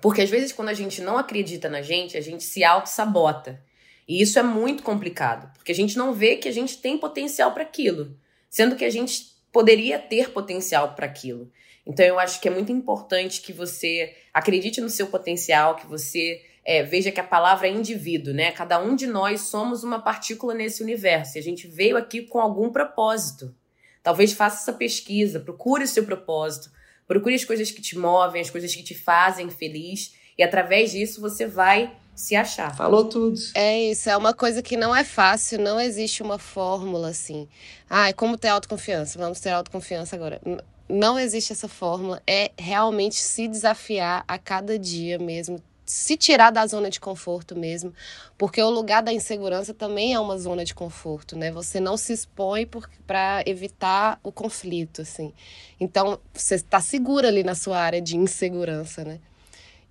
Porque 0.00 0.22
às 0.22 0.30
vezes, 0.30 0.52
quando 0.52 0.70
a 0.70 0.74
gente 0.74 1.02
não 1.02 1.18
acredita 1.18 1.68
na 1.68 1.82
gente, 1.82 2.16
a 2.16 2.20
gente 2.22 2.44
se 2.44 2.64
auto-sabota. 2.64 3.62
E 4.08 4.22
isso 4.22 4.38
é 4.38 4.42
muito 4.42 4.82
complicado, 4.82 5.52
porque 5.52 5.72
a 5.72 5.74
gente 5.74 5.98
não 5.98 6.14
vê 6.14 6.36
que 6.36 6.48
a 6.48 6.52
gente 6.52 6.78
tem 6.78 6.96
potencial 6.96 7.52
para 7.52 7.62
aquilo, 7.62 8.16
sendo 8.48 8.74
que 8.74 8.86
a 8.86 8.90
gente 8.90 9.36
poderia 9.52 9.98
ter 9.98 10.30
potencial 10.30 10.94
para 10.94 11.04
aquilo. 11.04 11.52
Então, 11.86 12.04
eu 12.04 12.18
acho 12.18 12.40
que 12.40 12.48
é 12.48 12.50
muito 12.50 12.72
importante 12.72 13.40
que 13.40 13.52
você 13.52 14.14
acredite 14.34 14.80
no 14.80 14.90
seu 14.90 15.06
potencial, 15.06 15.76
que 15.76 15.86
você 15.86 16.42
é, 16.66 16.82
veja 16.82 17.12
que 17.12 17.20
a 17.20 17.24
palavra 17.24 17.68
é 17.68 17.70
indivíduo, 17.70 18.34
né? 18.34 18.50
Cada 18.50 18.82
um 18.82 18.96
de 18.96 19.06
nós 19.06 19.42
somos 19.42 19.84
uma 19.84 20.02
partícula 20.02 20.52
nesse 20.52 20.82
universo 20.82 21.36
e 21.36 21.38
a 21.38 21.42
gente 21.42 21.68
veio 21.68 21.96
aqui 21.96 22.22
com 22.22 22.40
algum 22.40 22.70
propósito. 22.70 23.54
Talvez 24.02 24.32
faça 24.32 24.62
essa 24.62 24.76
pesquisa, 24.76 25.38
procure 25.38 25.84
o 25.84 25.88
seu 25.88 26.04
propósito, 26.04 26.70
procure 27.06 27.36
as 27.36 27.44
coisas 27.44 27.70
que 27.70 27.80
te 27.80 27.96
movem, 27.96 28.42
as 28.42 28.50
coisas 28.50 28.74
que 28.74 28.82
te 28.82 28.94
fazem 28.94 29.48
feliz 29.48 30.14
e 30.36 30.42
através 30.42 30.90
disso 30.90 31.20
você 31.20 31.46
vai 31.46 31.96
se 32.16 32.34
achar. 32.34 32.74
Falou 32.74 33.04
tudo. 33.04 33.38
É 33.54 33.78
isso, 33.90 34.10
é 34.10 34.16
uma 34.16 34.34
coisa 34.34 34.60
que 34.60 34.76
não 34.76 34.94
é 34.94 35.04
fácil, 35.04 35.60
não 35.60 35.80
existe 35.80 36.22
uma 36.22 36.38
fórmula 36.38 37.10
assim. 37.10 37.48
Ah, 37.88 38.12
como 38.12 38.36
ter 38.36 38.48
autoconfiança? 38.48 39.18
Vamos 39.18 39.38
ter 39.38 39.50
autoconfiança 39.50 40.16
agora. 40.16 40.40
Não 40.88 41.18
existe 41.18 41.52
essa 41.52 41.68
fórmula, 41.68 42.22
é 42.26 42.52
realmente 42.56 43.16
se 43.16 43.48
desafiar 43.48 44.24
a 44.28 44.38
cada 44.38 44.78
dia 44.78 45.18
mesmo, 45.18 45.60
se 45.84 46.16
tirar 46.16 46.50
da 46.50 46.66
zona 46.66 46.90
de 46.90 46.98
conforto 46.98 47.56
mesmo, 47.56 47.92
porque 48.36 48.60
o 48.60 48.70
lugar 48.70 49.02
da 49.02 49.12
insegurança 49.12 49.72
também 49.72 50.14
é 50.14 50.20
uma 50.20 50.36
zona 50.38 50.64
de 50.64 50.74
conforto, 50.74 51.36
né? 51.36 51.50
Você 51.52 51.78
não 51.78 51.96
se 51.96 52.12
expõe 52.12 52.68
para 53.06 53.42
evitar 53.46 54.18
o 54.22 54.32
conflito, 54.32 55.02
assim. 55.02 55.32
Então, 55.78 56.18
você 56.32 56.56
está 56.56 56.80
segura 56.80 57.28
ali 57.28 57.44
na 57.44 57.54
sua 57.54 57.78
área 57.78 58.00
de 58.00 58.16
insegurança, 58.16 59.04
né? 59.04 59.20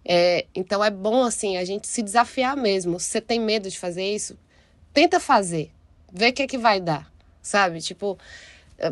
É, 0.07 0.45
então 0.53 0.83
é 0.83 0.91
bom 0.91 1.23
assim 1.23 1.57
a 1.57 1.65
gente 1.65 1.87
se 1.87 2.03
desafiar 2.03 2.55
mesmo. 2.55 2.99
Você 2.99 3.19
tem 3.19 3.39
medo 3.39 3.69
de 3.69 3.79
fazer 3.79 4.03
isso, 4.03 4.37
tenta 4.93 5.19
fazer, 5.19 5.71
vê 6.11 6.29
o 6.29 6.33
que 6.33 6.43
é 6.43 6.47
que 6.47 6.57
vai 6.57 6.79
dar, 6.79 7.11
sabe? 7.41 7.81
Tipo, 7.81 8.17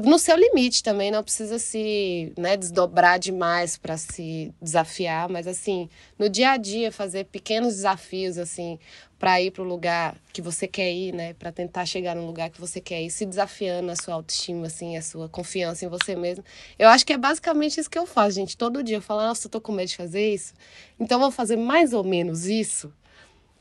no 0.02 0.18
seu 0.18 0.38
limite 0.38 0.82
também, 0.82 1.12
não 1.12 1.22
precisa 1.22 1.60
se 1.60 2.32
né, 2.38 2.56
desdobrar 2.56 3.20
demais 3.20 3.78
para 3.78 3.98
se 3.98 4.54
desafiar, 4.62 5.28
mas 5.28 5.46
assim, 5.46 5.90
no 6.18 6.30
dia 6.30 6.52
a 6.52 6.58
dia 6.58 6.90
fazer 6.92 7.26
pequenos 7.26 7.76
desafios 7.76 8.38
assim 8.38 8.80
para 9.20 9.42
ir 9.42 9.52
para 9.52 9.62
o 9.62 9.66
lugar 9.66 10.16
que 10.32 10.42
você 10.42 10.68
quer 10.68 10.92
ir, 10.92 11.14
né, 11.14 11.34
para 11.34 11.52
tentar 11.52 11.86
chegar 11.86 12.16
no 12.16 12.26
lugar 12.26 12.50
que 12.50 12.62
você 12.62 12.80
quer 12.80 13.02
ir, 13.02 13.10
se 13.10 13.26
desafiando 13.26 13.92
a 13.92 13.96
sua 13.96 14.14
autoestima 14.16 14.68
assim, 14.68 14.96
a 14.96 15.02
sua 15.02 15.28
confiança 15.28 15.86
em 15.86 15.90
você 15.90 16.16
mesmo. 16.16 16.46
Eu 16.80 16.88
acho 16.88 17.06
que 17.06 17.14
é 17.14 17.18
basicamente 17.18 17.80
isso 17.80 17.90
que 17.90 18.00
eu 18.00 18.06
faço, 18.06 18.36
gente. 18.36 18.58
Todo 18.58 18.84
dia 18.84 18.98
eu 18.98 19.02
falo, 19.02 19.22
nossa, 19.22 19.48
eu 19.48 19.52
tô 19.52 19.60
com 19.60 19.72
medo 19.72 19.90
de 19.90 19.98
fazer 19.98 20.34
isso. 20.34 20.54
Então 21.00 21.20
vou 21.20 21.32
fazer 21.32 21.58
mais 21.58 21.94
ou 21.94 22.04
menos 22.04 22.46
isso, 22.46 22.94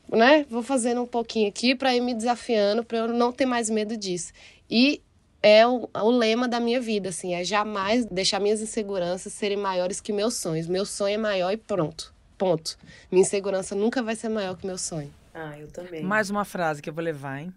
né? 0.09 0.45
Vou 0.49 0.63
fazendo 0.63 1.01
um 1.01 1.07
pouquinho 1.07 1.49
aqui 1.49 1.75
para 1.75 1.95
ir 1.95 2.01
me 2.01 2.13
desafiando, 2.13 2.83
para 2.83 2.97
eu 2.99 3.07
não 3.09 3.31
ter 3.31 3.45
mais 3.45 3.69
medo 3.69 3.95
disso. 3.95 4.33
E 4.69 5.01
é 5.43 5.67
o, 5.67 5.89
o, 5.93 6.09
lema 6.09 6.47
da 6.47 6.57
minha 6.57 6.79
vida, 6.79 7.09
assim, 7.09 7.33
é 7.35 7.43
jamais 7.43 8.05
deixar 8.05 8.39
minhas 8.39 8.61
inseguranças 8.61 9.33
serem 9.33 9.57
maiores 9.57 9.99
que 9.99 10.13
meus 10.13 10.35
sonhos. 10.35 10.67
Meu 10.67 10.85
sonho 10.85 11.15
é 11.15 11.17
maior 11.17 11.51
e 11.51 11.57
pronto. 11.57 12.13
Ponto. 12.37 12.77
Minha 13.11 13.23
insegurança 13.23 13.75
nunca 13.75 14.01
vai 14.01 14.15
ser 14.15 14.29
maior 14.29 14.55
que 14.55 14.65
meu 14.65 14.77
sonho. 14.77 15.13
Ah, 15.33 15.59
eu 15.59 15.67
também. 15.67 16.01
Mais 16.01 16.29
uma 16.29 16.45
frase 16.45 16.81
que 16.81 16.89
eu 16.89 16.93
vou 16.93 17.03
levar, 17.03 17.41
hein? 17.41 17.53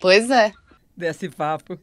Pois 0.00 0.30
é. 0.30 0.50
Desse 0.96 1.28
papo. 1.28 1.78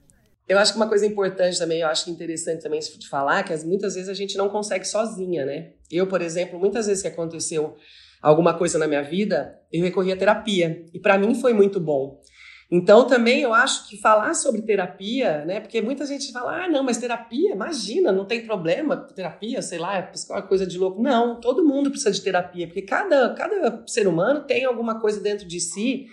Eu 0.49 0.57
acho 0.57 0.73
que 0.73 0.77
uma 0.77 0.89
coisa 0.89 1.05
importante 1.05 1.57
também, 1.57 1.81
eu 1.81 1.87
acho 1.87 2.09
interessante 2.09 2.63
também 2.63 2.79
de 2.79 3.07
falar, 3.07 3.43
que 3.43 3.55
muitas 3.65 3.93
vezes 3.93 4.09
a 4.09 4.13
gente 4.13 4.35
não 4.35 4.49
consegue 4.49 4.85
sozinha, 4.85 5.45
né? 5.45 5.71
Eu, 5.89 6.07
por 6.07 6.21
exemplo, 6.21 6.59
muitas 6.59 6.87
vezes 6.87 7.01
que 7.01 7.07
aconteceu 7.07 7.77
alguma 8.21 8.53
coisa 8.53 8.79
na 8.79 8.87
minha 8.87 9.03
vida, 9.03 9.59
eu 9.71 9.83
recorri 9.83 10.11
à 10.11 10.17
terapia. 10.17 10.83
E 10.93 10.99
para 10.99 11.17
mim 11.17 11.35
foi 11.35 11.53
muito 11.53 11.79
bom. 11.79 12.19
Então, 12.71 13.05
também 13.05 13.41
eu 13.41 13.53
acho 13.53 13.87
que 13.87 13.97
falar 13.97 14.33
sobre 14.33 14.61
terapia, 14.61 15.45
né? 15.45 15.59
Porque 15.59 15.81
muita 15.81 16.05
gente 16.05 16.31
fala, 16.31 16.63
ah, 16.63 16.69
não, 16.69 16.83
mas 16.83 16.97
terapia, 16.97 17.51
imagina, 17.51 18.11
não 18.11 18.25
tem 18.25 18.45
problema, 18.45 18.97
terapia, 18.97 19.61
sei 19.61 19.77
lá, 19.77 19.97
é 19.97 20.41
coisa 20.41 20.65
de 20.65 20.77
louco. 20.77 21.01
Não, 21.01 21.39
todo 21.39 21.63
mundo 21.63 21.89
precisa 21.89 22.11
de 22.11 22.21
terapia, 22.21 22.65
porque 22.67 22.81
cada, 22.81 23.33
cada 23.35 23.83
ser 23.85 24.07
humano 24.07 24.45
tem 24.45 24.65
alguma 24.65 24.99
coisa 24.99 25.19
dentro 25.19 25.47
de 25.47 25.59
si 25.59 26.07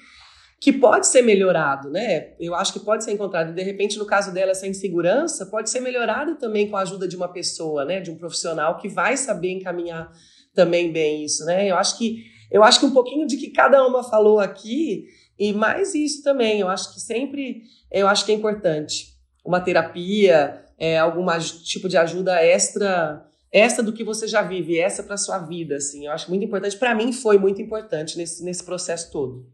que 0.60 0.72
pode 0.74 1.06
ser 1.06 1.22
melhorado, 1.22 1.88
né? 1.88 2.34
Eu 2.38 2.54
acho 2.54 2.74
que 2.74 2.80
pode 2.80 3.02
ser 3.02 3.12
encontrado. 3.12 3.54
De 3.54 3.62
repente, 3.62 3.98
no 3.98 4.04
caso 4.04 4.30
dela, 4.30 4.50
essa 4.50 4.66
insegurança 4.66 5.46
pode 5.46 5.70
ser 5.70 5.80
melhorada 5.80 6.34
também 6.34 6.68
com 6.68 6.76
a 6.76 6.82
ajuda 6.82 7.08
de 7.08 7.16
uma 7.16 7.32
pessoa, 7.32 7.86
né? 7.86 8.00
De 8.00 8.10
um 8.10 8.16
profissional 8.16 8.76
que 8.76 8.86
vai 8.86 9.16
saber 9.16 9.52
encaminhar 9.52 10.12
também 10.54 10.92
bem 10.92 11.24
isso, 11.24 11.46
né? 11.46 11.70
Eu 11.70 11.76
acho 11.76 11.96
que 11.96 12.24
eu 12.50 12.64
acho 12.64 12.80
que 12.80 12.86
um 12.86 12.90
pouquinho 12.90 13.26
de 13.26 13.36
que 13.36 13.50
cada 13.50 13.86
uma 13.86 14.02
falou 14.02 14.40
aqui 14.40 15.04
e 15.40 15.54
mais 15.54 15.94
isso 15.94 16.22
também, 16.22 16.60
eu 16.60 16.68
acho 16.68 16.92
que 16.92 17.00
sempre, 17.00 17.62
eu 17.90 18.06
acho 18.06 18.26
que 18.26 18.30
é 18.30 18.34
importante. 18.34 19.16
Uma 19.42 19.58
terapia, 19.58 20.62
é, 20.76 20.98
algum 20.98 21.26
tipo 21.64 21.88
de 21.88 21.96
ajuda 21.96 22.44
extra, 22.44 23.26
extra 23.50 23.82
do 23.82 23.94
que 23.94 24.04
você 24.04 24.28
já 24.28 24.42
vive, 24.42 24.78
essa 24.78 25.02
para 25.02 25.16
sua 25.16 25.38
vida, 25.38 25.76
assim. 25.76 26.04
Eu 26.04 26.12
acho 26.12 26.28
muito 26.28 26.44
importante. 26.44 26.76
Para 26.76 26.94
mim 26.94 27.10
foi 27.10 27.38
muito 27.38 27.62
importante 27.62 28.18
nesse, 28.18 28.44
nesse 28.44 28.62
processo 28.62 29.10
todo. 29.10 29.50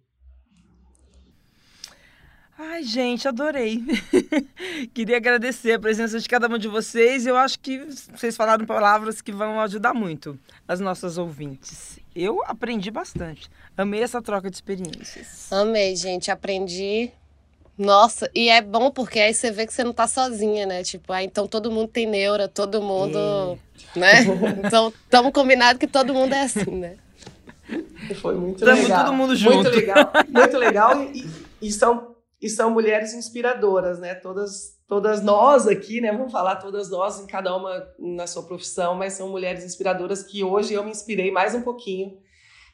Ai, 2.58 2.82
gente, 2.82 3.28
adorei. 3.28 3.80
Queria 4.92 5.18
agradecer 5.18 5.74
a 5.74 5.78
presença 5.78 6.18
de 6.18 6.28
cada 6.28 6.48
um 6.48 6.58
de 6.58 6.66
vocês. 6.66 7.28
Eu 7.28 7.36
acho 7.36 7.60
que 7.60 7.78
vocês 8.12 8.36
falaram 8.36 8.66
palavras 8.66 9.22
que 9.22 9.30
vão 9.30 9.60
ajudar 9.60 9.94
muito 9.94 10.36
as 10.66 10.80
nossas 10.80 11.16
ouvintes. 11.16 12.04
Eu 12.16 12.42
aprendi 12.46 12.90
bastante. 12.90 13.50
Amei 13.76 14.02
essa 14.02 14.22
troca 14.22 14.48
de 14.48 14.56
experiências. 14.56 15.52
Amei, 15.52 15.94
gente. 15.94 16.30
Aprendi. 16.30 17.12
Nossa, 17.76 18.30
e 18.34 18.48
é 18.48 18.62
bom 18.62 18.90
porque 18.90 19.20
aí 19.20 19.34
você 19.34 19.50
vê 19.50 19.66
que 19.66 19.74
você 19.74 19.84
não 19.84 19.92
tá 19.92 20.06
sozinha, 20.06 20.64
né? 20.64 20.82
Tipo, 20.82 21.12
ah, 21.12 21.22
então 21.22 21.46
todo 21.46 21.70
mundo 21.70 21.88
tem 21.88 22.06
neura, 22.06 22.48
todo 22.48 22.80
mundo. 22.80 23.18
É. 23.94 23.98
Né? 23.98 24.12
Então, 24.64 24.90
estamos 25.04 25.30
combinados 25.30 25.78
que 25.78 25.86
todo 25.86 26.14
mundo 26.14 26.32
é 26.32 26.44
assim, 26.44 26.70
né? 26.70 26.96
Foi 28.22 28.34
muito 28.34 28.64
Tamo 28.64 28.80
legal. 28.80 29.04
todo 29.04 29.14
mundo 29.14 29.36
junto. 29.36 29.56
Muito 29.56 29.70
legal. 29.70 30.12
Muito 30.28 30.56
legal. 30.56 31.02
E, 31.12 31.26
e, 31.60 31.70
são, 31.70 32.16
e 32.40 32.48
são 32.48 32.70
mulheres 32.70 33.12
inspiradoras, 33.12 33.98
né? 33.98 34.14
Todas, 34.14 34.75
todas 34.88 35.22
nós 35.22 35.66
aqui, 35.66 36.00
né? 36.00 36.12
Vamos 36.12 36.32
falar 36.32 36.56
todas 36.56 36.90
nós, 36.90 37.20
em 37.20 37.26
cada 37.26 37.56
uma 37.56 37.86
na 37.98 38.26
sua 38.26 38.42
profissão, 38.42 38.94
mas 38.94 39.14
são 39.14 39.28
mulheres 39.28 39.64
inspiradoras 39.64 40.22
que 40.22 40.44
hoje 40.44 40.74
eu 40.74 40.84
me 40.84 40.90
inspirei 40.90 41.30
mais 41.30 41.54
um 41.54 41.62
pouquinho 41.62 42.18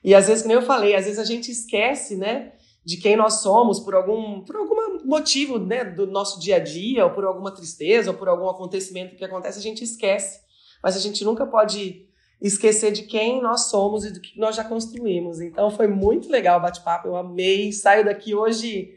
e 0.05 0.15
às 0.15 0.27
vezes, 0.27 0.43
como 0.43 0.55
eu 0.55 0.63
falei, 0.63 0.95
às 0.97 1.05
vezes 1.05 1.19
a 1.19 1.25
gente 1.25 1.51
esquece, 1.51 2.17
né, 2.17 2.53
de 2.85 2.97
quem 2.97 3.17
nós 3.17 3.35
somos 3.35 3.79
por 3.79 3.95
algum, 3.95 4.41
por 4.41 4.57
algum 4.57 5.05
motivo, 5.05 5.59
né, 5.59 5.85
do 5.85 6.07
nosso 6.07 6.41
dia 6.41 6.57
a 6.57 6.59
dia, 6.59 7.05
ou 7.05 7.11
por 7.13 7.25
alguma 7.25 7.53
tristeza, 7.53 8.11
ou 8.11 8.17
por 8.17 8.29
algum 8.29 8.49
acontecimento 8.49 9.15
que 9.15 9.25
acontece, 9.25 9.59
a 9.59 9.63
gente 9.63 9.85
esquece. 9.85 10.41
Mas 10.83 10.97
a 10.97 10.99
gente 10.99 11.25
nunca 11.25 11.47
pode 11.47 12.09
esquecer 12.41 12.91
de 12.91 13.03
quem 13.03 13.41
nós 13.41 13.67
somos 13.67 14.05
e 14.05 14.13
do 14.13 14.21
que 14.21 14.37
nós 14.37 14.57
já 14.57 14.65
construímos. 14.65 15.41
Então 15.41 15.71
foi 15.71 15.87
muito 15.87 16.29
legal 16.29 16.59
o 16.59 16.63
bate-papo, 16.63 17.07
eu 17.07 17.17
amei. 17.17 17.73
Saio 17.73 18.05
daqui 18.05 18.35
hoje 18.35 18.93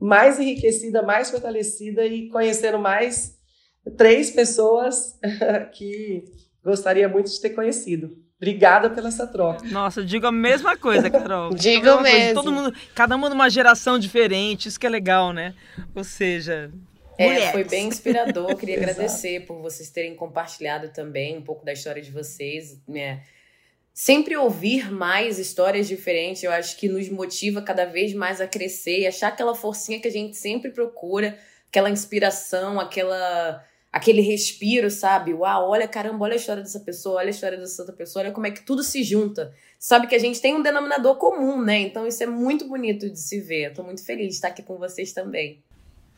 mais 0.00 0.38
enriquecida, 0.38 1.02
mais 1.02 1.30
fortalecida 1.30 2.04
e 2.04 2.28
conhecendo 2.28 2.78
mais 2.78 3.36
três 3.96 4.30
pessoas 4.30 5.18
que 5.72 6.24
gostaria 6.62 7.08
muito 7.08 7.30
de 7.30 7.40
ter 7.40 7.50
conhecido. 7.50 8.16
Obrigada 8.36 8.90
pela 8.90 9.08
essa 9.08 9.26
troca. 9.26 9.66
Nossa, 9.68 10.00
eu 10.00 10.04
digo 10.04 10.26
a 10.26 10.32
mesma 10.32 10.76
coisa, 10.76 11.08
Carol. 11.08 11.52
digo 11.56 11.86
mesmo. 12.02 12.02
Coisa, 12.02 12.34
todo 12.34 12.52
mundo, 12.52 12.74
cada 12.94 13.16
uma 13.16 13.30
numa 13.30 13.48
geração 13.48 13.98
diferente, 13.98 14.68
isso 14.68 14.78
que 14.78 14.86
é 14.86 14.90
legal, 14.90 15.32
né? 15.32 15.54
Ou 15.94 16.04
seja, 16.04 16.70
é, 17.18 17.50
foi 17.50 17.64
bem 17.64 17.88
inspirador. 17.88 18.54
Queria 18.56 18.76
agradecer 18.78 19.46
por 19.46 19.60
vocês 19.60 19.90
terem 19.90 20.14
compartilhado 20.14 20.90
também 20.90 21.38
um 21.38 21.42
pouco 21.42 21.64
da 21.64 21.72
história 21.72 22.02
de 22.02 22.10
vocês, 22.10 22.78
né? 22.86 23.22
Sempre 23.98 24.36
ouvir 24.36 24.92
mais 24.92 25.38
histórias 25.38 25.88
diferentes, 25.88 26.42
eu 26.42 26.52
acho 26.52 26.76
que 26.76 26.86
nos 26.86 27.08
motiva 27.08 27.62
cada 27.62 27.86
vez 27.86 28.12
mais 28.12 28.42
a 28.42 28.46
crescer 28.46 29.00
e 29.00 29.06
achar 29.06 29.28
aquela 29.28 29.54
forcinha 29.54 29.98
que 29.98 30.06
a 30.06 30.10
gente 30.10 30.36
sempre 30.36 30.70
procura, 30.70 31.38
aquela 31.70 31.88
inspiração, 31.88 32.78
aquela 32.78 33.64
aquele 33.90 34.20
respiro, 34.20 34.90
sabe? 34.90 35.32
Uau, 35.32 35.70
olha, 35.70 35.88
caramba, 35.88 36.26
olha 36.26 36.34
a 36.34 36.36
história 36.36 36.62
dessa 36.62 36.80
pessoa, 36.80 37.20
olha 37.20 37.28
a 37.28 37.30
história 37.30 37.56
dessa 37.56 37.80
outra 37.80 37.96
pessoa, 37.96 38.22
olha 38.22 38.32
como 38.34 38.46
é 38.46 38.50
que 38.50 38.66
tudo 38.66 38.82
se 38.82 39.02
junta. 39.02 39.54
Sabe 39.78 40.06
que 40.06 40.14
a 40.14 40.18
gente 40.18 40.42
tem 40.42 40.54
um 40.54 40.62
denominador 40.62 41.16
comum, 41.16 41.64
né? 41.64 41.78
Então 41.78 42.06
isso 42.06 42.22
é 42.22 42.26
muito 42.26 42.68
bonito 42.68 43.08
de 43.08 43.18
se 43.18 43.40
ver. 43.40 43.70
Eu 43.70 43.74
tô 43.74 43.82
muito 43.82 44.04
feliz 44.04 44.28
de 44.28 44.34
estar 44.34 44.48
aqui 44.48 44.62
com 44.62 44.76
vocês 44.76 45.14
também. 45.14 45.64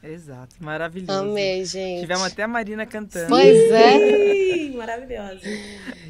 Exato, 0.03 0.57
maravilhoso. 0.61 1.12
Amei, 1.12 1.64
gente. 1.64 2.01
Tivemos 2.01 2.24
até 2.24 2.44
a 2.44 2.49
Marina 2.49 2.86
cantando. 2.86 3.28
Pois 3.28 3.70
é. 3.70 4.68
Maravilhosa. 4.76 5.40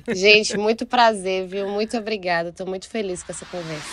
Gente, 0.09 0.57
muito 0.59 0.86
prazer, 0.86 1.47
viu? 1.47 1.68
Muito 1.68 1.97
obrigada. 1.97 2.53
Tô 2.53 2.66
muito 2.66 2.89
feliz 2.89 3.22
com 3.22 3.32
essa 3.32 3.47
conversa. 3.47 3.89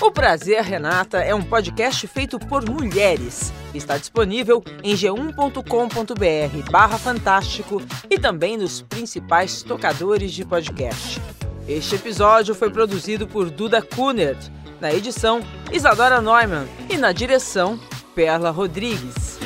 O 0.00 0.10
Prazer 0.10 0.62
Renata 0.62 1.18
é 1.18 1.34
um 1.34 1.42
podcast 1.42 2.06
feito 2.06 2.38
por 2.38 2.68
mulheres. 2.68 3.52
Está 3.74 3.98
disponível 3.98 4.64
em 4.82 4.94
g1.com.br 4.94 6.70
barra 6.70 6.98
fantástico 6.98 7.82
e 8.08 8.18
também 8.18 8.56
nos 8.56 8.82
principais 8.82 9.62
tocadores 9.62 10.32
de 10.32 10.44
podcast. 10.44 11.20
Este 11.68 11.96
episódio 11.96 12.54
foi 12.54 12.70
produzido 12.70 13.26
por 13.26 13.50
Duda 13.50 13.82
Kunert, 13.82 14.38
na 14.80 14.90
edição 14.90 15.40
Isadora 15.70 16.18
Neumann 16.18 16.66
e 16.88 16.96
na 16.96 17.12
direção 17.12 17.78
Perla 18.14 18.50
Rodrigues. 18.50 19.38